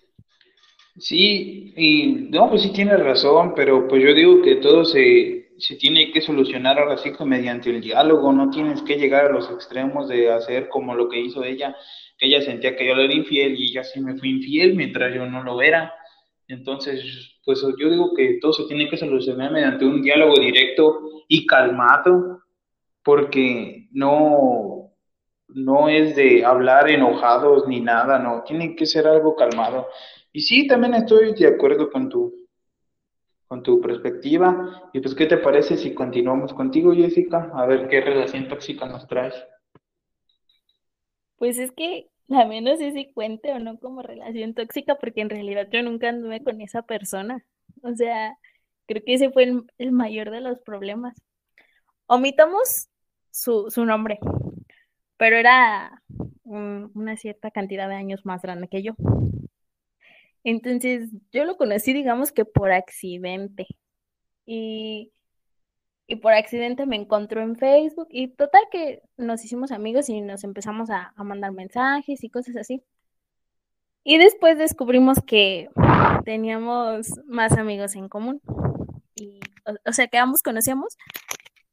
Sí, 0.97 1.73
y 1.77 2.27
no, 2.31 2.49
pues 2.49 2.63
sí 2.63 2.73
tienes 2.73 2.99
razón, 2.99 3.53
pero 3.55 3.87
pues 3.87 4.03
yo 4.03 4.13
digo 4.13 4.41
que 4.41 4.55
todo 4.57 4.83
se, 4.83 5.53
se 5.57 5.75
tiene 5.77 6.11
que 6.11 6.19
solucionar 6.21 6.79
ahora 6.79 6.97
sí 6.97 7.13
que 7.13 7.23
mediante 7.23 7.69
el 7.69 7.81
diálogo, 7.81 8.33
no 8.33 8.49
tienes 8.49 8.81
que 8.81 8.97
llegar 8.97 9.25
a 9.25 9.31
los 9.31 9.49
extremos 9.49 10.09
de 10.09 10.31
hacer 10.31 10.67
como 10.67 10.93
lo 10.93 11.07
que 11.07 11.19
hizo 11.21 11.43
ella, 11.45 11.75
que 12.17 12.27
ella 12.27 12.41
sentía 12.41 12.75
que 12.75 12.85
yo 12.85 12.95
le 12.95 13.05
era 13.05 13.13
infiel 13.13 13.55
y 13.57 13.69
ella 13.69 13.83
sí 13.85 14.01
me 14.01 14.17
fue 14.17 14.27
infiel 14.29 14.75
mientras 14.75 15.13
yo 15.15 15.25
no 15.25 15.43
lo 15.43 15.61
era. 15.61 15.93
Entonces, 16.51 17.39
pues 17.45 17.61
yo 17.79 17.89
digo 17.89 18.13
que 18.13 18.37
todo 18.41 18.51
se 18.51 18.65
tiene 18.65 18.89
que 18.89 18.97
solucionar 18.97 19.53
mediante 19.53 19.85
un 19.85 20.01
diálogo 20.01 20.37
directo 20.37 20.99
y 21.29 21.47
calmado, 21.47 22.41
porque 23.03 23.87
no, 23.91 24.91
no 25.47 25.87
es 25.87 26.13
de 26.17 26.43
hablar 26.43 26.89
enojados 26.89 27.67
ni 27.69 27.79
nada, 27.79 28.19
no, 28.19 28.43
tiene 28.43 28.75
que 28.75 28.85
ser 28.85 29.07
algo 29.07 29.33
calmado. 29.37 29.87
Y 30.33 30.41
sí, 30.41 30.67
también 30.67 30.93
estoy 30.93 31.33
de 31.33 31.47
acuerdo 31.47 31.89
con 31.89 32.09
tu, 32.09 32.33
con 33.47 33.63
tu 33.63 33.79
perspectiva. 33.79 34.89
Y 34.91 34.99
pues, 34.99 35.15
¿qué 35.15 35.27
te 35.27 35.37
parece 35.37 35.77
si 35.77 35.93
continuamos 35.93 36.53
contigo, 36.53 36.93
Jessica? 36.93 37.49
A 37.53 37.65
ver 37.65 37.87
qué 37.87 38.01
relación 38.01 38.49
tóxica 38.49 38.85
nos 38.87 39.07
traes. 39.07 39.35
Pues 41.37 41.57
es 41.57 41.71
que 41.71 42.10
mía 42.27 42.61
no 42.61 42.75
sé 42.77 42.91
si 42.93 43.11
cuente 43.13 43.51
o 43.53 43.59
no 43.59 43.79
como 43.79 44.01
relación 44.01 44.53
tóxica, 44.53 44.95
porque 44.97 45.21
en 45.21 45.29
realidad 45.29 45.67
yo 45.71 45.83
nunca 45.83 46.09
anduve 46.09 46.43
con 46.43 46.61
esa 46.61 46.81
persona. 46.83 47.45
O 47.83 47.93
sea, 47.95 48.37
creo 48.87 49.03
que 49.05 49.13
ese 49.15 49.31
fue 49.31 49.43
el, 49.43 49.63
el 49.77 49.91
mayor 49.91 50.31
de 50.31 50.41
los 50.41 50.59
problemas. 50.61 51.15
Omitamos 52.07 52.89
su, 53.31 53.69
su 53.71 53.85
nombre, 53.85 54.19
pero 55.17 55.37
era 55.37 56.03
un- 56.43 56.91
una 56.95 57.17
cierta 57.17 57.51
cantidad 57.51 57.87
de 57.89 57.95
años 57.95 58.25
más 58.25 58.41
grande 58.41 58.67
que 58.69 58.83
yo. 58.83 58.93
Entonces, 60.43 61.09
yo 61.31 61.45
lo 61.45 61.57
conocí, 61.57 61.93
digamos 61.93 62.31
que 62.31 62.45
por 62.45 62.71
accidente. 62.71 63.67
Y, 64.45 65.11
y 66.11 66.17
por 66.17 66.33
accidente 66.33 66.85
me 66.85 66.97
encontró 66.97 67.41
en 67.41 67.55
Facebook 67.55 68.09
y 68.09 68.27
total 68.27 68.63
que 68.69 69.01
nos 69.15 69.45
hicimos 69.45 69.71
amigos 69.71 70.09
y 70.09 70.19
nos 70.19 70.43
empezamos 70.43 70.89
a, 70.89 71.13
mandar 71.15 71.53
mensajes 71.53 72.21
y 72.21 72.29
cosas 72.29 72.57
así. 72.57 72.83
Y 74.03 74.17
después 74.17 74.57
descubrimos 74.57 75.19
que 75.25 75.69
teníamos 76.25 77.07
más 77.27 77.53
amigos 77.53 77.95
en 77.95 78.09
común. 78.09 78.41
O, 79.65 79.89
o 79.89 79.93
sea, 79.93 80.07
que 80.07 80.17
ambos 80.17 80.41
conocíamos 80.43 80.97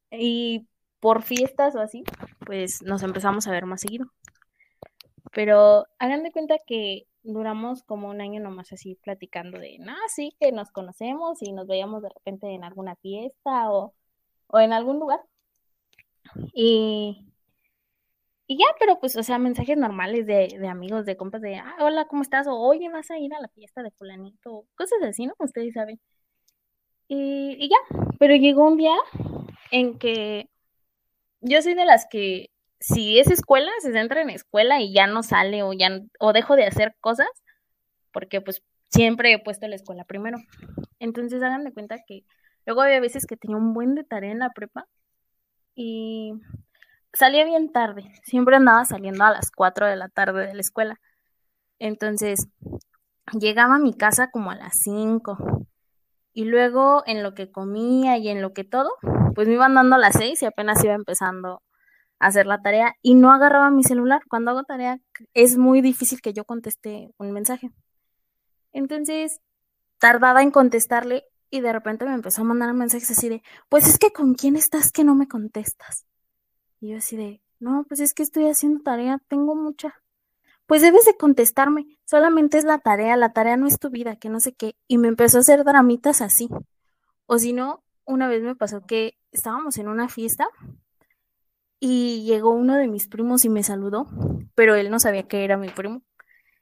y 0.09 0.69
por 1.01 1.21
fiestas 1.23 1.75
o 1.75 1.81
así, 1.81 2.05
pues 2.45 2.81
nos 2.81 3.03
empezamos 3.03 3.45
a 3.45 3.51
ver 3.51 3.65
más 3.65 3.81
seguido. 3.81 4.05
Pero 5.33 5.85
hagan 5.97 6.23
de 6.23 6.31
cuenta 6.31 6.55
que 6.65 7.07
duramos 7.23 7.83
como 7.83 8.07
un 8.07 8.21
año 8.21 8.39
nomás 8.39 8.71
así 8.71 8.95
platicando 9.03 9.59
de, 9.59 9.79
no, 9.79 9.95
sí, 10.07 10.33
que 10.39 10.53
nos 10.53 10.71
conocemos 10.71 11.41
y 11.41 11.51
nos 11.51 11.67
veíamos 11.67 12.03
de 12.03 12.09
repente 12.09 12.47
en 12.47 12.63
alguna 12.63 12.95
fiesta 12.95 13.69
o, 13.69 13.93
o 14.49 14.59
en 14.59 14.73
algún 14.73 14.99
lugar. 14.99 15.21
Y, 16.53 17.25
y 18.47 18.57
ya, 18.57 18.65
pero 18.79 18.99
pues, 18.99 19.15
o 19.15 19.23
sea, 19.23 19.37
mensajes 19.37 19.77
normales 19.77 20.25
de, 20.25 20.57
de 20.59 20.67
amigos, 20.67 21.05
de 21.05 21.17
compas, 21.17 21.41
de, 21.41 21.55
ah, 21.55 21.77
hola, 21.81 22.05
¿cómo 22.05 22.21
estás? 22.21 22.47
O, 22.47 22.55
oye, 22.55 22.89
vas 22.89 23.09
a 23.11 23.19
ir 23.19 23.33
a 23.33 23.39
la 23.41 23.47
fiesta 23.49 23.83
de 23.83 23.91
fulanito, 23.91 24.65
cosas 24.75 25.01
así, 25.03 25.25
¿no? 25.25 25.33
Ustedes 25.39 25.73
saben. 25.73 25.99
Y, 27.07 27.55
y 27.59 27.69
ya, 27.69 27.77
pero 28.19 28.35
llegó 28.35 28.67
un 28.67 28.77
día 28.77 28.95
en 29.71 29.97
que 29.97 30.49
yo 31.41 31.61
soy 31.61 31.73
de 31.73 31.85
las 31.85 32.07
que 32.09 32.51
si 32.79 33.19
es 33.19 33.29
escuela, 33.29 33.71
se 33.79 33.91
centra 33.91 34.21
en 34.21 34.29
escuela 34.29 34.81
y 34.81 34.93
ya 34.93 35.07
no 35.07 35.23
sale 35.23 35.63
o 35.63 35.73
ya 35.73 35.89
o 36.19 36.33
dejo 36.33 36.55
de 36.55 36.65
hacer 36.65 36.95
cosas 37.01 37.27
porque 38.11 38.41
pues 38.41 38.63
siempre 38.89 39.33
he 39.33 39.39
puesto 39.39 39.67
la 39.67 39.75
escuela 39.75 40.05
primero. 40.05 40.37
Entonces 40.99 41.41
hagan 41.43 41.63
de 41.63 41.73
cuenta 41.73 41.97
que 42.07 42.23
luego 42.69 42.83
había 42.83 42.99
veces 42.99 43.25
que 43.25 43.35
tenía 43.35 43.57
un 43.57 43.73
buen 43.73 43.95
de 43.95 44.03
tarea 44.03 44.31
en 44.31 44.37
la 44.37 44.51
prepa 44.51 44.85
y 45.73 46.33
salía 47.13 47.43
bien 47.43 47.71
tarde, 47.71 48.13
siempre 48.21 48.57
andaba 48.57 48.85
saliendo 48.85 49.23
a 49.23 49.31
las 49.31 49.49
4 49.49 49.87
de 49.87 49.95
la 49.95 50.07
tarde 50.07 50.45
de 50.45 50.53
la 50.53 50.61
escuela. 50.61 50.99
Entonces 51.79 52.47
llegaba 53.39 53.77
a 53.77 53.79
mi 53.79 53.95
casa 53.95 54.29
como 54.29 54.51
a 54.51 54.55
las 54.55 54.77
5 54.83 55.65
y 56.31 56.45
luego 56.45 57.01
en 57.07 57.23
lo 57.23 57.33
que 57.33 57.51
comía 57.51 58.17
y 58.19 58.29
en 58.29 58.39
lo 58.39 58.53
que 58.53 58.63
todo, 58.63 58.91
pues 59.33 59.47
me 59.47 59.55
iban 59.55 59.73
dando 59.73 59.95
a 59.95 59.99
las 59.99 60.13
6 60.13 60.39
y 60.43 60.45
apenas 60.45 60.83
iba 60.83 60.93
empezando 60.93 61.63
a 62.19 62.27
hacer 62.27 62.45
la 62.45 62.61
tarea 62.61 62.93
y 63.01 63.15
no 63.15 63.31
agarraba 63.31 63.71
mi 63.71 63.83
celular. 63.83 64.21
Cuando 64.29 64.51
hago 64.51 64.63
tarea 64.63 64.99
es 65.33 65.57
muy 65.57 65.81
difícil 65.81 66.21
que 66.21 66.33
yo 66.33 66.45
conteste 66.45 67.09
un 67.17 67.31
mensaje. 67.31 67.71
Entonces 68.73 69.41
tardaba 69.97 70.43
en 70.43 70.51
contestarle 70.51 71.23
y 71.49 71.61
de 71.61 71.73
repente 71.73 72.05
me 72.05 72.13
empezó 72.13 72.41
a 72.41 72.45
mandar 72.45 72.73
mensajes 72.73 73.11
así 73.11 73.29
de, 73.29 73.43
pues 73.69 73.87
es 73.87 73.97
que 73.97 74.11
con 74.11 74.35
quién 74.35 74.55
estás 74.55 74.91
que 74.91 75.03
no 75.03 75.15
me 75.15 75.27
contestas. 75.27 76.05
Y 76.79 76.89
yo 76.89 76.97
así 76.97 77.17
de, 77.17 77.41
no, 77.59 77.85
pues 77.87 77.99
es 77.99 78.13
que 78.13 78.23
estoy 78.23 78.47
haciendo 78.47 78.81
tarea, 78.83 79.21
tengo 79.27 79.55
mucha. 79.55 79.95
Pues 80.65 80.81
debes 80.81 81.05
de 81.05 81.17
contestarme, 81.17 81.97
solamente 82.05 82.57
es 82.57 82.63
la 82.63 82.77
tarea, 82.79 83.17
la 83.17 83.33
tarea 83.33 83.57
no 83.57 83.67
es 83.67 83.79
tu 83.79 83.89
vida, 83.89 84.17
que 84.17 84.29
no 84.29 84.39
sé 84.39 84.53
qué. 84.53 84.75
Y 84.87 84.97
me 84.97 85.07
empezó 85.07 85.37
a 85.37 85.41
hacer 85.41 85.63
dramitas 85.63 86.21
así. 86.21 86.47
O 87.25 87.39
si 87.39 87.53
no, 87.53 87.83
una 88.05 88.27
vez 88.27 88.43
me 88.43 88.55
pasó 88.55 88.85
que 88.85 89.17
estábamos 89.31 89.77
en 89.77 89.87
una 89.87 90.09
fiesta 90.09 90.47
y 91.79 92.23
llegó 92.25 92.51
uno 92.51 92.75
de 92.75 92.87
mis 92.87 93.07
primos 93.07 93.45
y 93.45 93.49
me 93.49 93.63
saludó, 93.63 94.07
pero 94.55 94.75
él 94.75 94.89
no 94.91 94.99
sabía 94.99 95.27
que 95.27 95.43
era 95.43 95.57
mi 95.57 95.69
primo. 95.69 96.03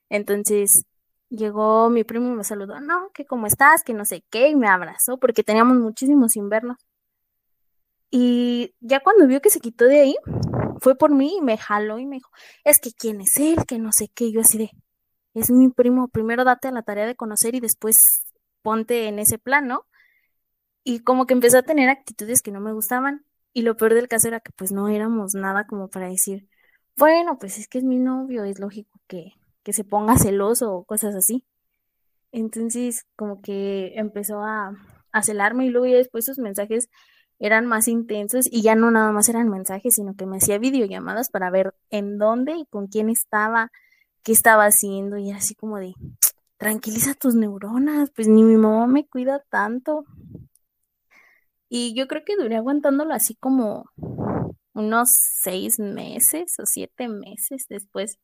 Entonces 0.09 0.85
llegó 1.29 1.89
mi 1.89 2.03
primo 2.03 2.27
y 2.29 2.35
me 2.35 2.43
saludó, 2.43 2.79
no, 2.79 3.11
que 3.13 3.25
cómo 3.25 3.47
estás, 3.47 3.83
que 3.83 3.93
no 3.93 4.05
sé 4.05 4.23
qué, 4.29 4.49
y 4.49 4.55
me 4.55 4.67
abrazó 4.67 5.17
porque 5.19 5.43
teníamos 5.43 5.77
muchísimos 5.77 6.33
sin 6.33 6.49
vernos. 6.49 6.77
Y 8.09 8.73
ya 8.79 9.01
cuando 9.01 9.27
vio 9.27 9.41
que 9.41 9.49
se 9.49 9.59
quitó 9.59 9.85
de 9.85 9.99
ahí, 10.01 10.15
fue 10.81 10.95
por 10.95 11.11
mí 11.11 11.37
y 11.37 11.41
me 11.41 11.57
jaló 11.57 11.99
y 11.99 12.05
me 12.05 12.17
dijo, 12.17 12.31
es 12.63 12.79
que 12.79 12.91
quién 12.91 13.21
es 13.21 13.37
él, 13.37 13.57
que 13.67 13.79
no 13.79 13.91
sé 13.91 14.09
qué, 14.13 14.25
y 14.25 14.33
yo 14.33 14.41
así 14.41 14.57
de, 14.57 14.71
es 15.33 15.51
mi 15.51 15.69
primo, 15.69 16.07
primero 16.07 16.43
date 16.43 16.69
a 16.69 16.71
la 16.71 16.83
tarea 16.83 17.05
de 17.05 17.15
conocer 17.15 17.55
y 17.55 17.59
después 17.59 18.23
ponte 18.61 19.07
en 19.07 19.19
ese 19.19 19.37
plan, 19.37 19.67
¿no? 19.67 19.85
Y 20.83 21.01
como 21.01 21.25
que 21.25 21.33
empezó 21.33 21.59
a 21.59 21.63
tener 21.63 21.89
actitudes 21.89 22.41
que 22.41 22.51
no 22.51 22.59
me 22.61 22.73
gustaban. 22.73 23.25
Y 23.53 23.63
lo 23.63 23.77
peor 23.77 23.93
del 23.93 24.07
caso 24.07 24.27
era 24.29 24.39
que 24.39 24.51
pues 24.53 24.71
no 24.71 24.87
éramos 24.89 25.33
nada 25.35 25.65
como 25.67 25.89
para 25.89 26.09
decir, 26.09 26.47
bueno, 26.97 27.37
pues 27.39 27.57
es 27.57 27.67
que 27.67 27.79
es 27.79 27.83
mi 27.83 27.97
novio, 27.97 28.43
es 28.43 28.59
lógico 28.59 28.99
que, 29.07 29.33
que 29.67 29.73
se 29.73 29.83
ponga 29.83 30.17
celoso 30.17 30.73
o 30.73 30.85
cosas 30.85 31.13
así. 31.13 31.43
Entonces 32.31 33.05
como 33.17 33.41
que 33.41 33.91
empezó 33.95 34.39
a, 34.41 34.71
celarme 35.23 35.65
y 35.65 35.69
luego 35.69 35.87
ya 35.87 35.97
después 35.97 36.23
sus 36.23 36.37
mensajes 36.37 36.87
eran 37.37 37.65
más 37.65 37.89
intensos 37.89 38.45
y 38.49 38.61
ya 38.61 38.75
no 38.75 38.91
nada 38.91 39.11
más 39.11 39.27
eran 39.27 39.49
mensajes, 39.49 39.95
sino 39.95 40.15
que 40.15 40.25
me 40.25 40.37
hacía 40.37 40.57
videollamadas 40.57 41.29
para 41.29 41.49
ver 41.49 41.73
en 41.89 42.17
dónde 42.17 42.53
y 42.53 42.65
con 42.67 42.87
quién 42.87 43.09
estaba, 43.09 43.71
qué 44.23 44.31
estaba 44.31 44.63
haciendo 44.63 45.17
y 45.17 45.31
así 45.31 45.53
como 45.53 45.79
de, 45.79 45.95
tranquiliza 46.55 47.13
tus 47.13 47.35
neuronas, 47.35 48.09
pues 48.15 48.29
ni 48.29 48.43
mi 48.43 48.55
mamá 48.55 48.87
me 48.87 49.05
cuida 49.05 49.43
tanto. 49.49 50.05
Y 51.67 51.93
yo 51.93 52.07
creo 52.07 52.23
que 52.25 52.37
duré 52.37 52.55
aguantándolo 52.55 53.13
así 53.13 53.35
como 53.35 53.89
unos 54.73 55.09
seis 55.41 55.77
meses 55.77 56.53
o 56.57 56.63
siete 56.65 57.09
meses 57.09 57.65
después. 57.67 58.17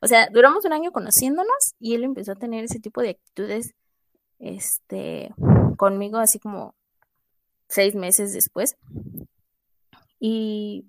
O 0.00 0.06
sea, 0.06 0.28
duramos 0.30 0.64
un 0.64 0.72
año 0.72 0.92
conociéndonos 0.92 1.74
y 1.80 1.94
él 1.94 2.04
empezó 2.04 2.32
a 2.32 2.36
tener 2.36 2.64
ese 2.64 2.80
tipo 2.80 3.00
de 3.00 3.10
actitudes, 3.10 3.74
este, 4.38 5.34
conmigo 5.76 6.18
así 6.18 6.38
como 6.38 6.74
seis 7.68 7.94
meses 7.94 8.32
después. 8.32 8.76
Y, 10.20 10.86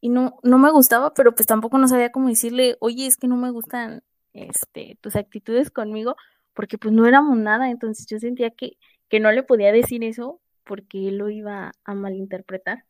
y 0.00 0.08
no, 0.10 0.38
no 0.42 0.58
me 0.58 0.70
gustaba, 0.70 1.12
pero 1.14 1.34
pues 1.34 1.46
tampoco 1.46 1.78
no 1.78 1.88
sabía 1.88 2.12
cómo 2.12 2.28
decirle, 2.28 2.76
oye, 2.80 3.06
es 3.06 3.16
que 3.16 3.28
no 3.28 3.36
me 3.36 3.50
gustan 3.50 4.02
este, 4.32 4.98
tus 5.00 5.16
actitudes 5.16 5.70
conmigo, 5.70 6.16
porque 6.54 6.78
pues 6.78 6.92
no 6.94 7.06
éramos 7.06 7.36
nada, 7.36 7.70
entonces 7.70 8.06
yo 8.06 8.18
sentía 8.18 8.50
que, 8.50 8.78
que 9.08 9.20
no 9.20 9.32
le 9.32 9.42
podía 9.42 9.72
decir 9.72 10.04
eso 10.04 10.40
porque 10.64 11.08
él 11.08 11.18
lo 11.18 11.30
iba 11.30 11.72
a 11.84 11.94
malinterpretar. 11.94 12.84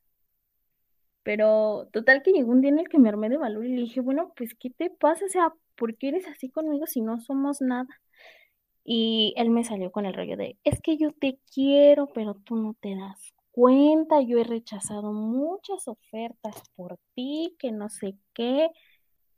Pero 1.28 1.90
total 1.92 2.22
que 2.22 2.32
llegó 2.32 2.52
un 2.52 2.62
día 2.62 2.70
en 2.70 2.78
el 2.78 2.88
que 2.88 2.98
me 2.98 3.10
armé 3.10 3.28
de 3.28 3.36
valor 3.36 3.66
y 3.66 3.68
le 3.68 3.82
dije, 3.82 4.00
bueno, 4.00 4.32
pues 4.34 4.54
¿qué 4.54 4.70
te 4.70 4.88
pasa? 4.88 5.26
O 5.26 5.28
sea, 5.28 5.52
¿por 5.76 5.94
qué 5.98 6.08
eres 6.08 6.26
así 6.26 6.48
conmigo 6.48 6.86
si 6.86 7.02
no 7.02 7.20
somos 7.20 7.60
nada? 7.60 8.00
Y 8.82 9.34
él 9.36 9.50
me 9.50 9.62
salió 9.62 9.92
con 9.92 10.06
el 10.06 10.14
rollo 10.14 10.38
de, 10.38 10.56
es 10.64 10.80
que 10.80 10.96
yo 10.96 11.12
te 11.12 11.38
quiero, 11.52 12.06
pero 12.14 12.32
tú 12.32 12.56
no 12.56 12.74
te 12.80 12.96
das 12.96 13.34
cuenta, 13.50 14.22
yo 14.22 14.38
he 14.38 14.44
rechazado 14.44 15.12
muchas 15.12 15.86
ofertas 15.86 16.62
por 16.74 16.98
ti, 17.14 17.54
que 17.58 17.72
no 17.72 17.90
sé 17.90 18.14
qué. 18.32 18.70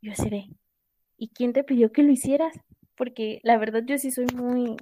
Yo 0.00 0.12
de, 0.30 0.46
¿y 1.16 1.28
quién 1.30 1.52
te 1.52 1.64
pidió 1.64 1.90
que 1.90 2.04
lo 2.04 2.12
hicieras? 2.12 2.56
Porque 2.94 3.40
la 3.42 3.58
verdad 3.58 3.82
yo 3.84 3.98
sí 3.98 4.12
soy 4.12 4.26
muy, 4.36 4.76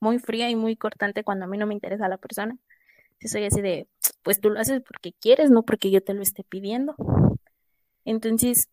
muy 0.00 0.18
fría 0.20 0.48
y 0.48 0.56
muy 0.56 0.74
cortante 0.76 1.22
cuando 1.22 1.44
a 1.44 1.48
mí 1.48 1.58
no 1.58 1.66
me 1.66 1.74
interesa 1.74 2.08
la 2.08 2.16
persona. 2.16 2.56
Yo 3.20 3.28
soy 3.28 3.44
así 3.46 3.60
de, 3.60 3.88
pues 4.22 4.40
tú 4.40 4.50
lo 4.50 4.60
haces 4.60 4.82
porque 4.86 5.12
quieres, 5.20 5.50
no 5.50 5.62
porque 5.64 5.90
yo 5.90 6.02
te 6.02 6.14
lo 6.14 6.22
esté 6.22 6.44
pidiendo. 6.44 6.94
Entonces 8.04 8.68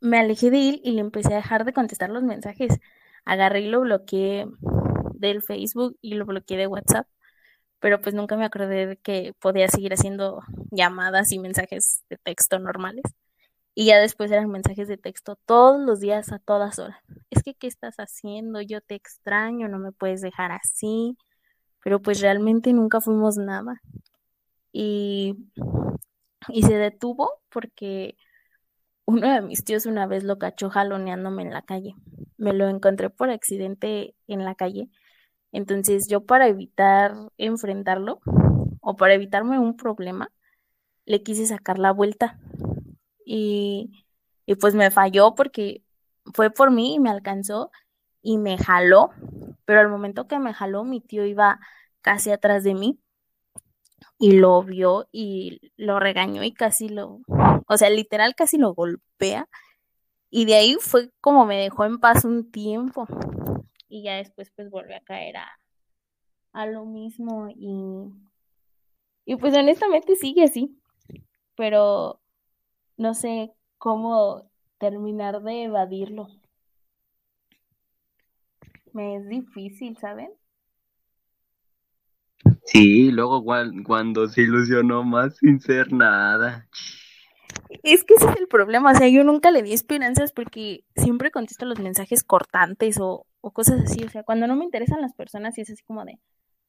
me 0.00 0.18
alejé 0.18 0.50
de 0.50 0.68
él 0.68 0.80
y 0.84 0.92
le 0.92 1.00
empecé 1.00 1.32
a 1.34 1.36
dejar 1.36 1.64
de 1.64 1.72
contestar 1.72 2.10
los 2.10 2.22
mensajes. 2.22 2.78
Agarré 3.24 3.62
y 3.62 3.68
lo 3.68 3.80
bloqueé 3.80 4.46
del 5.14 5.42
Facebook 5.42 5.96
y 6.00 6.14
lo 6.14 6.26
bloqueé 6.26 6.56
de 6.56 6.66
WhatsApp, 6.66 7.06
pero 7.80 8.00
pues 8.00 8.14
nunca 8.14 8.36
me 8.36 8.44
acordé 8.44 8.86
de 8.86 8.96
que 8.98 9.34
podía 9.40 9.68
seguir 9.68 9.92
haciendo 9.92 10.42
llamadas 10.70 11.32
y 11.32 11.38
mensajes 11.38 12.04
de 12.10 12.18
texto 12.18 12.58
normales. 12.58 13.04
Y 13.74 13.86
ya 13.86 13.98
después 14.00 14.30
eran 14.32 14.50
mensajes 14.50 14.88
de 14.88 14.96
texto 14.98 15.36
todos 15.46 15.80
los 15.80 16.00
días 16.00 16.32
a 16.32 16.40
todas 16.40 16.78
horas. 16.80 16.98
Es 17.30 17.42
que, 17.44 17.54
¿qué 17.54 17.68
estás 17.68 17.96
haciendo? 17.98 18.60
Yo 18.60 18.80
te 18.80 18.96
extraño, 18.96 19.68
no 19.68 19.78
me 19.78 19.92
puedes 19.92 20.20
dejar 20.20 20.52
así. 20.52 21.16
Pero 21.88 22.02
pues 22.02 22.20
realmente 22.20 22.70
nunca 22.74 23.00
fuimos 23.00 23.38
nada. 23.38 23.80
Y, 24.72 25.38
y 26.48 26.62
se 26.62 26.76
detuvo 26.76 27.40
porque 27.48 28.18
uno 29.06 29.32
de 29.32 29.40
mis 29.40 29.64
tíos 29.64 29.86
una 29.86 30.06
vez 30.06 30.22
lo 30.22 30.38
cachó 30.38 30.68
jaloneándome 30.68 31.44
en 31.44 31.50
la 31.50 31.62
calle. 31.62 31.94
Me 32.36 32.52
lo 32.52 32.68
encontré 32.68 33.08
por 33.08 33.30
accidente 33.30 34.14
en 34.26 34.44
la 34.44 34.54
calle. 34.54 34.90
Entonces 35.50 36.08
yo 36.08 36.26
para 36.26 36.46
evitar 36.46 37.14
enfrentarlo 37.38 38.20
o 38.82 38.94
para 38.96 39.14
evitarme 39.14 39.58
un 39.58 39.74
problema, 39.74 40.30
le 41.06 41.22
quise 41.22 41.46
sacar 41.46 41.78
la 41.78 41.92
vuelta 41.92 42.38
y, 43.24 44.04
pues 44.60 44.74
me 44.74 44.90
falló 44.90 45.34
porque 45.34 45.82
fue 46.34 46.50
por 46.50 46.70
mí 46.70 46.96
y 46.96 47.00
me 47.00 47.08
alcanzó 47.08 47.70
y 48.28 48.36
me 48.36 48.58
jaló, 48.58 49.12
pero 49.64 49.80
al 49.80 49.88
momento 49.88 50.28
que 50.28 50.38
me 50.38 50.52
jaló 50.52 50.84
mi 50.84 51.00
tío 51.00 51.24
iba 51.24 51.60
casi 52.02 52.30
atrás 52.30 52.62
de 52.62 52.74
mí 52.74 53.00
y 54.18 54.32
lo 54.32 54.62
vio 54.62 55.08
y 55.12 55.72
lo 55.78 55.98
regañó 55.98 56.42
y 56.44 56.52
casi 56.52 56.90
lo, 56.90 57.22
o 57.66 57.76
sea, 57.78 57.88
literal 57.88 58.34
casi 58.34 58.58
lo 58.58 58.74
golpea 58.74 59.48
y 60.28 60.44
de 60.44 60.56
ahí 60.56 60.76
fue 60.78 61.10
como 61.22 61.46
me 61.46 61.56
dejó 61.56 61.86
en 61.86 62.00
paz 62.00 62.26
un 62.26 62.50
tiempo 62.50 63.06
y 63.88 64.02
ya 64.02 64.16
después 64.16 64.52
pues 64.54 64.68
volvió 64.68 64.94
a 64.98 65.00
caer 65.00 65.38
a, 65.38 65.48
a 66.52 66.66
lo 66.66 66.84
mismo 66.84 67.48
y, 67.48 68.12
y 69.24 69.36
pues 69.36 69.56
honestamente 69.56 70.16
sigue 70.16 70.44
así, 70.44 70.78
pero 71.56 72.20
no 72.98 73.14
sé 73.14 73.54
cómo 73.78 74.50
terminar 74.78 75.42
de 75.42 75.64
evadirlo. 75.64 76.28
Me 78.92 79.16
es 79.16 79.28
difícil, 79.28 79.96
¿saben? 79.98 80.30
Sí, 82.64 83.10
luego 83.10 83.44
cuando 83.84 84.28
se 84.28 84.42
ilusionó 84.42 85.02
más 85.04 85.36
sin 85.38 85.60
ser 85.60 85.92
nada. 85.92 86.68
Es 87.82 88.04
que 88.04 88.14
ese 88.14 88.26
es 88.28 88.36
el 88.36 88.48
problema, 88.48 88.92
o 88.92 88.94
sea, 88.94 89.08
yo 89.08 89.24
nunca 89.24 89.50
le 89.50 89.62
di 89.62 89.72
esperanzas 89.72 90.32
porque 90.32 90.84
siempre 90.96 91.30
contesto 91.30 91.66
los 91.66 91.78
mensajes 91.80 92.24
cortantes 92.24 92.98
o, 93.00 93.26
o 93.40 93.50
cosas 93.52 93.80
así, 93.82 94.04
o 94.04 94.08
sea, 94.08 94.22
cuando 94.22 94.46
no 94.46 94.56
me 94.56 94.64
interesan 94.64 95.00
las 95.00 95.14
personas 95.14 95.56
y 95.58 95.62
es 95.62 95.70
así 95.70 95.82
como 95.84 96.04
de, 96.04 96.18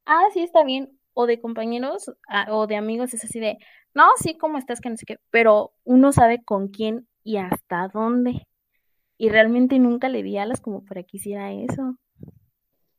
ah, 0.06 0.24
sí, 0.34 0.42
está 0.42 0.64
bien, 0.64 1.00
o 1.14 1.26
de 1.26 1.40
compañeros 1.40 2.12
o 2.50 2.68
de 2.68 2.76
amigos 2.76 3.14
es 3.14 3.24
así 3.24 3.40
de, 3.40 3.58
no, 3.94 4.08
sí, 4.18 4.38
¿cómo 4.38 4.58
estás? 4.58 4.82
Que 4.82 4.90
no 4.90 4.98
sé 4.98 5.06
qué, 5.06 5.18
pero 5.32 5.74
uno 5.84 6.12
sabe 6.12 6.44
con 6.44 6.70
quién 6.70 7.08
y 7.24 7.38
hasta 7.38 7.90
dónde. 7.90 8.48
Y 9.18 9.30
realmente 9.30 9.80
nunca 9.80 10.08
le 10.10 10.24
di 10.24 10.38
alas 10.38 10.62
como 10.62 10.86
para 10.86 11.04
que 11.04 11.18
hiciera 11.18 11.52
eso. 11.52 11.98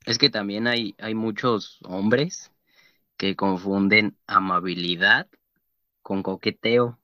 Es 0.07 0.18
que 0.18 0.30
también 0.30 0.66
hay, 0.66 0.94
hay 0.98 1.14
muchos 1.14 1.78
hombres 1.84 2.53
que 3.16 3.36
confunden 3.36 4.16
amabilidad 4.26 5.28
con 6.03 6.22
coqueteo. 6.22 6.98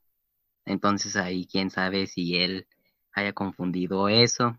Entonces 0.64 1.16
ahí 1.16 1.46
quién 1.46 1.70
sabe 1.70 2.06
si 2.06 2.36
él 2.36 2.66
haya 3.12 3.32
confundido 3.32 4.08
eso. 4.08 4.58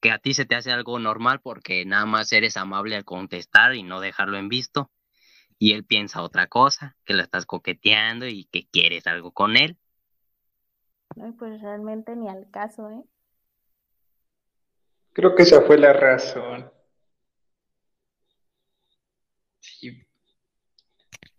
Que 0.00 0.10
a 0.10 0.18
ti 0.18 0.34
se 0.34 0.46
te 0.46 0.54
hace 0.54 0.72
algo 0.72 0.98
normal 0.98 1.40
porque 1.40 1.84
nada 1.84 2.06
más 2.06 2.32
eres 2.32 2.56
amable 2.56 2.96
al 2.96 3.04
contestar 3.04 3.74
y 3.74 3.82
no 3.82 4.00
dejarlo 4.00 4.38
en 4.38 4.48
visto 4.48 4.90
y 5.60 5.74
él 5.74 5.84
piensa 5.84 6.22
otra 6.22 6.46
cosa, 6.46 6.96
que 7.04 7.12
lo 7.12 7.22
estás 7.22 7.44
coqueteando 7.44 8.26
y 8.26 8.46
que 8.46 8.66
quieres 8.66 9.06
algo 9.06 9.30
con 9.30 9.58
él. 9.58 9.76
No, 11.16 11.36
pues 11.36 11.60
realmente 11.60 12.16
ni 12.16 12.28
al 12.28 12.50
caso, 12.50 12.88
¿eh? 12.88 13.02
Creo 15.12 15.34
que 15.34 15.42
esa 15.42 15.60
fue 15.60 15.76
la 15.76 15.92
razón. 15.92 16.72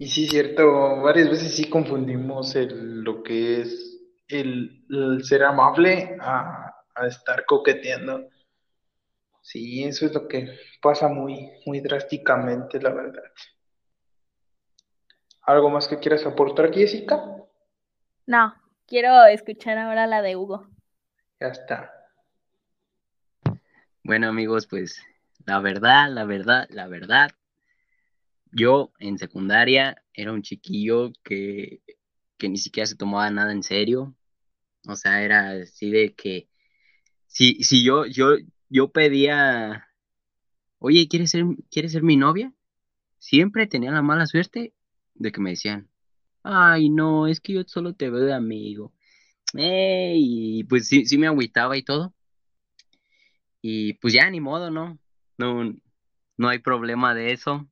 Y 0.01 0.07
sí, 0.07 0.27
cierto, 0.27 0.99
varias 1.03 1.29
veces 1.29 1.55
sí 1.55 1.69
confundimos 1.69 2.55
el, 2.55 3.03
lo 3.03 3.21
que 3.21 3.61
es 3.61 3.99
el, 4.29 4.83
ser 5.23 5.43
amable 5.43 6.17
a, 6.19 6.73
a, 6.95 7.05
estar 7.05 7.45
coqueteando. 7.45 8.27
Sí, 9.43 9.83
eso 9.83 10.07
es 10.07 10.13
lo 10.15 10.27
que 10.27 10.57
pasa 10.81 11.07
muy, 11.07 11.51
muy 11.67 11.81
drásticamente, 11.81 12.81
la 12.81 12.89
verdad. 12.89 13.21
¿Algo 15.43 15.69
más 15.69 15.87
que 15.87 15.99
quieras 15.99 16.25
aportar, 16.25 16.73
Jessica? 16.73 17.23
No, 18.25 18.55
quiero 18.87 19.25
escuchar 19.25 19.77
ahora 19.77 20.07
la 20.07 20.23
de 20.23 20.35
Hugo. 20.35 20.67
Ya 21.39 21.49
está. 21.49 21.93
Bueno, 24.03 24.29
amigos, 24.29 24.65
pues 24.65 24.99
la 25.45 25.59
verdad, 25.59 26.09
la 26.09 26.25
verdad, 26.25 26.65
la 26.71 26.87
verdad, 26.87 27.29
yo 28.51 28.91
en 28.99 29.17
secundaria 29.17 30.03
era 30.13 30.33
un 30.33 30.41
chiquillo 30.41 31.11
que, 31.23 31.81
que 32.37 32.49
ni 32.49 32.57
siquiera 32.57 32.87
se 32.87 32.95
tomaba 32.95 33.29
nada 33.31 33.51
en 33.51 33.63
serio. 33.63 34.15
O 34.87 34.95
sea, 34.95 35.23
era 35.23 35.51
así 35.51 35.91
de 35.91 36.13
que 36.15 36.49
si, 37.27 37.63
si 37.63 37.83
yo, 37.83 38.05
yo, 38.05 38.35
yo 38.69 38.91
pedía, 38.91 39.87
oye, 40.79 41.07
¿quieres 41.07 41.31
ser, 41.31 41.45
¿quieres 41.71 41.93
ser 41.93 42.03
mi 42.03 42.17
novia? 42.17 42.53
Siempre 43.19 43.67
tenía 43.67 43.91
la 43.91 44.01
mala 44.01 44.27
suerte 44.27 44.73
de 45.15 45.31
que 45.31 45.41
me 45.41 45.51
decían, 45.51 45.89
ay, 46.43 46.89
no, 46.89 47.27
es 47.27 47.39
que 47.41 47.53
yo 47.53 47.63
solo 47.67 47.93
te 47.95 48.09
veo 48.09 48.21
de 48.25 48.33
amigo. 48.33 48.93
y 49.53 50.63
pues 50.65 50.87
sí, 50.87 51.05
sí 51.05 51.17
me 51.17 51.27
agüitaba 51.27 51.77
y 51.77 51.83
todo. 51.83 52.13
Y 53.61 53.93
pues 53.95 54.13
ya, 54.13 54.29
ni 54.29 54.39
modo, 54.39 54.71
¿no? 54.71 54.99
No, 55.37 55.73
no 56.37 56.49
hay 56.49 56.59
problema 56.59 57.13
de 57.13 57.31
eso. 57.33 57.69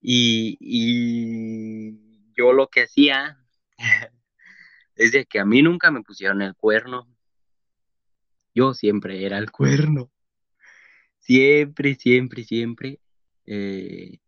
Y, 0.00 1.98
yo 2.36 2.52
lo 2.52 2.68
que 2.68 2.82
hacía 2.82 3.38
es 4.94 5.12
de 5.12 5.26
que 5.26 5.40
a 5.40 5.44
mí 5.44 5.62
nunca 5.62 5.90
me 5.90 6.02
pusieron 6.02 6.42
el 6.42 6.54
cuerno. 6.54 7.08
Yo 8.54 8.74
siempre 8.74 9.24
era 9.24 9.38
el 9.38 9.50
cuerno. 9.50 10.10
Siempre, 11.18 11.94
siempre, 11.96 12.44
siempre. 12.44 13.00
Eh, 13.46 14.20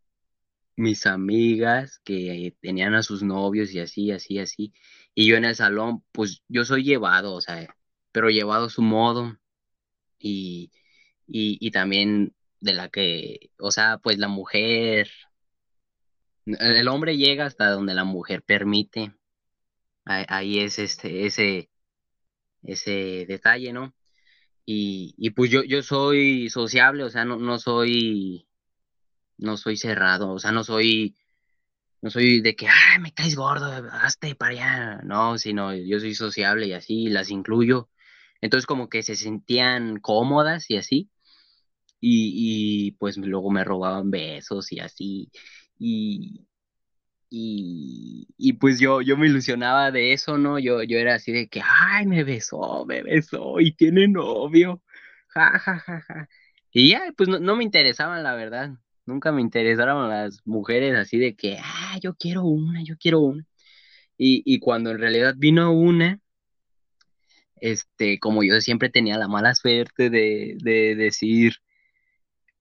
mis 0.77 1.07
amigas 1.07 2.01
que 2.05 2.57
tenían 2.61 2.95
a 2.95 3.03
sus 3.03 3.23
novios 3.23 3.73
y 3.73 3.81
así, 3.81 4.11
así, 4.11 4.39
así. 4.39 4.73
Y 5.15 5.27
yo 5.27 5.37
en 5.37 5.45
el 5.45 5.55
salón, 5.57 6.05
pues 6.13 6.43
yo 6.49 6.65
soy 6.65 6.85
llevado, 6.85 7.35
o 7.35 7.41
sea, 7.41 7.75
pero 8.13 8.31
llevado 8.31 8.67
a 8.67 8.71
su 8.71 8.83
modo. 8.83 9.39
Y, 10.19 10.73
y 11.27 11.71
también 11.71 12.35
de 12.61 12.75
la 12.75 12.89
que, 12.89 13.51
o 13.59 13.71
sea, 13.71 13.99
pues 13.99 14.19
la 14.19 14.29
mujer, 14.29 15.11
el 16.47 16.89
hombre 16.89 17.17
llega 17.17 17.47
hasta 17.47 17.71
donde 17.71 17.95
la 17.95 18.05
mujer 18.05 18.43
permite. 18.43 19.13
Ahí, 20.05 20.61
es 20.61 20.79
este, 20.79 21.27
ese, 21.27 21.71
ese 22.63 23.27
detalle, 23.29 23.73
¿no? 23.73 23.95
Y, 24.65 25.15
y 25.19 25.31
pues 25.31 25.51
yo, 25.51 25.63
yo 25.65 25.83
soy 25.83 26.51
sociable, 26.51 27.05
o 27.05 27.11
sea, 27.11 27.25
no, 27.25 27.37
no 27.37 27.59
soy, 27.59 28.49
no 29.39 29.57
soy 29.57 29.77
cerrado, 29.77 30.33
o 30.33 30.39
sea, 30.39 30.53
no 30.53 30.65
soy, 30.65 31.17
no 32.03 32.11
soy 32.11 32.41
de 32.43 32.57
que, 32.57 32.69
ay, 32.69 33.01
me 33.01 33.13
caes 33.15 33.37
gordo, 33.37 33.67
hazte 33.93 34.35
para 34.35 34.53
allá, 34.53 35.01
no, 35.05 35.39
sino 35.39 35.75
yo 35.75 36.01
soy 36.01 36.15
sociable 36.15 36.67
y 36.67 36.73
así, 36.75 37.09
las 37.09 37.31
incluyo. 37.31 37.91
Entonces 38.41 38.67
como 38.67 38.89
que 38.89 39.03
se 39.03 39.17
sentían 39.17 39.99
cómodas 40.01 40.71
y 40.71 40.77
así, 40.77 41.11
y, 42.01 42.89
y 42.89 42.93
pues 42.93 43.17
luego 43.19 43.51
me 43.51 43.65
robaban 43.65 44.11
besos 44.11 44.73
y 44.73 44.81
así, 44.81 45.31
y, 45.79 46.47
y, 47.31 48.29
y 48.39 48.53
pues 48.55 48.81
yo, 48.81 49.03
yo 49.03 49.17
me 49.17 49.27
ilusionaba 49.29 49.91
de 49.91 50.13
eso, 50.13 50.39
¿no? 50.39 50.59
Yo, 50.59 50.83
yo 50.83 50.99
era 50.99 51.15
así 51.17 51.33
de 51.33 51.49
que, 51.49 51.61
ay, 51.65 52.07
me 52.07 52.25
besó, 52.25 52.85
me 52.87 53.03
besó 53.03 53.61
y 53.61 53.73
tiene 53.75 54.09
novio, 54.09 54.83
ja, 55.29 55.59
ja, 55.59 55.79
ja, 55.79 56.01
ja. 56.03 56.29
Y 56.73 56.91
ya, 56.91 57.13
pues 57.17 57.29
no, 57.29 57.39
no 57.39 57.57
me 57.57 57.65
interesaban, 57.65 58.23
la 58.23 58.35
verdad. 58.35 58.73
Nunca 59.07 59.33
me 59.33 59.41
interesaron 59.41 60.09
las 60.11 60.41
mujeres 60.47 60.95
así 60.97 61.19
de 61.19 61.35
que, 61.37 61.59
ah, 61.63 61.99
yo 62.03 62.15
quiero 62.15 62.45
una, 62.45 62.83
yo 62.85 62.97
quiero 62.99 63.21
una. 63.21 63.45
Y, 64.19 64.43
y 64.47 64.61
cuando 64.61 64.91
en 64.91 64.99
realidad 64.99 65.35
vino 65.39 65.73
una, 65.73 66.21
este, 67.61 68.19
como 68.21 68.43
yo 68.45 68.61
siempre 68.61 68.91
tenía 68.91 69.19
la 69.19 69.29
mala 69.29 69.55
suerte 69.55 70.11
de, 70.11 70.57
de 70.63 70.95
decir, 70.97 71.55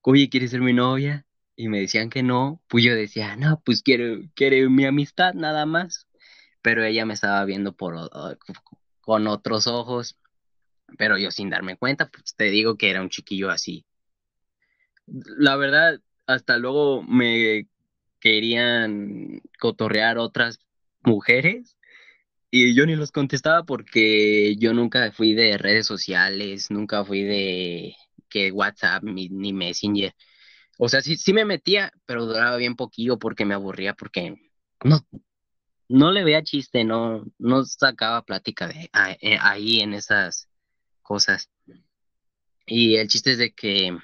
oye, 0.09 0.29
¿quieres 0.29 0.51
ser 0.51 0.61
mi 0.61 0.71
novia? 0.71 1.25
Y 1.57 1.67
me 1.67 1.81
decían 1.81 2.09
que 2.09 2.23
no, 2.23 2.61
pues 2.69 2.83
yo 2.83 2.95
decía, 2.95 3.35
no, 3.35 3.61
pues 3.65 3.83
quiero, 3.83 4.21
quiere 4.35 4.69
mi 4.69 4.85
amistad 4.85 5.33
nada 5.33 5.65
más. 5.65 6.07
Pero 6.61 6.83
ella 6.85 7.05
me 7.05 7.13
estaba 7.13 7.43
viendo 7.45 7.75
por, 7.75 8.09
con 9.01 9.27
otros 9.27 9.67
ojos, 9.67 10.17
pero 10.97 11.17
yo 11.17 11.29
sin 11.31 11.49
darme 11.49 11.75
cuenta, 11.75 12.09
pues 12.09 12.35
te 12.35 12.45
digo 12.45 12.77
que 12.77 12.89
era 12.89 13.01
un 13.01 13.09
chiquillo 13.09 13.49
así. 13.49 13.85
La 15.07 15.57
verdad, 15.57 15.99
hasta 16.25 16.57
luego 16.57 17.03
me 17.03 17.67
querían 18.21 19.41
cotorrear 19.59 20.19
otras 20.19 20.59
mujeres 21.03 21.77
y 22.49 22.73
yo 22.75 22.85
ni 22.85 22.95
los 22.95 23.11
contestaba 23.11 23.63
porque 23.63 24.55
yo 24.57 24.73
nunca 24.73 25.11
fui 25.11 25.33
de 25.33 25.57
redes 25.57 25.85
sociales, 25.85 26.71
nunca 26.71 27.03
fui 27.03 27.23
de 27.23 27.95
que 28.29 28.51
WhatsApp 28.51 29.03
ni, 29.03 29.29
ni 29.29 29.53
Messenger. 29.53 30.13
O 30.77 30.89
sea, 30.89 31.01
sí, 31.01 31.17
sí 31.17 31.33
me 31.33 31.45
metía, 31.45 31.91
pero 32.05 32.25
duraba 32.25 32.57
bien 32.57 32.75
poquillo 32.75 33.17
porque 33.17 33.45
me 33.45 33.55
aburría, 33.55 33.93
porque 33.95 34.35
no, 34.83 34.99
no 35.89 36.11
le 36.11 36.23
veía 36.23 36.43
chiste, 36.43 36.83
no, 36.83 37.25
no 37.39 37.65
sacaba 37.65 38.23
plática 38.23 38.67
de 38.67 38.89
eh, 39.21 39.37
ahí 39.41 39.79
en 39.79 39.93
esas 39.93 40.49
cosas. 41.01 41.49
Y 42.65 42.97
el 42.97 43.07
chiste 43.07 43.31
es 43.31 43.37
de 43.39 43.53
que 43.53 43.97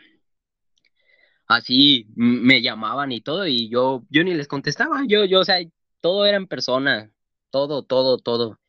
así 1.47 2.07
me 2.15 2.61
llamaban 2.61 3.11
y 3.11 3.21
todo, 3.21 3.45
y 3.47 3.69
yo, 3.69 4.03
yo 4.09 4.23
ni 4.23 4.33
les 4.33 4.47
contestaba, 4.47 5.03
yo, 5.07 5.25
yo, 5.25 5.41
o 5.41 5.45
sea, 5.45 5.57
todo 6.01 6.25
era 6.25 6.37
en 6.37 6.47
persona, 6.47 7.11
todo, 7.49 7.83
todo, 7.83 8.17
todo. 8.17 8.59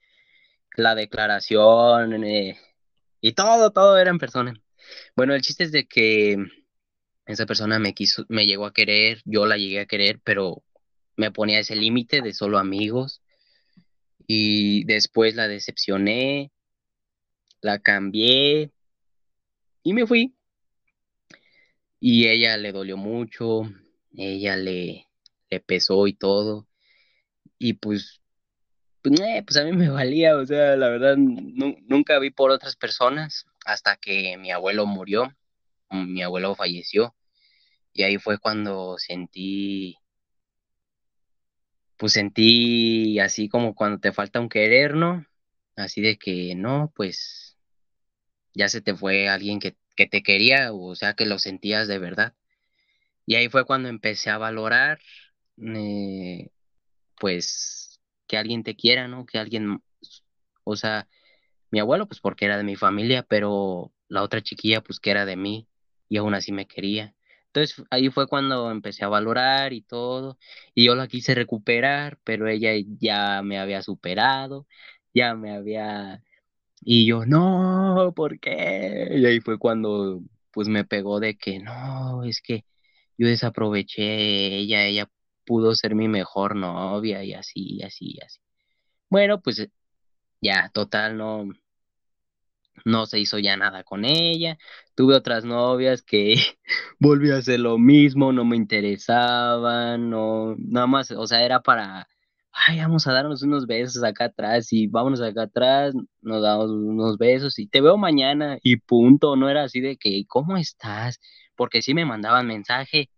La 0.76 0.94
declaración, 0.94 2.24
eh, 2.24 2.58
y 3.20 3.32
todo, 3.32 3.70
todo 3.72 3.96
era 3.98 4.10
en 4.10 4.18
persona. 4.18 4.54
Bueno, 5.16 5.34
el 5.34 5.42
chiste 5.42 5.64
es 5.64 5.72
de 5.72 5.86
que 5.86 6.36
esa 7.26 7.46
persona 7.46 7.78
me 7.78 7.94
quiso, 7.94 8.24
me 8.28 8.46
llegó 8.46 8.66
a 8.66 8.72
querer, 8.72 9.22
yo 9.24 9.46
la 9.46 9.56
llegué 9.58 9.80
a 9.80 9.86
querer, 9.86 10.20
pero 10.24 10.62
me 11.16 11.30
ponía 11.32 11.60
ese 11.60 11.76
límite 11.76 12.22
de 12.22 12.34
solo 12.34 12.58
amigos, 12.58 13.22
y 14.26 14.84
después 14.84 15.34
la 15.34 15.48
decepcioné, 15.48 16.52
la 17.62 17.80
cambié, 17.80 18.70
y 19.84 19.92
me 19.92 20.06
fui. 20.06 20.34
Y 22.00 22.28
ella 22.28 22.56
le 22.56 22.72
dolió 22.72 22.96
mucho, 22.96 23.62
ella 24.12 24.56
le, 24.56 25.08
le 25.50 25.60
pesó 25.60 26.06
y 26.06 26.12
todo. 26.14 26.68
Y 27.58 27.74
pues, 27.74 28.20
pues, 29.02 29.20
eh, 29.20 29.42
pues 29.46 29.56
a 29.58 29.64
mí 29.64 29.72
me 29.72 29.88
valía, 29.90 30.36
o 30.36 30.46
sea, 30.46 30.76
la 30.76 30.88
verdad, 30.90 31.16
nu- 31.16 31.76
nunca 31.88 32.18
vi 32.18 32.30
por 32.30 32.50
otras 32.50 32.76
personas 32.76 33.46
hasta 33.64 33.96
que 33.96 34.36
mi 34.38 34.50
abuelo 34.52 34.86
murió, 34.86 35.34
mm, 35.90 36.12
mi 36.12 36.22
abuelo 36.22 36.54
falleció. 36.54 37.14
Y 37.94 38.04
ahí 38.04 38.18
fue 38.18 38.38
cuando 38.38 38.98
sentí, 38.98 39.96
pues 41.96 42.12
sentí 42.12 43.18
así 43.20 43.48
como 43.48 43.74
cuando 43.74 43.98
te 44.00 44.12
falta 44.12 44.40
un 44.40 44.48
querer, 44.48 44.94
¿no? 44.96 45.24
Así 45.76 46.00
de 46.02 46.18
que 46.18 46.54
no, 46.54 46.92
pues 46.96 47.56
ya 48.54 48.68
se 48.68 48.80
te 48.80 48.94
fue 48.96 49.28
alguien 49.28 49.60
que, 49.60 49.76
que 49.96 50.06
te 50.06 50.22
quería, 50.22 50.72
o 50.72 50.94
sea, 50.94 51.14
que 51.14 51.26
lo 51.26 51.38
sentías 51.38 51.88
de 51.88 51.98
verdad. 51.98 52.34
Y 53.26 53.36
ahí 53.36 53.48
fue 53.48 53.66
cuando 53.66 53.88
empecé 53.88 54.30
a 54.30 54.38
valorar, 54.38 55.00
eh, 55.58 56.50
pues, 57.18 58.00
que 58.26 58.38
alguien 58.38 58.62
te 58.64 58.76
quiera, 58.76 59.08
¿no? 59.08 59.26
Que 59.26 59.38
alguien, 59.38 59.82
o 60.64 60.76
sea, 60.76 61.08
mi 61.74 61.80
abuelo, 61.80 62.06
pues 62.08 62.20
porque 62.20 62.44
era 62.46 62.56
de 62.56 62.64
mi 62.64 62.76
familia, 62.76 63.24
pero 63.24 63.92
la 64.08 64.22
otra 64.22 64.42
chiquilla, 64.42 64.80
pues 64.80 65.00
que 65.00 65.10
era 65.10 65.26
de 65.26 65.36
mí, 65.36 65.68
y 66.08 66.18
aún 66.18 66.34
así 66.34 66.52
me 66.52 66.66
quería. 66.66 67.14
Entonces 67.48 67.84
ahí 67.90 68.10
fue 68.10 68.28
cuando 68.28 68.70
empecé 68.70 69.04
a 69.04 69.08
valorar 69.08 69.72
y 69.72 69.82
todo, 69.82 70.38
y 70.74 70.86
yo 70.86 70.94
la 70.94 71.08
quise 71.08 71.34
recuperar, 71.34 72.18
pero 72.24 72.48
ella 72.48 72.70
ya 73.00 73.42
me 73.42 73.58
había 73.58 73.82
superado, 73.82 74.66
ya 75.14 75.34
me 75.34 75.52
había, 75.54 76.22
y 76.82 77.06
yo, 77.06 77.26
no, 77.26 78.12
¿por 78.16 78.40
qué? 78.40 79.08
Y 79.12 79.26
ahí 79.26 79.40
fue 79.40 79.58
cuando, 79.58 80.22
pues 80.52 80.68
me 80.68 80.84
pegó 80.84 81.20
de 81.20 81.36
que, 81.36 81.60
no, 81.60 82.24
es 82.24 82.40
que 82.42 82.64
yo 83.18 83.28
desaproveché 83.28 84.58
ella, 84.58 84.86
ella 84.86 85.10
pudo 85.46 85.74
ser 85.74 85.94
mi 85.94 86.08
mejor 86.08 86.56
novia 86.56 87.24
y 87.24 87.34
así, 87.34 87.82
así, 87.82 88.18
así. 88.24 88.40
Bueno, 89.10 89.40
pues 89.42 89.68
ya, 90.40 90.70
total, 90.74 91.16
no, 91.18 91.48
no 92.84 93.06
se 93.06 93.18
hizo 93.20 93.38
ya 93.38 93.56
nada 93.56 93.84
con 93.84 94.04
ella. 94.04 94.58
Tuve 94.94 95.14
otras 95.14 95.44
novias 95.44 96.02
que 96.02 96.34
volví 96.98 97.30
a 97.30 97.38
hacer 97.38 97.60
lo 97.60 97.78
mismo, 97.78 98.32
no 98.32 98.44
me 98.44 98.56
interesaban, 98.56 100.10
no, 100.10 100.54
nada 100.58 100.86
más, 100.86 101.10
o 101.10 101.26
sea, 101.26 101.44
era 101.44 101.60
para, 101.60 102.08
ay, 102.52 102.78
vamos 102.78 103.06
a 103.06 103.12
darnos 103.12 103.42
unos 103.42 103.66
besos 103.66 104.02
acá 104.04 104.26
atrás 104.26 104.72
y 104.72 104.86
vámonos 104.86 105.20
acá 105.20 105.44
atrás, 105.44 105.94
nos 106.22 106.42
damos 106.42 106.70
unos 106.70 107.18
besos 107.18 107.58
y 107.58 107.66
te 107.66 107.80
veo 107.80 107.96
mañana 107.96 108.58
y 108.62 108.76
punto, 108.76 109.36
no 109.36 109.48
era 109.48 109.64
así 109.64 109.80
de 109.80 109.96
que, 109.96 110.24
¿cómo 110.28 110.56
estás? 110.56 111.20
Porque 111.56 111.82
sí 111.82 111.94
me 111.94 112.04
mandaban 112.04 112.46
mensaje, 112.46 113.10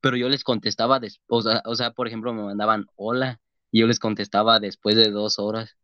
pero 0.00 0.16
yo 0.16 0.28
les 0.28 0.44
contestaba, 0.44 1.00
o 1.28 1.42
sea, 1.42 1.62
o 1.64 1.74
sea, 1.74 1.92
por 1.92 2.08
ejemplo, 2.08 2.32
me 2.34 2.42
mandaban 2.42 2.86
hola 2.96 3.40
y 3.70 3.80
yo 3.80 3.86
les 3.86 3.98
contestaba 3.98 4.60
después 4.60 4.96
de 4.96 5.10
dos 5.10 5.38
horas, 5.38 5.76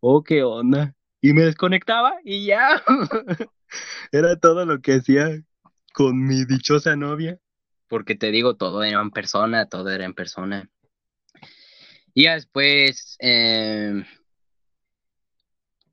oh, 0.00 0.22
¿qué 0.24 0.42
onda? 0.42 0.94
Y 1.20 1.32
me 1.32 1.42
desconectaba 1.42 2.14
y 2.24 2.46
ya. 2.46 2.82
Era 4.12 4.36
todo 4.36 4.64
lo 4.64 4.80
que 4.80 4.94
hacía 4.94 5.42
con 5.92 6.26
mi 6.26 6.44
dichosa 6.44 6.96
novia. 6.96 7.38
Porque 7.88 8.14
te 8.14 8.30
digo, 8.30 8.56
todo 8.56 8.84
era 8.84 9.00
en 9.00 9.10
persona, 9.10 9.66
todo 9.66 9.90
era 9.90 10.04
en 10.04 10.14
persona. 10.14 10.70
Y 12.14 12.26
después, 12.26 13.16
eh, 13.20 14.04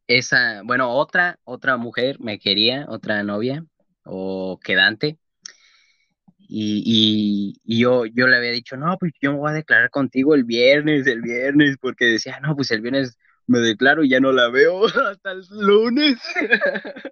esa, 0.07 0.61
bueno, 0.63 0.91
otra, 0.91 1.39
otra 1.43 1.77
mujer 1.77 2.19
me 2.19 2.39
quería, 2.39 2.85
otra 2.87 3.23
novia 3.23 3.65
o 4.03 4.59
quedante. 4.63 5.17
Y, 6.49 6.83
y, 6.85 7.61
y 7.65 7.81
yo, 7.81 8.05
yo 8.05 8.27
le 8.27 8.37
había 8.37 8.51
dicho, 8.51 8.77
no, 8.77 8.97
pues 8.97 9.11
yo 9.19 9.33
me 9.33 9.39
voy 9.39 9.49
a 9.51 9.55
declarar 9.55 9.89
contigo 9.89 10.33
el 10.33 10.45
viernes, 10.45 11.05
el 11.07 11.21
viernes, 11.21 11.77
porque 11.81 12.05
decía, 12.05 12.39
no, 12.39 12.55
pues 12.55 12.71
el 12.71 12.81
viernes 12.81 13.17
me 13.47 13.59
declaro 13.59 14.03
y 14.03 14.09
ya 14.09 14.19
no 14.19 14.31
la 14.31 14.49
veo 14.49 14.85
hasta 15.09 15.31
el 15.31 15.43
lunes. 15.49 16.19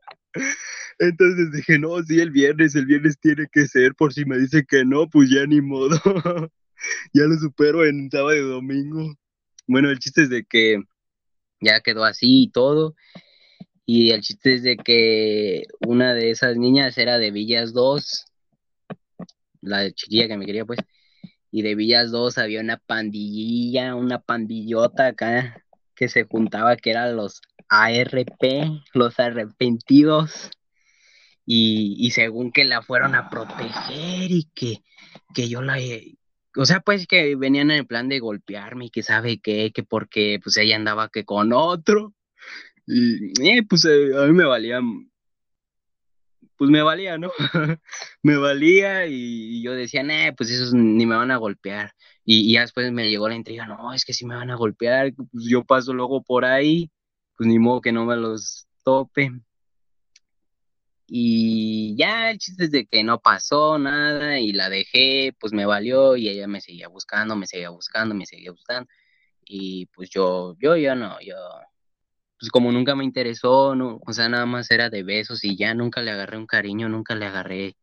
Entonces 1.00 1.52
dije, 1.52 1.80
no, 1.80 2.02
sí, 2.04 2.20
el 2.20 2.32
viernes, 2.32 2.76
el 2.76 2.86
viernes 2.86 3.18
tiene 3.20 3.48
que 3.52 3.68
ser, 3.68 3.96
por 3.96 4.14
si 4.14 4.26
me 4.26 4.38
dice 4.38 4.66
que 4.66 4.86
no, 4.86 5.10
pues 5.10 5.30
ya 5.30 5.46
ni 5.48 5.62
modo. 5.62 5.98
Ya 7.14 7.24
lo 7.24 7.36
supero 7.38 7.86
en 7.86 8.12
sábado 8.12 8.36
y 8.36 8.42
domingo. 8.42 9.16
Bueno, 9.66 9.90
el 9.90 9.98
chiste 9.98 10.24
es 10.24 10.30
de 10.30 10.44
que 10.44 10.84
ya 11.62 11.80
quedó 11.80 12.04
así 12.04 12.44
y 12.44 12.52
todo. 12.52 12.96
Y 13.86 14.12
el 14.12 14.22
chiste 14.22 14.56
es 14.56 14.64
de 14.64 14.76
que 14.76 15.64
una 15.80 16.14
de 16.14 16.32
esas 16.32 16.58
niñas 16.58 16.98
era 16.98 17.18
de 17.18 17.32
Villas 17.32 17.74
2, 17.74 18.26
la 19.62 19.90
chiquilla 19.90 20.28
que 20.28 20.38
me 20.38 20.46
quería, 20.46 20.66
pues. 20.66 20.80
y 21.50 21.62
de 21.62 21.76
Villas 21.76 22.12
2 22.12 22.38
había 22.38 22.60
una 22.60 22.78
pandillilla, 22.78 23.96
una 23.96 24.20
pandillota 24.20 25.08
acá 25.08 25.65
que 25.96 26.10
se 26.10 26.26
juntaba 26.26 26.76
que 26.78 26.92
eran 26.92 27.16
los 27.16 27.42
ARP, 27.70 28.84
los 28.94 29.20
arrepentidos, 29.20 30.52
y, 31.46 31.96
y 32.00 32.12
según 32.12 32.52
que 32.52 32.66
la 32.66 32.82
fueron 32.82 33.16
a 33.16 33.30
proteger 33.30 34.32
y 34.32 34.50
que, 34.54 34.84
que 35.34 35.48
yo 35.48 35.62
la... 35.62 35.78
O 36.58 36.66
sea, 36.66 36.80
pues 36.80 37.06
que 37.08 37.36
venían 37.36 37.70
en 37.72 37.78
el 37.78 37.88
plan 37.88 38.08
de 38.08 38.20
golpearme 38.20 38.86
y 38.86 38.90
que 38.90 39.04
sabe 39.04 39.40
qué, 39.40 39.72
que 39.74 39.84
porque 39.84 40.40
pues 40.42 40.58
ella 40.58 40.78
andaba 40.78 41.10
que 41.10 41.26
con 41.26 41.52
otro. 41.54 42.14
Y 42.88 43.58
eh, 43.58 43.64
pues 43.68 43.86
eh, 43.86 44.12
a 44.18 44.26
mí 44.26 44.34
me 44.34 44.46
valía, 44.46 44.80
pues 46.58 46.70
me 46.70 46.82
valía, 46.82 47.18
¿no? 47.18 47.32
me 48.24 48.38
valía 48.38 49.08
y, 49.08 49.62
yo 49.64 49.74
decía, 49.74 50.04
nah, 50.04 50.32
pues 50.36 50.50
esos 50.52 50.74
ni 50.74 51.06
me 51.06 51.16
van 51.16 51.32
a 51.32 51.38
golpear. 51.38 51.94
Y, 52.26 52.54
ya 52.54 52.62
después 52.62 52.92
me 52.92 53.10
llegó 53.10 53.30
la 53.30 53.36
intriga, 53.36 53.68
no, 53.68 53.94
es 53.94 54.04
que 54.06 54.14
si 54.14 54.26
me 54.26 54.36
van 54.36 54.50
a 54.52 54.56
golpear, 54.56 55.14
pues 55.16 55.46
yo 55.48 55.64
paso 55.64 55.94
luego 55.94 56.24
por 56.24 56.46
ahí, 56.46 56.92
pues 57.38 57.48
ni 57.48 57.60
modo 57.60 57.82
que 57.82 57.92
no 57.92 58.06
me 58.06 58.18
los 58.18 58.68
tope. 58.84 59.32
Y 61.08 61.96
ya 61.98 62.32
el 62.32 62.40
chiste 62.40 62.66
es 62.66 62.72
de 62.72 62.88
que 62.88 63.04
no 63.04 63.20
pasó 63.20 63.78
nada 63.78 64.40
y 64.40 64.52
la 64.54 64.70
dejé, 64.70 65.34
pues 65.40 65.54
me 65.54 65.66
valió 65.66 66.16
y 66.16 66.30
ella 66.30 66.48
me 66.48 66.62
seguía 66.62 66.88
buscando, 66.88 67.36
me 67.36 67.46
seguía 67.48 67.70
buscando, 67.70 68.16
me 68.16 68.26
seguía 68.26 68.52
buscando. 68.52 68.90
Y 69.46 69.88
pues 69.88 70.10
yo, 70.10 70.56
yo 70.60 70.76
ya 70.78 70.96
no, 70.96 71.20
yo, 71.22 71.36
pues 72.40 72.52
como 72.52 72.72
nunca 72.72 72.96
me 72.96 73.04
interesó, 73.06 73.76
no, 73.76 74.00
o 74.06 74.14
sea, 74.14 74.30
nada 74.30 74.46
más 74.46 74.72
era 74.72 74.90
de 74.90 75.04
besos 75.04 75.44
y 75.44 75.58
ya 75.58 75.74
nunca 75.74 76.02
le 76.02 76.12
agarré 76.12 76.38
un 76.38 76.48
cariño, 76.48 76.90
nunca 76.90 77.16
le 77.16 77.26
agarré, 77.26 77.76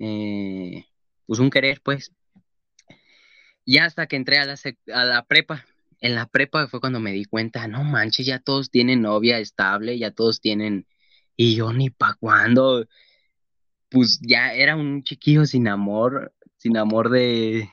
eh, 0.00 0.86
pues 1.26 1.40
un 1.40 1.50
querer, 1.50 1.80
pues. 1.82 2.12
Ya 3.66 3.84
hasta 3.84 4.06
que 4.06 4.16
entré 4.16 4.38
a 4.38 4.46
la, 4.46 4.56
a 4.94 5.04
la 5.04 5.24
prepa, 5.24 5.64
en 6.00 6.14
la 6.14 6.26
prepa 6.26 6.66
fue 6.68 6.80
cuando 6.80 7.00
me 7.00 7.12
di 7.12 7.24
cuenta, 7.24 7.68
no 7.68 7.84
manches, 7.84 8.26
ya 8.26 8.38
todos 8.40 8.70
tienen 8.70 9.02
novia 9.02 9.38
estable, 9.38 9.98
ya 9.98 10.10
todos 10.10 10.40
tienen 10.40 10.86
y 11.36 11.56
yo 11.56 11.72
ni 11.72 11.90
pa' 11.90 12.14
cuándo, 12.14 12.86
pues 13.90 14.20
ya 14.22 14.52
era 14.54 14.76
un 14.76 15.02
chiquillo 15.02 15.46
sin 15.46 15.68
amor, 15.68 16.32
sin 16.56 16.76
amor 16.76 17.10
de... 17.10 17.70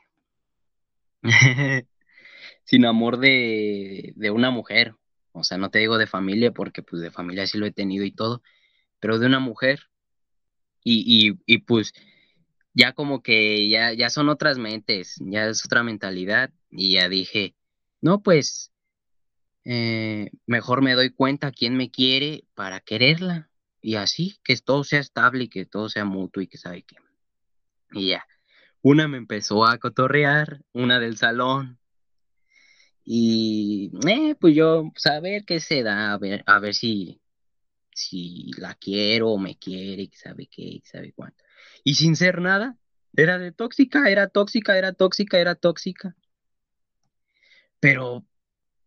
sin 2.64 2.86
amor 2.86 3.20
de, 3.20 4.14
de 4.16 4.32
una 4.32 4.52
mujer. 4.52 4.96
O 5.32 5.44
sea, 5.44 5.58
no 5.58 5.70
te 5.70 5.80
digo 5.80 5.98
de 5.98 6.08
familia, 6.08 6.52
porque 6.52 6.84
pues 6.84 7.02
de 7.02 7.12
familia 7.12 7.48
sí 7.48 7.58
lo 7.58 7.66
he 7.66 7.72
tenido 7.72 8.06
y 8.06 8.12
todo, 8.12 8.42
pero 9.00 9.20
de 9.20 9.28
una 9.28 9.40
mujer. 9.40 9.82
Y, 10.84 11.04
y, 11.30 11.40
y 11.46 11.60
pues 11.60 11.94
ya 12.78 12.94
como 12.94 13.24
que 13.24 13.68
ya, 13.70 13.92
ya 13.94 14.12
son 14.12 14.30
otras 14.30 14.60
mentes, 14.60 15.16
ya 15.20 15.48
es 15.48 15.66
otra 15.66 15.82
mentalidad. 15.82 16.52
Y 16.70 16.94
ya 16.94 17.10
dije, 17.10 17.56
no, 18.02 18.22
pues 18.22 18.72
eh, 19.66 20.30
mejor 20.46 20.84
me 20.84 20.94
doy 20.94 21.10
cuenta 21.10 21.52
quién 21.52 21.76
me 21.76 21.90
quiere 21.90 22.44
para 22.54 22.80
quererla 22.80 23.50
y 23.82 23.96
así, 23.96 24.38
que 24.44 24.56
todo 24.58 24.84
sea 24.84 25.00
estable 25.00 25.46
y 25.46 25.50
que 25.50 25.66
todo 25.66 25.90
sea 25.90 26.06
mutuo 26.06 26.44
y 26.44 26.48
que 26.48 26.60
sabe 26.60 26.84
qué. 26.84 26.98
Y 27.94 28.10
ya, 28.10 28.28
una 28.84 29.08
me 29.08 29.18
empezó 29.18 29.66
a 29.66 29.80
cotorrear, 29.80 30.62
una 30.72 31.00
del 31.00 31.18
salón. 31.18 31.80
Y 33.04 33.90
eh, 34.08 34.36
pues 34.40 34.56
yo, 34.56 34.92
pues 34.94 35.44
qué 35.48 35.60
se 35.60 35.82
da, 35.82 36.14
a 36.14 36.18
ver, 36.20 36.44
a 36.46 36.60
ver 36.60 36.76
si, 36.76 37.20
si 37.92 38.52
la 38.60 38.76
quiero 38.76 39.30
o 39.32 39.40
me 39.40 39.58
quiere, 39.58 40.10
que 40.10 40.18
sabe 40.18 40.48
qué, 40.48 40.82
que 40.84 40.88
sabe 40.88 41.14
cuánto. 41.14 41.47
Y 41.88 41.94
sin 41.94 42.18
ser 42.18 42.42
nada, 42.42 42.76
era 43.16 43.40
de 43.40 43.54
tóxica, 43.54 44.10
era 44.10 44.28
tóxica, 44.28 44.78
era 44.78 44.92
tóxica, 44.92 45.40
era 45.40 45.56
tóxica. 45.56 46.18
Pero, 47.80 48.26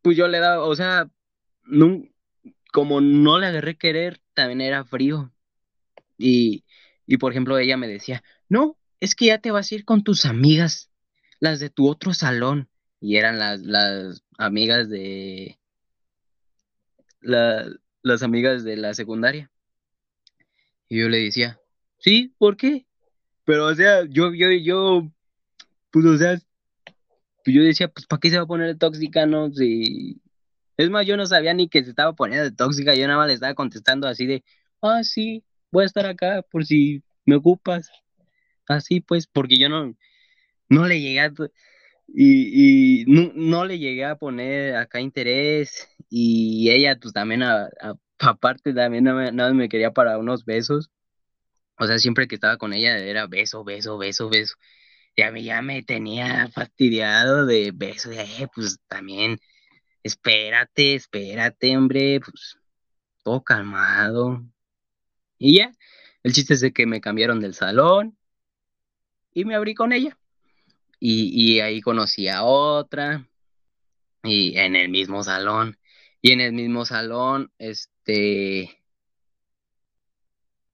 pues 0.03 0.19
yo 0.19 0.29
le 0.29 0.39
daba, 0.39 0.67
o 0.67 0.77
sea, 0.77 1.09
como 2.71 3.01
no 3.01 3.39
le 3.39 3.47
agarré 3.47 3.79
querer, 3.79 4.21
también 4.35 4.61
era 4.61 4.85
frío. 4.85 5.33
Y, 6.19 6.67
y 7.07 7.17
por 7.17 7.33
ejemplo, 7.33 7.57
ella 7.57 7.79
me 7.79 7.89
decía, 7.89 8.23
no, 8.51 8.77
es 9.01 9.15
que 9.15 9.29
ya 9.29 9.39
te 9.39 9.51
vas 9.51 9.73
a 9.73 9.77
ir 9.77 9.87
con 9.87 10.05
tus 10.05 10.27
amigas, 10.27 10.91
las 11.39 11.59
de 11.59 11.71
tu 11.71 11.89
otro 11.89 12.13
salón. 12.13 12.69
Y 13.01 13.17
eran 13.17 13.39
las, 13.39 13.63
las 13.63 14.23
amigas 14.37 14.91
de... 14.91 15.59
La, 17.23 17.65
las 18.03 18.23
amigas 18.23 18.63
de 18.63 18.77
la 18.77 18.93
secundaria. 18.93 19.51
Y 20.87 21.01
yo 21.01 21.09
le 21.09 21.21
decía, 21.21 21.59
sí, 21.97 22.35
¿por 22.37 22.59
qué? 22.59 22.87
Pero, 23.51 23.67
o 23.67 23.75
sea, 23.75 24.05
yo, 24.09 24.33
yo, 24.33 24.49
yo, 24.53 25.11
pues, 25.91 26.07
o 26.07 26.17
sea, 26.17 26.39
pues 27.45 27.57
yo 27.57 27.65
decía, 27.65 27.89
pues, 27.89 28.07
¿para 28.07 28.21
qué 28.21 28.31
se 28.31 28.37
va 28.37 28.45
a 28.45 28.47
poner 28.47 28.79
tóxica, 28.79 29.27
no? 29.27 29.51
Si, 29.51 30.23
es 30.77 30.89
más, 30.89 31.05
yo 31.05 31.17
no 31.17 31.27
sabía 31.27 31.53
ni 31.53 31.69
que 31.69 31.83
se 31.83 31.91
estaba 31.91 32.13
poniendo 32.13 32.45
de 32.45 32.53
tóxica, 32.53 32.95
yo 32.95 33.09
nada 33.09 33.19
más 33.19 33.27
le 33.27 33.35
estaba 33.35 33.55
contestando 33.55 34.07
así 34.07 34.27
de, 34.27 34.45
ah, 34.83 35.03
sí, 35.03 35.43
voy 35.73 35.83
a 35.83 35.87
estar 35.87 36.07
acá 36.07 36.43
por 36.49 36.65
si 36.65 37.03
me 37.27 37.35
ocupas. 37.35 37.91
Así 38.69 39.01
pues, 39.01 39.27
porque 39.27 39.59
yo 39.59 39.69
no, 39.69 39.97
no 40.69 40.87
le 40.87 41.01
llegué 41.01 41.19
a, 41.19 41.33
y, 42.07 43.01
y 43.03 43.05
no, 43.07 43.33
no, 43.35 43.65
le 43.65 43.81
llegué 43.81 44.05
a 44.05 44.15
poner 44.15 44.77
acá 44.77 45.01
interés 45.01 45.89
y 46.09 46.71
ella 46.71 46.97
pues 47.01 47.13
también 47.13 47.43
aparte 48.21 48.73
también 48.75 49.03
nada 49.03 49.33
más 49.33 49.55
me 49.55 49.69
quería 49.69 49.91
para 49.93 50.19
unos 50.19 50.45
besos. 50.45 50.93
O 51.81 51.87
sea, 51.87 51.99
siempre 51.99 52.29
que 52.29 52.35
estaba 52.35 52.59
con 52.59 52.75
ella 52.75 52.99
era 52.99 53.27
beso, 53.27 53.65
beso, 53.65 53.97
beso, 53.97 54.29
beso. 54.29 54.55
Y 55.17 55.23
a 55.23 55.33
mí 55.33 55.45
ya 55.45 55.63
me 55.63 55.83
tenía 55.83 56.49
fastidiado 56.49 57.47
de 57.47 57.73
beso, 57.75 58.11
de, 58.11 58.21
eh, 58.21 58.49
pues 58.55 58.79
también 58.87 59.41
espérate, 60.03 60.95
espérate, 60.97 61.77
hombre, 61.77 62.21
pues 62.21 62.59
todo 63.25 63.43
calmado. 63.43 64.45
Y 65.39 65.57
ya, 65.59 65.73
el 66.23 66.35
chiste 66.35 66.55
es 66.55 66.61
de 66.61 66.73
que 66.73 66.85
me 66.87 67.01
cambiaron 67.01 67.41
del 67.41 67.55
salón 67.55 68.19
y 69.33 69.47
me 69.47 69.55
abrí 69.55 69.75
con 69.75 69.93
ella. 69.95 70.19
Y, 70.99 71.55
y 71.55 71.61
ahí 71.61 71.81
conocí 71.81 72.29
a 72.29 72.45
otra 72.45 73.27
y 74.23 74.59
en 74.59 74.77
el 74.77 74.91
mismo 74.91 75.25
salón. 75.25 75.79
Y 76.21 76.33
en 76.33 76.43
el 76.43 76.53
mismo 76.53 76.85
salón, 76.85 77.51
este, 77.59 78.80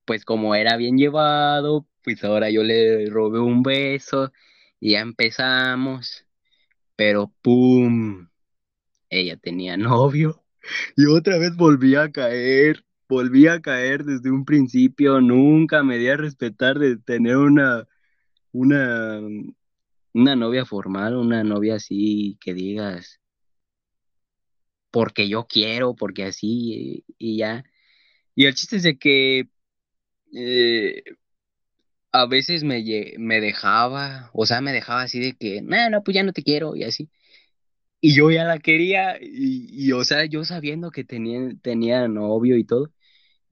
pues 0.07 0.24
como 0.24 0.54
era 0.54 0.76
bien 0.76 0.96
llevado, 0.98 1.86
pues 2.02 2.24
ahora 2.24 2.50
yo 2.50 2.62
le 2.62 3.07
robé 3.11 3.40
un 3.40 3.62
beso 3.62 4.32
y 4.80 4.92
ya 4.92 5.00
empezamos. 5.00 6.26
Pero 6.96 7.32
¡pum! 7.42 8.28
ella 9.11 9.36
tenía 9.36 9.76
novio 9.76 10.44
y 10.96 11.07
otra 11.07 11.38
vez 11.38 11.57
volví 11.57 11.94
a 11.96 12.11
caer, 12.11 12.84
volví 13.09 13.46
a 13.46 13.61
caer 13.61 14.04
desde 14.04 14.30
un 14.30 14.44
principio, 14.44 15.20
nunca 15.20 15.82
me 15.82 15.98
di 15.98 16.09
a 16.09 16.16
respetar 16.16 16.78
de 16.78 16.96
tener 16.96 17.36
una, 17.36 17.86
una, 18.52 19.20
una 20.12 20.36
novia 20.36 20.64
formal, 20.64 21.16
una 21.16 21.44
novia 21.44 21.76
así 21.76 22.38
que 22.40 22.54
digas, 22.54 23.20
porque 24.90 25.28
yo 25.28 25.46
quiero, 25.46 25.94
porque 25.94 26.24
así 26.24 27.04
y, 27.18 27.36
ya. 27.38 27.64
Y 28.34 28.46
el 28.46 28.54
chiste 28.54 28.76
es 28.76 28.82
de 28.82 28.98
que 28.98 29.48
eh, 30.37 31.03
a 32.12 32.26
veces 32.26 32.64
me, 32.64 32.82
me 33.18 33.41
dejaba, 33.41 34.30
o 34.32 34.47
sea, 34.47 34.61
me 34.61 34.72
dejaba 34.72 35.03
así 35.03 35.20
de 35.20 35.34
que, 35.37 35.62
no, 35.62 35.91
no, 35.91 36.03
pues 36.03 36.14
ya 36.14 36.22
no 36.22 36.32
te 36.32 36.43
quiero 36.43 36.76
y 36.76 36.84
así 36.84 37.11
y 38.01 38.14
yo 38.14 38.30
ya 38.30 38.45
la 38.45 38.59
quería, 38.61 39.18
y, 39.20 39.93
o 39.93 40.05
sea, 40.05 40.24
yo 40.26 40.45
sabiendo 40.45 40.91
que 40.91 41.05
tenía, 41.05 41.41
tenía 41.62 42.09
novio 42.09 42.57
y 42.57 42.64
todo, 42.64 42.93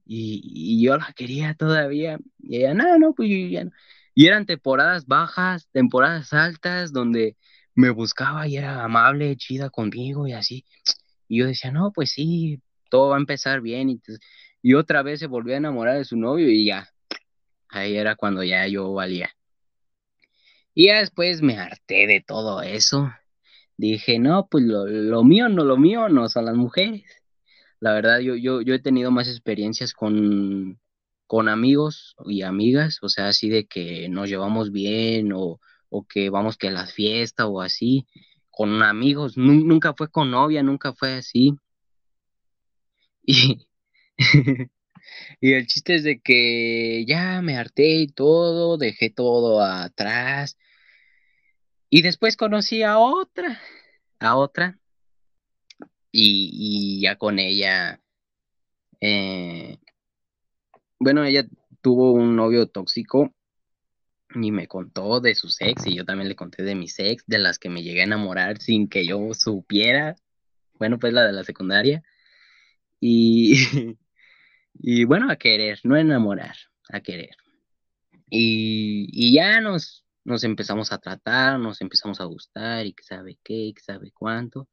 y, 0.05 0.83
yo 0.83 0.97
la 0.97 1.13
quería 1.15 1.55
todavía, 1.55 2.19
y 2.39 2.57
ella, 2.57 2.73
no, 2.73 2.97
no, 2.99 3.13
pues 3.13 3.29
ya 3.51 3.65
no. 3.65 3.71
Y 4.15 4.27
eran 4.27 4.45
temporadas 4.45 5.07
bajas, 5.07 5.67
temporadas 5.73 6.33
altas, 6.33 6.93
donde 6.93 7.37
me 7.75 7.89
buscaba 7.91 8.47
y 8.47 8.57
era 8.57 8.83
amable, 8.83 9.35
chida 9.37 9.69
conmigo 9.69 10.27
y 10.27 10.33
así. 10.33 10.65
Y 11.27 11.39
yo 11.39 11.47
decía, 11.47 11.71
no, 11.71 11.91
pues 11.93 12.11
sí, 12.11 12.61
todo 12.89 13.09
va 13.09 13.17
a 13.17 13.19
empezar 13.19 13.61
bien. 13.61 13.89
Y, 13.89 14.01
y 14.65 14.73
otra 14.73 15.03
vez 15.03 15.19
se 15.19 15.27
volvió 15.27 15.53
a 15.53 15.57
enamorar 15.57 15.97
de 15.97 16.05
su 16.05 16.17
novio 16.17 16.49
y 16.49 16.65
ya, 16.65 16.89
ahí 17.69 17.95
era 17.95 18.15
cuando 18.15 18.43
ya 18.43 18.67
yo 18.67 18.93
valía. 18.93 19.29
Y 20.73 20.87
ya 20.87 20.99
después 20.99 21.41
me 21.43 21.57
harté 21.59 22.07
de 22.07 22.23
todo 22.25 22.63
eso 22.63 23.11
dije, 23.77 24.17
no, 24.19 24.47
pues 24.49 24.63
lo, 24.63 25.23
mío, 25.23 25.49
no 25.49 25.63
lo 25.63 25.77
mío, 25.77 26.09
no 26.09 26.29
son 26.29 26.45
las 26.45 26.55
mujeres. 26.55 27.03
La 27.79 27.93
verdad, 27.93 28.19
yo, 28.19 28.35
yo, 28.35 28.61
yo 28.61 28.73
he 28.73 28.79
tenido 28.79 29.11
más 29.11 29.27
experiencias 29.27 29.93
con, 29.93 30.79
con 31.27 31.49
amigos 31.49 32.15
y 32.25 32.41
amigas, 32.41 32.99
o 33.01 33.09
sea, 33.09 33.27
así 33.27 33.49
de 33.49 33.67
que 33.67 34.09
nos 34.09 34.29
llevamos 34.29 34.71
bien 34.71 35.33
o, 35.33 35.59
o 35.89 36.05
que 36.07 36.29
vamos 36.29 36.57
que 36.57 36.69
a 36.69 36.71
las 36.71 36.93
fiestas 36.93 37.47
o 37.49 37.61
así, 37.61 38.07
con 38.49 38.81
amigos, 38.83 39.37
nunca 39.37 39.93
fue 39.93 40.09
con 40.09 40.31
novia, 40.31 40.63
nunca 40.63 40.93
fue 40.93 41.13
así. 41.15 41.53
Y, 43.27 43.67
y 45.41 45.53
el 45.53 45.67
chiste 45.67 45.95
es 45.95 46.03
de 46.03 46.19
que 46.19 47.05
ya 47.07 47.41
me 47.41 47.57
harté 47.57 47.95
y 47.95 48.07
todo, 48.07 48.77
dejé 48.77 49.09
todo 49.09 49.61
atrás 49.61 50.57
Y 51.89 52.01
después 52.01 52.37
conocí 52.37 52.83
a 52.83 52.97
otra, 52.99 53.59
a 54.19 54.35
otra, 54.37 54.79
y, 56.17 57.01
ya 57.01 57.17
con 57.17 57.39
ella, 57.39 57.99
eh, 59.01 59.77
bueno, 60.99 61.23
ella 61.25 61.45
tuvo 61.81 62.13
un 62.13 62.35
novio 62.35 62.67
tóxico 62.67 63.33
y 64.33 64.51
me 64.51 64.67
contó 64.67 65.19
de 65.21 65.35
sus 65.35 65.61
ex 65.61 65.85
y 65.87 65.95
yo 65.95 66.05
también 66.05 66.29
le 66.29 66.35
conté 66.35 66.63
de 66.63 66.75
mis 66.75 66.97
ex, 66.99 67.23
de 67.27 67.39
las 67.39 67.59
que 67.59 67.69
me 67.69 67.83
llegué 67.83 68.01
a 68.01 68.05
enamorar 68.05 68.61
sin 68.61 68.87
que 68.87 69.05
yo 69.05 69.33
supiera, 69.33 70.15
bueno, 70.79 70.99
pues 70.99 71.13
la 71.13 71.23
de 71.25 71.33
la 71.33 71.43
secundaria. 71.43 72.03
Y, 72.99 73.53
y 74.79 75.03
bueno, 75.05 75.29
a 75.31 75.35
querer, 75.37 75.79
no 75.83 75.97
enamorar, 75.97 76.55
a 76.89 77.01
querer. 77.01 77.35
Y, 78.29 79.07
y 79.11 79.33
ya 79.35 79.61
nos, 79.61 80.05
nos 80.23 80.43
empezamos 80.43 80.91
a 80.91 80.97
tratar, 80.99 81.59
nos 81.59 81.81
empezamos 81.81 82.19
a 82.21 82.25
gustar 82.25 82.85
y 82.85 82.93
que 82.93 83.03
sabe 83.03 83.37
qué, 83.43 83.71
que 83.75 83.81
sabe 83.81 84.11
cuánto. 84.11 84.67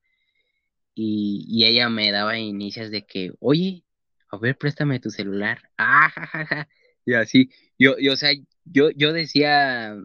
Y, 0.95 1.45
y 1.49 1.65
ella 1.67 1.89
me 1.89 2.11
daba 2.13 2.39
inicios 2.39 2.91
de 2.91 3.07
que, 3.07 3.33
oye, 3.41 3.85
a 4.31 4.39
ver, 4.39 4.57
préstame 4.59 5.01
tu 5.01 5.11
celular. 5.11 5.61
Ah, 5.79 6.11
ja, 6.15 6.27
ja, 6.27 6.47
ja. 6.47 6.69
Y 7.05 7.15
así, 7.15 7.51
yo, 7.79 7.97
yo, 7.99 8.13
o 8.13 8.17
sea, 8.17 8.31
yo, 8.65 8.91
yo 8.91 9.13
decía, 9.13 9.97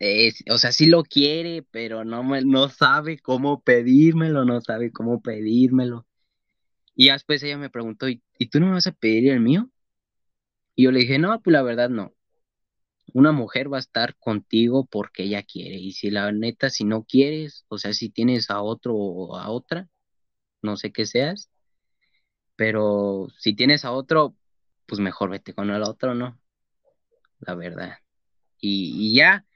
es- 0.00 0.42
o 0.50 0.58
sea, 0.58 0.72
sí 0.72 0.86
lo 0.86 1.02
quiere, 1.04 1.62
pero 1.70 2.04
no 2.04 2.24
me, 2.24 2.42
no 2.44 2.68
sabe 2.68 3.18
cómo 3.18 3.62
pedírmelo, 3.62 4.44
no 4.44 4.60
sabe 4.60 4.92
cómo 4.92 5.20
pedírmelo. 5.22 6.06
Y 7.00 7.06
ya 7.06 7.14
después 7.14 7.42
ella 7.42 7.56
me 7.56 7.70
preguntó, 7.70 8.08
¿y, 8.10 8.22
tú 8.50 8.60
no 8.60 8.66
me 8.66 8.72
vas 8.72 8.86
a 8.86 8.92
pedir 8.92 9.32
el 9.32 9.40
mío? 9.40 9.70
Y 10.74 10.84
yo 10.84 10.92
le 10.92 11.00
dije, 11.00 11.18
no, 11.18 11.40
pues 11.40 11.52
la 11.52 11.62
verdad 11.62 11.88
no. 11.88 12.12
Una 13.14 13.32
mujer 13.32 13.72
va 13.72 13.78
a 13.78 13.80
estar 13.80 14.16
contigo 14.18 14.86
porque 14.86 15.22
ella 15.24 15.42
quiere. 15.42 15.76
Y 15.76 15.92
si 15.92 16.10
la 16.10 16.30
neta, 16.32 16.68
si 16.68 16.84
no 16.84 17.04
quieres, 17.04 17.64
o 17.68 17.78
sea, 17.78 17.94
si 17.94 18.10
tienes 18.10 18.50
a 18.50 18.60
otro 18.60 18.94
o 18.96 19.38
a 19.38 19.48
otra, 19.50 19.88
no 20.62 20.76
sé 20.76 20.92
qué 20.92 21.06
seas, 21.06 21.50
pero 22.56 23.28
si 23.38 23.54
tienes 23.54 23.86
a 23.86 23.92
otro, 23.92 24.36
pues 24.86 25.00
mejor 25.00 25.30
vete 25.30 25.54
con 25.54 25.70
el 25.70 25.82
otro, 25.84 26.14
¿no? 26.14 26.38
La 27.40 27.54
verdad. 27.54 27.98
Y, 28.60 29.12
y 29.12 29.16
ya, 29.16 29.46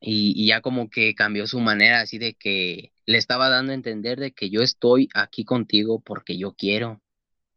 y, 0.00 0.32
y 0.42 0.48
ya 0.48 0.62
como 0.62 0.90
que 0.90 1.14
cambió 1.14 1.46
su 1.46 1.60
manera 1.60 2.00
así 2.00 2.18
de 2.18 2.34
que 2.34 2.91
le 3.06 3.18
estaba 3.18 3.48
dando 3.48 3.72
a 3.72 3.74
entender 3.74 4.18
de 4.18 4.32
que 4.32 4.50
yo 4.50 4.62
estoy 4.62 5.08
aquí 5.14 5.44
contigo 5.44 6.00
porque 6.00 6.38
yo 6.38 6.54
quiero. 6.54 7.00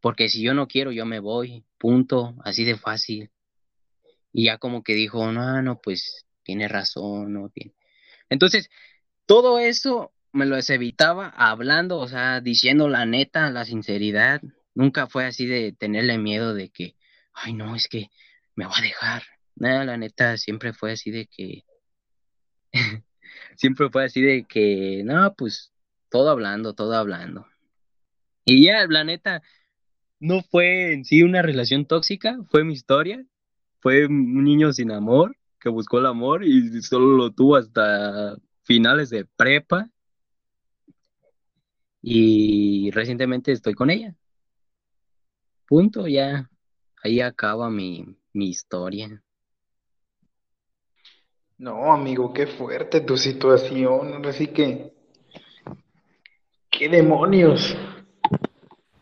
Porque 0.01 0.29
si 0.29 0.41
yo 0.41 0.53
no 0.53 0.67
quiero, 0.67 0.91
yo 0.91 1.05
me 1.05 1.19
voy. 1.19 1.65
Punto. 1.77 2.35
Así 2.43 2.63
de 2.63 2.77
fácil. 2.77 3.31
Y 4.31 4.45
ya 4.45 4.57
como 4.57 4.83
que 4.83 4.93
dijo, 4.93 5.31
no, 5.31 5.61
no, 5.61 5.79
pues 5.81 6.25
tiene 6.43 6.67
razón, 6.67 7.33
no 7.33 7.49
tiene. 7.49 7.73
Entonces, 8.29 8.69
todo 9.25 9.59
eso 9.59 10.11
me 10.31 10.45
lo 10.45 10.57
evitaba 10.57 11.29
hablando, 11.29 11.97
o 11.97 12.07
sea, 12.07 12.41
diciendo 12.41 12.89
la 12.89 13.05
neta, 13.05 13.49
la 13.51 13.65
sinceridad. 13.65 14.41
Nunca 14.73 15.07
fue 15.07 15.25
así 15.25 15.45
de 15.45 15.71
tenerle 15.71 16.17
miedo 16.17 16.53
de 16.53 16.69
que, 16.69 16.95
ay, 17.33 17.53
no, 17.53 17.75
es 17.75 17.87
que 17.87 18.09
me 18.55 18.65
va 18.65 18.77
a 18.77 18.81
dejar. 18.81 19.23
Nada, 19.55 19.85
la 19.85 19.97
neta, 19.97 20.37
siempre 20.37 20.73
fue 20.73 20.91
así 20.91 21.11
de 21.11 21.27
que, 21.27 21.63
siempre 23.55 23.89
fue 23.89 24.05
así 24.05 24.21
de 24.21 24.45
que, 24.45 25.03
no, 25.05 25.33
pues 25.35 25.71
todo 26.09 26.29
hablando, 26.29 26.73
todo 26.73 26.95
hablando. 26.95 27.47
Y 28.45 28.65
ya, 28.65 28.85
la 28.87 29.03
neta, 29.03 29.41
no 30.19 30.41
fue 30.41 30.93
en 30.93 31.05
sí 31.05 31.23
una 31.23 31.41
relación 31.41 31.85
tóxica, 31.85 32.37
fue 32.49 32.63
mi 32.63 32.73
historia. 32.73 33.25
Fue 33.79 34.07
un 34.07 34.43
niño 34.43 34.73
sin 34.73 34.91
amor 34.91 35.37
que 35.59 35.69
buscó 35.69 35.99
el 35.99 36.05
amor 36.05 36.43
y 36.43 36.81
solo 36.81 37.17
lo 37.17 37.31
tuvo 37.31 37.55
hasta 37.55 38.35
finales 38.63 39.09
de 39.09 39.25
prepa. 39.25 39.89
Y 42.01 42.91
recientemente 42.91 43.51
estoy 43.51 43.73
con 43.73 43.89
ella. 43.89 44.15
Punto, 45.67 46.07
ya. 46.07 46.49
Ahí 47.03 47.19
acaba 47.19 47.69
mi, 47.69 48.05
mi 48.33 48.49
historia. 48.49 49.23
No, 51.57 51.93
amigo, 51.93 52.33
qué 52.33 52.47
fuerte 52.47 53.01
tu 53.01 53.17
situación. 53.17 54.25
Así 54.25 54.47
que, 54.47 54.91
¿qué 56.69 56.89
demonios? 56.89 57.77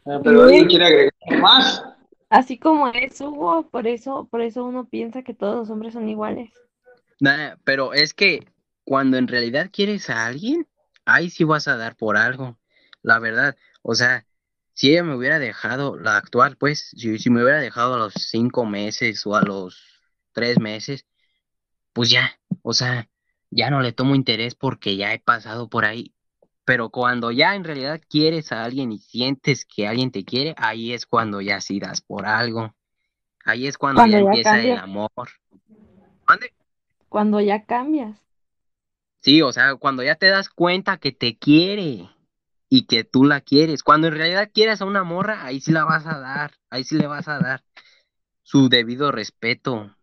Ah, 0.06 0.20
Pero 0.24 0.44
alguien 0.44 0.68
quiere 0.68 0.86
agregar 0.86 1.42
más. 1.42 1.84
Así 2.30 2.58
como 2.58 2.88
es 2.88 3.20
Hugo, 3.22 3.70
por 3.70 3.88
eso, 3.88 4.28
por 4.30 4.42
eso 4.42 4.66
uno 4.66 4.86
piensa 4.86 5.24
que 5.24 5.34
todos 5.34 5.56
los 5.56 5.70
hombres 5.70 5.94
son 5.94 6.10
iguales. 6.10 6.52
Nah, 7.20 7.56
pero 7.64 7.94
es 7.94 8.14
que 8.14 8.46
cuando 8.84 9.18
en 9.18 9.28
realidad 9.28 9.70
quieres 9.72 10.10
a 10.10 10.26
alguien, 10.26 10.68
ahí 11.06 11.30
sí 11.30 11.44
vas 11.44 11.68
a 11.68 11.78
dar 11.78 11.96
por 11.96 12.18
algo. 12.18 12.58
La 13.02 13.20
verdad, 13.20 13.56
o 13.82 13.96
sea, 13.96 14.26
si 14.74 14.92
ella 14.92 15.04
me 15.04 15.16
hubiera 15.16 15.40
dejado, 15.40 15.98
la 15.98 16.18
actual, 16.18 16.58
pues, 16.58 16.90
si, 16.96 17.18
si 17.20 17.30
me 17.30 17.44
hubiera 17.44 17.60
dejado 17.60 17.96
a 17.96 18.00
los 18.00 18.14
cinco 18.14 18.66
meses 18.66 19.26
o 19.26 19.36
a 19.36 19.42
los 19.42 20.02
tres 20.34 20.60
meses, 20.60 21.06
pues 21.94 22.10
ya, 22.10 22.40
o 22.62 22.74
sea, 22.74 23.10
ya 23.50 23.70
no 23.70 23.82
le 23.82 23.94
tomo 23.94 24.16
interés 24.16 24.56
porque 24.56 24.98
ya 24.98 25.14
he 25.14 25.20
pasado 25.20 25.70
por 25.70 25.86
ahí. 25.86 26.14
Pero 26.66 26.90
cuando 26.90 27.32
ya 27.32 27.56
en 27.56 27.64
realidad 27.64 28.02
quieres 28.10 28.52
a 28.52 28.64
alguien 28.64 28.92
y 28.92 28.98
sientes 28.98 29.66
que 29.66 29.88
alguien 29.88 30.12
te 30.12 30.24
quiere, 30.24 30.56
ahí 30.58 30.94
es 30.94 31.06
cuando 31.06 31.42
ya 31.42 31.62
sí 31.62 31.80
das 31.80 32.02
por 32.02 32.26
algo. 32.26 32.74
Ahí 33.46 33.68
es 33.68 33.78
cuando 33.78 34.02
Cuando 34.02 34.18
ya 34.18 34.24
ya 34.24 34.30
empieza 34.30 34.62
el 34.62 34.78
amor. 34.78 35.10
Cuando 37.10 37.42
ya 37.42 37.66
cambias. 37.66 38.18
Sí, 39.20 39.42
o 39.42 39.52
sea, 39.52 39.76
cuando 39.76 40.04
ya 40.04 40.16
te 40.16 40.28
das 40.28 40.50
cuenta 40.50 40.98
que 40.98 41.12
te 41.12 41.38
quiere 41.38 42.10
y 42.70 42.86
que 42.88 43.04
tú 43.04 43.26
la 43.26 43.42
quieres. 43.42 43.84
Cuando 43.84 44.08
en 44.08 44.16
realidad 44.16 44.50
quieres 44.54 44.82
a 44.82 44.86
una 44.86 45.04
morra, 45.04 45.46
ahí 45.46 45.62
sí 45.62 45.72
la 45.72 45.86
vas 45.86 46.06
a 46.08 46.20
dar, 46.20 46.54
ahí 46.70 46.84
sí 46.84 46.98
le 46.98 47.08
vas 47.08 47.28
a 47.28 47.40
dar 47.40 47.64
su 48.42 48.68
debido 48.70 49.12
respeto. 49.12 49.96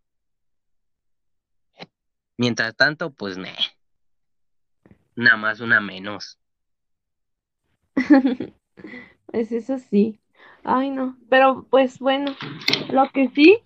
Mientras 2.40 2.74
tanto, 2.74 3.10
pues, 3.10 3.36
ne, 3.36 3.52
nada 5.14 5.36
más 5.36 5.60
una 5.60 5.78
menos. 5.78 6.38
Pues 9.26 9.52
eso 9.52 9.78
sí. 9.78 10.18
Ay, 10.64 10.90
no. 10.90 11.18
Pero 11.28 11.66
pues 11.70 12.00
bueno, 12.00 12.34
lo 12.90 13.08
que 13.10 13.28
sí, 13.28 13.58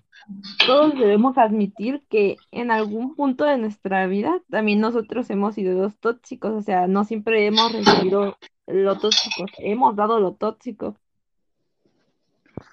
todos 0.66 0.92
debemos 0.98 1.38
admitir 1.38 2.04
que 2.10 2.36
en 2.50 2.70
algún 2.70 3.14
punto 3.14 3.44
de 3.44 3.56
nuestra 3.56 4.06
vida 4.08 4.42
también 4.50 4.80
nosotros 4.80 5.30
hemos 5.30 5.54
sido 5.54 5.80
los 5.80 5.96
tóxicos. 5.98 6.52
O 6.52 6.60
sea, 6.60 6.88
no 6.88 7.04
siempre 7.04 7.46
hemos 7.46 7.72
recibido 7.72 8.36
lo 8.66 8.98
tóxico, 8.98 9.46
hemos 9.58 9.96
dado 9.96 10.18
lo 10.18 10.34
tóxico. 10.34 10.98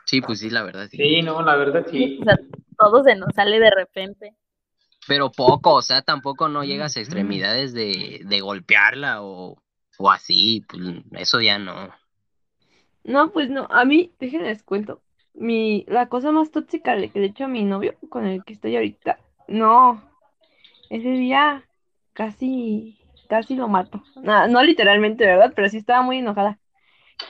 Sí, 0.06 0.20
pues 0.20 0.39
sí, 0.39 0.49
la 0.49 0.64
verdad, 0.64 0.89
sí. 0.89 0.97
Sí, 0.97 1.22
no, 1.22 1.41
la 1.43 1.56
verdad 1.56 1.86
sí. 1.89 2.18
O 2.20 2.26
sea, 2.26 2.38
todo 2.78 3.04
se 3.04 3.16
nos 3.16 3.34
sale 3.36 3.60
de 3.60 3.70
repente. 3.70 4.36
Pero 5.08 5.32
poco, 5.32 5.74
o 5.74 5.82
sea, 5.82 6.02
tampoco 6.02 6.47
no 6.47 6.64
llegas 6.64 6.95
a 6.95 6.99
extremidades 6.99 7.74
de, 7.74 8.22
de 8.24 8.39
golpearla 8.39 9.24
o, 9.24 9.58
o 9.97 10.12
así, 10.12 10.64
pues 10.68 10.82
eso 11.14 11.41
ya 11.41 11.58
no. 11.58 11.89
No, 13.04 13.32
pues 13.32 13.49
no, 13.49 13.68
a 13.72 13.84
mí, 13.84 14.14
déjenme 14.20 14.47
les 14.47 14.62
cuento, 14.64 15.02
mi, 15.34 15.86
la 15.88 16.08
cosa 16.08 16.32
más 16.32 16.52
tóxica 16.52 16.95
que 16.95 17.20
le 17.20 17.26
he 17.26 17.30
hecho 17.30 17.45
a 17.45 17.47
mi 17.47 17.64
novio, 17.64 17.95
con 18.10 18.28
el 18.28 18.43
que 18.43 18.54
estoy 18.54 18.76
ahorita, 18.76 19.18
no, 19.47 20.04
ese 20.89 21.10
día 21.12 21.64
casi, 22.14 22.99
casi 23.28 23.56
lo 23.56 23.68
mato. 23.68 24.04
No, 24.16 24.47
no 24.47 24.64
literalmente, 24.64 25.26
¿verdad? 25.26 25.54
Pero 25.56 25.70
sí 25.70 25.78
estaba 25.78 26.02
muy 26.04 26.20
enojada. 26.20 26.60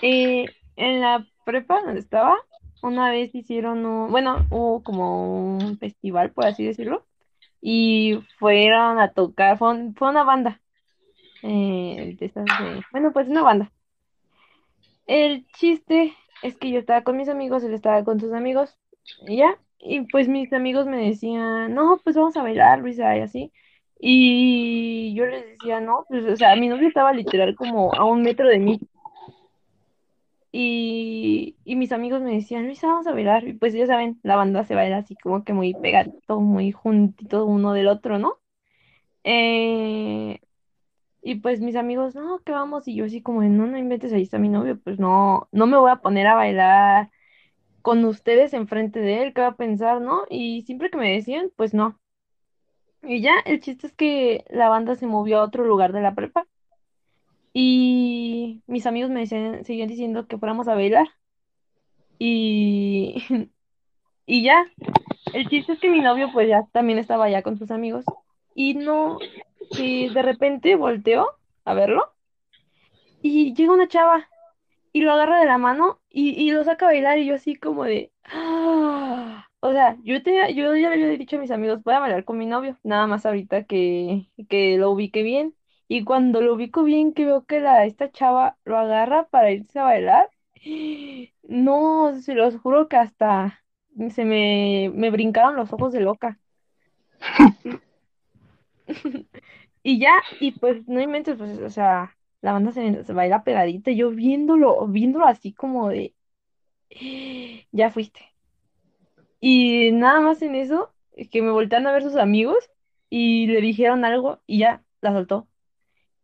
Eh, 0.02 0.46
en 0.76 1.02
la 1.02 1.26
prepa 1.46 1.82
donde 1.82 2.00
estaba, 2.00 2.38
una 2.82 3.12
vez 3.12 3.34
hicieron 3.36 3.86
un, 3.86 4.12
bueno, 4.12 4.46
hubo 4.50 4.84
como 4.84 5.56
un 5.58 5.78
festival, 5.78 6.32
por 6.32 6.46
así 6.46 6.66
decirlo, 6.66 7.06
y 7.62 8.20
fueron 8.40 9.00
a 9.00 9.12
tocar, 9.14 9.58
fue, 9.58 9.92
fue 9.96 10.10
una 10.10 10.24
banda, 10.24 10.60
eh, 11.44 12.18
bueno, 12.92 13.12
pues 13.14 13.28
una 13.28 13.44
banda. 13.44 13.72
El 15.08 15.46
chiste 15.54 16.14
es 16.44 16.58
que 16.58 16.72
yo 16.72 16.80
estaba 16.80 17.04
con 17.04 17.18
mis 17.18 17.30
amigos, 17.30 17.64
él 17.64 17.74
estaba 17.74 18.04
con 18.04 18.20
sus 18.20 18.34
amigos, 18.34 18.78
y 19.28 19.38
ya, 19.38 19.58
y 19.80 20.02
pues 20.02 20.28
mis 20.28 20.52
amigos 20.54 20.86
me 20.88 21.06
decían, 21.08 21.74
no, 21.74 22.00
pues 22.04 22.16
vamos 22.16 22.36
a 22.38 22.44
bailar, 22.44 22.80
Luisa, 22.80 23.16
y 23.18 23.22
así. 23.22 23.52
Y 24.00 25.14
yo 25.16 25.26
les 25.26 25.46
decía, 25.46 25.80
no, 25.80 26.06
pues, 26.08 26.26
o 26.26 26.36
sea, 26.36 26.56
mi 26.56 26.68
novio 26.68 26.88
estaba 26.88 27.14
literal 27.14 27.56
como 27.56 27.94
a 27.94 28.06
un 28.06 28.24
metro 28.24 28.48
de 28.48 28.60
mí. 28.60 28.80
Y, 30.52 31.58
y 31.64 31.76
mis 31.78 31.92
amigos 31.94 32.22
me 32.22 32.34
decían, 32.34 32.66
Luisa, 32.66 32.88
vamos 32.88 33.08
a 33.08 33.14
bailar. 33.14 33.48
Y 33.48 33.54
pues 33.54 33.74
ya 33.74 33.86
saben, 33.88 34.20
la 34.24 34.36
banda 34.36 34.66
se 34.66 34.76
baila 34.76 34.98
así 34.98 35.16
como 35.16 35.44
que 35.44 35.54
muy 35.54 35.74
pegadito, 35.74 36.40
muy 36.42 36.72
juntito 36.72 37.46
uno 37.46 37.74
del 37.74 37.88
otro, 37.88 38.20
¿no? 38.20 38.40
Eh, 39.24 40.40
y 41.22 41.36
pues 41.36 41.62
mis 41.62 41.76
amigos, 41.76 42.16
no, 42.16 42.40
que 42.40 42.52
vamos. 42.52 42.88
Y 42.88 42.96
yo 42.96 43.06
así 43.06 43.22
como, 43.22 43.44
no, 43.44 43.68
no 43.68 43.78
inventes, 43.78 44.14
ahí 44.14 44.24
está 44.24 44.40
mi 44.40 44.50
novio. 44.50 44.80
Pues 44.84 45.00
no, 45.00 45.48
no 45.52 45.68
me 45.68 45.78
voy 45.78 45.92
a 45.92 45.98
poner 45.98 46.28
a 46.28 46.36
bailar 46.36 47.12
con 47.82 48.06
ustedes 48.06 48.54
enfrente 48.54 49.00
de 49.00 49.24
él, 49.24 49.34
¿qué 49.34 49.42
va 49.42 49.48
a 49.48 49.56
pensar, 49.58 50.02
no? 50.02 50.24
Y 50.30 50.64
siempre 50.64 50.90
que 50.92 50.98
me 50.98 51.14
decían, 51.14 51.52
pues 51.56 51.74
no. 51.74 52.00
Y 53.04 53.22
ya, 53.22 53.34
el 53.46 53.60
chiste 53.62 53.88
es 53.88 53.94
que 53.94 54.46
la 54.50 54.70
banda 54.70 54.96
se 54.96 55.08
movió 55.08 55.40
a 55.40 55.44
otro 55.44 55.66
lugar 55.66 55.92
de 55.94 56.02
la 56.02 56.16
prepa. 56.16 56.48
Y 57.54 58.62
mis 58.68 58.86
amigos 58.86 59.10
me 59.12 59.22
decían, 59.22 59.66
seguían 59.66 59.90
diciendo 59.90 60.28
que 60.28 60.38
fuéramos 60.38 60.68
a 60.68 60.76
bailar. 60.76 61.08
Y, 62.20 63.24
y 64.26 64.44
ya, 64.44 64.66
el 65.34 65.48
chiste 65.50 65.74
es 65.74 65.80
que 65.80 65.90
mi 65.90 66.02
novio 66.02 66.30
pues 66.32 66.48
ya 66.48 66.68
también 66.72 67.00
estaba 67.00 67.26
allá 67.26 67.42
con 67.42 67.58
sus 67.58 67.72
amigos. 67.72 68.06
Y 68.56 68.76
no, 68.76 69.20
que 69.76 70.10
de 70.10 70.22
repente 70.22 70.76
volteó 70.76 71.28
a 71.66 71.74
verlo 71.74 72.14
y 73.22 73.54
llega 73.54 73.74
una 73.74 73.88
chava 73.88 74.28
y 74.94 75.02
lo 75.02 75.12
agarra 75.14 75.40
de 75.40 75.46
la 75.46 75.58
mano 75.58 76.00
y, 76.10 76.32
y 76.32 76.52
lo 76.52 76.64
saca 76.64 76.86
a 76.86 76.90
bailar 76.90 77.20
y 77.20 77.26
yo 77.26 77.36
así 77.36 77.56
como 77.56 77.84
de... 77.86 78.12
"Ah". 78.26 79.48
O 79.64 79.72
sea, 79.72 79.96
yo, 80.04 80.24
tenía, 80.24 80.50
yo 80.50 80.76
ya 80.76 80.90
le 80.90 80.96
había 81.06 81.18
dicho 81.18 81.36
a 81.38 81.40
mis 81.40 81.52
amigos, 81.52 81.84
voy 81.84 81.94
a 81.94 82.00
bailar 82.00 82.26
con 82.26 82.38
mi 82.40 82.48
novio, 82.48 82.78
nada 82.84 83.06
más 83.06 83.28
ahorita 83.28 83.66
que, 83.66 84.28
que 84.50 84.78
lo 84.78 84.90
ubique 84.92 85.22
bien. 85.22 85.56
Y 85.94 86.06
cuando 86.06 86.40
lo 86.42 86.54
ubico 86.54 86.84
bien, 86.86 87.14
que 87.14 87.26
veo 87.26 87.46
que 87.46 87.60
la, 87.60 87.86
esta 87.86 88.10
chava 88.12 88.58
lo 88.64 88.78
agarra 88.78 89.28
para 89.28 89.52
irse 89.52 89.78
a 89.78 89.84
bailar, 89.84 90.30
no, 91.44 92.16
se 92.22 92.34
los 92.34 92.58
juro 92.58 92.88
que 92.88 92.96
hasta 92.96 93.62
se 94.10 94.24
me, 94.26 94.90
me 94.96 95.10
brincaron 95.12 95.58
los 95.58 95.74
ojos 95.74 95.92
de 95.92 96.00
loca. 96.02 96.40
Y 99.84 100.00
ya, 100.00 100.14
y 100.40 100.52
pues 100.54 100.88
no 100.88 101.02
inventes, 101.02 101.38
pues, 101.38 101.60
o 101.60 101.70
sea, 101.70 102.16
la 102.42 102.54
banda 102.54 102.72
se, 102.72 103.04
se 103.04 103.14
baila 103.14 103.44
pegadita, 103.44 103.92
yo 103.92 104.12
viéndolo, 104.12 104.88
viéndolo 104.88 105.26
así 105.28 105.54
como 105.54 105.90
de, 105.90 106.14
ya 107.72 107.90
fuiste. 107.92 108.22
Y 109.40 109.92
nada 109.92 110.22
más 110.22 110.42
en 110.42 110.56
eso, 110.56 110.94
es 111.14 111.30
que 111.30 111.42
me 111.42 111.52
voltean 111.52 111.88
a 111.88 111.92
ver 111.92 112.04
sus 112.04 112.16
amigos 112.16 112.70
y 113.10 113.48
le 113.48 113.62
dijeron 113.62 114.06
algo 114.06 114.40
y 114.48 114.60
ya, 114.60 114.84
la 115.02 115.12
soltó. 115.14 115.48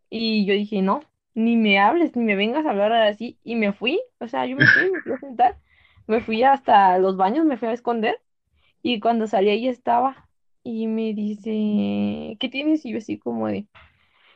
Y 0.09 0.45
yo 0.45 0.53
dije, 0.53 0.81
no, 0.81 1.01
ni 1.33 1.55
me 1.57 1.79
hables, 1.79 2.15
ni 2.15 2.23
me 2.23 2.35
vengas 2.35 2.65
a 2.65 2.71
hablar 2.71 2.91
así. 2.93 3.39
Y 3.43 3.55
me 3.55 3.73
fui, 3.73 4.01
o 4.19 4.27
sea, 4.27 4.45
yo 4.45 4.55
me 4.57 4.65
fui, 4.67 4.91
me 4.91 5.01
fui 5.01 5.13
a 5.13 5.19
sentar, 5.19 5.57
me 6.07 6.21
fui 6.21 6.43
hasta 6.43 6.97
los 6.99 7.17
baños, 7.17 7.45
me 7.45 7.57
fui 7.57 7.67
a 7.69 7.73
esconder. 7.73 8.19
Y 8.81 8.99
cuando 8.99 9.27
salí 9.27 9.49
ahí 9.49 9.67
estaba 9.67 10.27
y 10.63 10.87
me 10.87 11.13
dice, 11.13 12.37
¿qué 12.39 12.49
tienes? 12.51 12.85
Y 12.85 12.91
yo 12.93 12.97
así 12.99 13.17
como 13.19 13.47
de... 13.47 13.67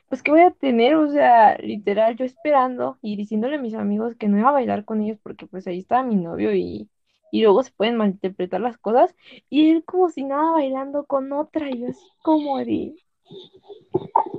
Pues 0.09 0.23
qué 0.23 0.31
voy 0.31 0.41
a 0.41 0.51
tener, 0.51 0.95
o 0.95 1.09
sea, 1.09 1.57
literal, 1.59 2.17
yo 2.17 2.25
esperando 2.25 2.99
y 3.01 3.15
diciéndole 3.15 3.55
a 3.55 3.61
mis 3.61 3.73
amigos 3.75 4.15
que 4.17 4.27
no 4.27 4.37
iba 4.37 4.49
a 4.49 4.51
bailar 4.51 4.83
con 4.85 5.01
ellos 5.01 5.17
porque 5.23 5.47
pues 5.47 5.67
ahí 5.67 5.79
estaba 5.79 6.03
mi 6.03 6.15
novio 6.15 6.53
y, 6.53 6.89
y 7.31 7.41
luego 7.43 7.63
se 7.63 7.71
pueden 7.71 7.95
malinterpretar 7.97 8.61
las 8.61 8.77
cosas. 8.77 9.15
Y 9.49 9.71
él 9.71 9.83
como 9.85 10.09
si 10.09 10.23
nada 10.25 10.51
bailando 10.51 11.05
con 11.05 11.31
otra, 11.33 11.69
y 11.69 11.79
yo 11.79 11.87
así 11.87 12.05
como 12.21 12.57
de, 12.59 12.93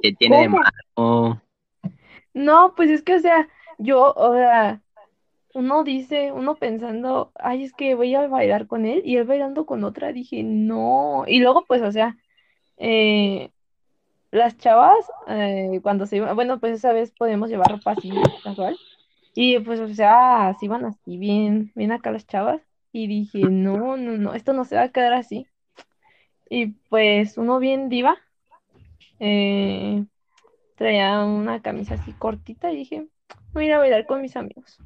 ¿Qué 0.02 0.12
tiene 0.12 0.42
de 0.42 0.48
malo? 0.48 1.42
No, 2.34 2.74
pues 2.74 2.90
es 2.90 3.02
que, 3.02 3.14
o 3.14 3.20
sea, 3.20 3.48
yo, 3.78 4.12
o 4.14 4.34
sea, 4.34 4.82
uno 5.54 5.84
dice, 5.84 6.32
uno 6.32 6.54
pensando, 6.56 7.32
ay, 7.34 7.64
es 7.64 7.72
que 7.74 7.94
voy 7.94 8.14
a 8.14 8.26
bailar 8.26 8.66
con 8.66 8.86
él 8.86 9.02
y 9.04 9.16
él 9.16 9.24
bailando 9.24 9.66
con 9.66 9.84
otra, 9.84 10.12
dije, 10.12 10.42
no. 10.42 11.24
Y 11.26 11.40
luego, 11.40 11.64
pues, 11.66 11.82
o 11.82 11.92
sea, 11.92 12.16
eh, 12.78 13.50
las 14.30 14.56
chavas, 14.56 15.10
eh, 15.28 15.80
cuando 15.82 16.06
se 16.06 16.16
iban, 16.16 16.34
bueno, 16.34 16.58
pues 16.58 16.74
esa 16.74 16.92
vez 16.92 17.12
podemos 17.12 17.50
llevar 17.50 17.70
ropa 17.70 17.92
así, 17.92 18.10
casual. 18.42 18.76
Y 19.34 19.58
pues, 19.60 19.80
o 19.80 19.88
sea, 19.88 20.48
así 20.48 20.68
van 20.68 20.84
así 20.84 21.18
bien, 21.18 21.70
bien 21.74 21.92
acá 21.92 22.10
las 22.10 22.26
chavas. 22.26 22.62
Y 22.92 23.06
dije, 23.06 23.40
no, 23.40 23.96
no, 23.96 24.12
no, 24.18 24.34
esto 24.34 24.52
no 24.52 24.64
se 24.64 24.76
va 24.76 24.82
a 24.82 24.88
quedar 24.90 25.14
así. 25.14 25.46
Y 26.48 26.66
pues 26.90 27.38
uno 27.38 27.58
bien 27.58 27.88
diva, 27.88 28.18
eh, 29.24 30.04
traía 30.74 31.24
una 31.24 31.62
camisa 31.62 31.94
así 31.94 32.12
cortita 32.12 32.72
y 32.72 32.78
dije, 32.78 33.06
voy 33.52 33.64
a 33.64 33.66
ir 33.66 33.72
a 33.74 33.78
bailar 33.78 34.06
con 34.06 34.20
mis 34.20 34.36
amigos. 34.36 34.78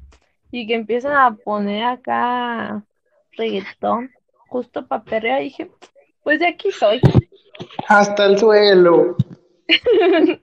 Y 0.51 0.67
que 0.67 0.75
empiezan 0.75 1.13
a 1.13 1.35
poner 1.35 1.83
acá 1.83 2.85
reggaetón, 3.31 4.11
justo 4.47 4.87
para 4.87 5.03
perrear, 5.03 5.41
dije, 5.41 5.71
pues 6.21 6.39
de 6.39 6.47
aquí 6.47 6.71
soy. 6.71 7.01
Hasta 7.87 8.25
el 8.25 8.37
suelo. 8.37 9.17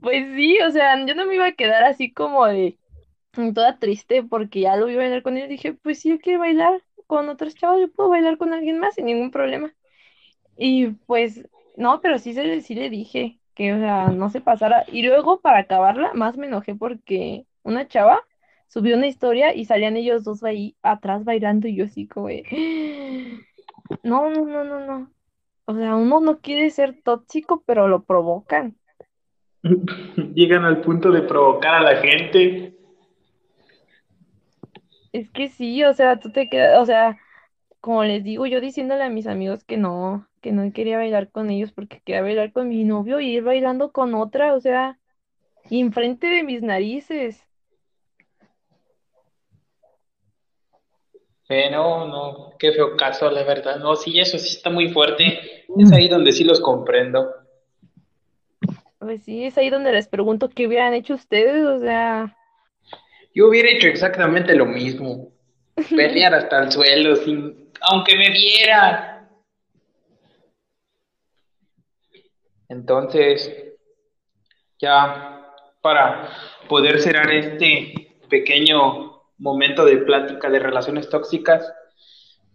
Pues 0.00 0.34
sí, 0.34 0.58
o 0.66 0.70
sea, 0.72 1.04
yo 1.06 1.14
no 1.14 1.26
me 1.26 1.36
iba 1.36 1.46
a 1.46 1.52
quedar 1.52 1.84
así 1.84 2.12
como 2.12 2.44
de 2.46 2.76
toda 3.54 3.78
triste 3.78 4.24
porque 4.24 4.60
ya 4.60 4.74
lo 4.74 4.90
iba 4.90 5.02
a 5.02 5.04
bailar 5.04 5.22
con 5.22 5.36
ellos. 5.36 5.48
Dije, 5.48 5.74
pues 5.74 6.00
si 6.00 6.08
yo 6.08 6.18
quiero 6.18 6.40
bailar 6.40 6.82
con 7.06 7.28
otros 7.28 7.54
chavos, 7.54 7.80
yo 7.80 7.88
puedo 7.88 8.08
bailar 8.08 8.38
con 8.38 8.52
alguien 8.52 8.80
más 8.80 8.94
sin 8.94 9.04
ningún 9.04 9.30
problema. 9.30 9.72
Y 10.56 10.88
pues, 11.06 11.46
no, 11.76 12.00
pero 12.00 12.18
sí, 12.18 12.34
se, 12.34 12.60
sí 12.60 12.74
le 12.74 12.90
dije 12.90 13.38
que, 13.54 13.72
o 13.74 13.78
sea, 13.78 14.08
no 14.08 14.30
se 14.30 14.40
pasara. 14.40 14.84
Y 14.90 15.02
luego, 15.02 15.40
para 15.40 15.60
acabarla, 15.60 16.12
más 16.14 16.36
me 16.36 16.46
enojé 16.46 16.74
porque 16.74 17.46
una 17.62 17.86
chava 17.88 18.22
subió 18.68 18.96
una 18.96 19.06
historia 19.06 19.54
y 19.54 19.64
salían 19.66 19.96
ellos 19.96 20.24
dos 20.24 20.42
ahí 20.44 20.76
atrás 20.82 21.24
bailando 21.24 21.68
y 21.68 21.76
yo 21.76 21.84
así 21.84 22.06
como 22.06 22.28
no, 24.02 24.30
no, 24.30 24.46
no, 24.46 24.64
no, 24.64 24.86
no. 24.86 25.12
O 25.64 25.74
sea, 25.74 25.94
uno 25.96 26.20
no 26.20 26.40
quiere 26.40 26.70
ser 26.70 27.00
tóxico, 27.02 27.62
pero 27.66 27.88
lo 27.88 28.04
provocan. 28.04 28.76
Llegan 30.34 30.64
al 30.64 30.80
punto 30.80 31.10
de 31.10 31.22
provocar 31.22 31.74
a 31.74 31.82
la 31.82 31.96
gente. 31.96 32.74
Es 35.12 35.30
que 35.30 35.48
sí, 35.48 35.84
o 35.84 35.92
sea, 35.92 36.18
tú 36.18 36.32
te 36.32 36.48
quedas, 36.48 36.80
o 36.80 36.86
sea, 36.86 37.18
como 37.80 38.02
les 38.04 38.24
digo, 38.24 38.46
yo 38.46 38.60
diciéndole 38.60 39.04
a 39.04 39.10
mis 39.10 39.26
amigos 39.26 39.62
que 39.64 39.76
no, 39.76 40.26
que 40.42 40.52
no 40.52 40.70
quería 40.72 40.98
bailar 40.98 41.30
con 41.30 41.48
ellos 41.48 41.72
porque 41.72 42.02
quería 42.04 42.20
bailar 42.20 42.52
con 42.52 42.68
mi 42.68 42.84
novio 42.84 43.20
y 43.20 43.36
ir 43.36 43.42
bailando 43.42 43.92
con 43.92 44.14
otra, 44.14 44.54
o 44.54 44.60
sea, 44.60 44.98
y 45.70 45.80
enfrente 45.80 46.26
de 46.26 46.42
mis 46.42 46.60
narices. 46.60 47.42
Eh, 51.48 51.70
no, 51.70 52.06
no, 52.06 52.54
qué 52.58 52.72
feo 52.72 52.96
caso, 52.96 53.30
la 53.30 53.44
verdad. 53.44 53.76
No, 53.78 53.94
sí, 53.94 54.18
eso 54.18 54.38
sí 54.38 54.56
está 54.56 54.70
muy 54.70 54.88
fuerte. 54.88 55.64
Es 55.78 55.92
ahí 55.92 56.08
donde 56.08 56.32
sí 56.32 56.44
los 56.44 56.60
comprendo. 56.60 57.30
Pues 58.98 59.22
sí, 59.24 59.44
es 59.44 59.58
ahí 59.58 59.68
donde 59.68 59.92
les 59.92 60.08
pregunto 60.08 60.48
qué 60.48 60.66
hubieran 60.66 60.94
hecho 60.94 61.14
ustedes, 61.14 61.64
o 61.64 61.78
sea, 61.80 62.36
Yo 63.34 63.48
hubiera 63.48 63.70
hecho 63.70 63.88
exactamente 63.88 64.54
lo 64.54 64.66
mismo. 64.66 65.32
Pelear 65.96 66.34
hasta 66.34 66.64
el 66.64 66.72
suelo, 66.72 67.16
sin, 67.16 67.70
aunque 67.82 68.16
me 68.16 68.30
viera. 68.30 69.11
Entonces, 72.72 73.52
ya 74.80 75.52
para 75.82 76.30
poder 76.70 77.02
cerrar 77.02 77.30
este 77.30 78.16
pequeño 78.30 79.20
momento 79.36 79.84
de 79.84 79.98
plática 79.98 80.48
de 80.48 80.58
relaciones 80.58 81.10
tóxicas, 81.10 81.70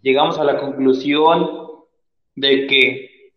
llegamos 0.02 0.40
a 0.40 0.44
la 0.44 0.58
conclusión 0.58 1.68
de 2.34 2.66
que 2.66 3.32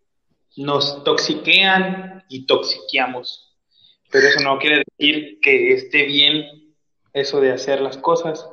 nos 0.57 1.03
toxiquean 1.03 2.23
y 2.29 2.47
toxiqueamos. 2.47 3.55
Pero 4.09 4.27
eso 4.27 4.39
no 4.43 4.57
quiere 4.57 4.81
decir 4.97 5.39
que 5.39 5.73
esté 5.73 6.05
bien 6.05 6.73
eso 7.13 7.41
de 7.41 7.51
hacer 7.51 7.79
las 7.79 7.97
cosas, 7.97 8.49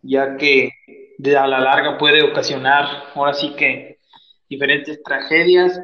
ya 0.00 0.38
que 0.38 0.70
a 1.38 1.46
la 1.46 1.60
larga 1.60 1.98
puede 1.98 2.22
ocasionar, 2.22 3.12
ahora 3.14 3.34
sí 3.34 3.54
que, 3.56 3.98
diferentes 4.48 5.02
tragedias, 5.02 5.78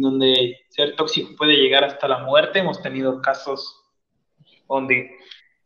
donde 0.00 0.60
ser 0.68 0.96
tóxico 0.96 1.34
puede 1.36 1.56
llegar 1.56 1.84
hasta 1.84 2.08
la 2.08 2.18
muerte. 2.18 2.60
Hemos 2.60 2.82
tenido 2.82 3.20
casos 3.20 3.82
donde 4.68 5.10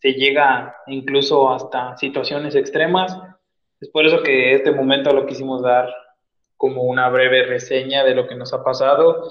se 0.00 0.12
llega 0.12 0.76
incluso 0.86 1.50
hasta 1.50 1.96
situaciones 1.96 2.54
extremas. 2.54 3.16
Es 3.80 3.88
por 3.88 4.06
eso 4.06 4.22
que 4.22 4.54
este 4.54 4.72
momento 4.72 5.12
lo 5.12 5.26
quisimos 5.26 5.62
dar 5.62 5.88
como 6.56 6.82
una 6.82 7.08
breve 7.08 7.44
reseña 7.44 8.04
de 8.04 8.14
lo 8.14 8.26
que 8.26 8.34
nos 8.34 8.52
ha 8.52 8.64
pasado, 8.64 9.30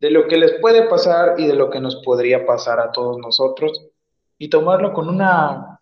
de 0.00 0.10
lo 0.10 0.26
que 0.26 0.36
les 0.36 0.52
puede 0.60 0.88
pasar 0.88 1.34
y 1.38 1.46
de 1.46 1.54
lo 1.54 1.70
que 1.70 1.80
nos 1.80 1.96
podría 1.96 2.44
pasar 2.46 2.80
a 2.80 2.92
todos 2.92 3.18
nosotros 3.18 3.86
y 4.38 4.50
tomarlo 4.50 4.92
con 4.92 5.08
una 5.08 5.80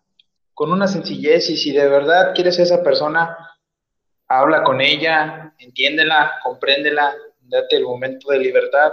con 0.53 0.71
una 0.71 0.87
sencillez 0.87 1.49
y 1.49 1.57
si 1.57 1.71
de 1.71 1.87
verdad 1.89 2.33
quieres 2.35 2.59
a 2.59 2.63
esa 2.63 2.83
persona, 2.83 3.35
habla 4.27 4.63
con 4.63 4.81
ella, 4.81 5.55
entiéndela, 5.57 6.33
compréndela, 6.43 7.13
date 7.53 7.77
el 7.77 7.83
momento 7.83 8.31
de 8.31 8.39
libertad 8.39 8.91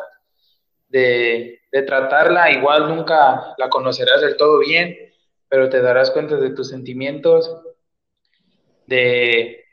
de, 0.90 1.61
tratarla, 1.86 2.50
igual 2.50 2.88
nunca 2.88 3.54
la 3.56 3.68
conocerás 3.68 4.20
del 4.20 4.36
todo 4.36 4.58
bien, 4.58 4.96
pero 5.48 5.68
te 5.68 5.80
darás 5.80 6.11
cuenta 6.11 6.36
de 6.36 6.50
tus 6.50 6.68
sentimientos, 6.68 7.56
de, 8.86 9.64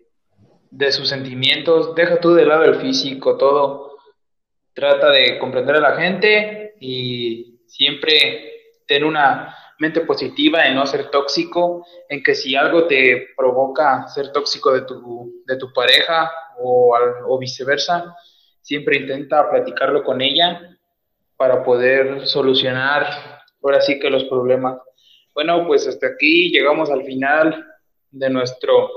de 0.69 0.91
sus 0.91 1.09
sentimientos, 1.09 1.95
deja 1.95 2.19
tú 2.19 2.33
de 2.33 2.45
lado 2.45 2.63
el 2.63 2.75
físico, 2.75 3.35
todo, 3.37 3.97
trata 4.73 5.09
de 5.09 5.39
comprender 5.39 5.75
a 5.75 5.79
la 5.79 5.95
gente 5.95 6.75
y 6.79 7.59
siempre 7.65 8.53
ten 8.85 9.03
una 9.03 9.55
mente 9.79 10.01
positiva 10.01 10.65
en 10.65 10.75
no 10.75 10.85
ser 10.85 11.09
tóxico, 11.09 11.85
en 12.07 12.23
que 12.23 12.35
si 12.35 12.55
algo 12.55 12.85
te 12.85 13.29
provoca 13.35 14.07
ser 14.07 14.31
tóxico 14.31 14.71
de 14.71 14.81
tu, 14.81 15.43
de 15.45 15.57
tu 15.57 15.73
pareja 15.73 16.31
o 16.59 17.37
viceversa, 17.39 18.15
siempre 18.67 18.97
intenta 18.97 19.49
platicarlo 19.49 20.03
con 20.03 20.21
ella 20.21 20.77
para 21.37 21.63
poder 21.63 22.27
solucionar 22.27 23.05
ahora 23.63 23.79
sí 23.79 23.97
que 23.97 24.09
los 24.09 24.25
problemas. 24.25 24.77
Bueno, 25.33 25.65
pues 25.65 25.87
hasta 25.87 26.07
aquí 26.07 26.51
llegamos 26.51 26.89
al 26.89 27.05
final 27.05 27.65
de 28.11 28.29
nuestro 28.29 28.89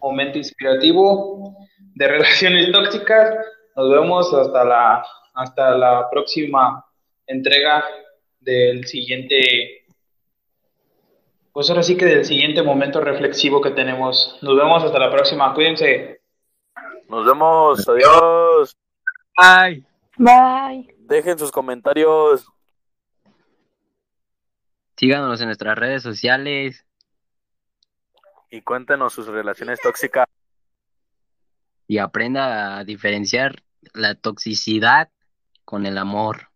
momento 0.00 0.38
inspirativo 0.38 1.56
de 1.94 2.08
relaciones 2.16 2.72
tóxicas. 2.72 3.32
Nos 3.76 3.90
vemos 3.90 4.34
hasta 4.34 4.64
la, 4.64 5.06
hasta 5.34 5.76
la 5.76 6.10
próxima 6.10 6.84
entrega 7.28 7.84
del 8.40 8.88
siguiente, 8.88 9.84
pues 11.52 11.70
ahora 11.70 11.84
sí 11.84 11.96
que 11.96 12.06
del 12.06 12.24
siguiente 12.24 12.60
momento 12.64 13.00
reflexivo 13.00 13.60
que 13.60 13.70
tenemos. 13.70 14.36
Nos 14.42 14.56
vemos 14.56 14.82
hasta 14.82 14.98
la 14.98 15.12
próxima. 15.12 15.54
Cuídense. 15.54 16.19
Nos 17.10 17.26
vemos. 17.26 17.88
Adiós. 17.88 18.76
Ay. 19.36 19.84
Bye. 20.16 20.94
Dejen 21.00 21.36
sus 21.36 21.50
comentarios. 21.50 22.46
Síganos 24.96 25.40
en 25.40 25.46
nuestras 25.46 25.76
redes 25.76 26.04
sociales. 26.04 26.86
Y 28.48 28.62
cuéntenos 28.62 29.12
sus 29.12 29.26
relaciones 29.26 29.80
tóxicas. 29.80 30.28
y 31.88 31.98
aprenda 31.98 32.78
a 32.78 32.84
diferenciar 32.84 33.64
la 33.92 34.14
toxicidad 34.14 35.10
con 35.64 35.86
el 35.86 35.98
amor. 35.98 36.49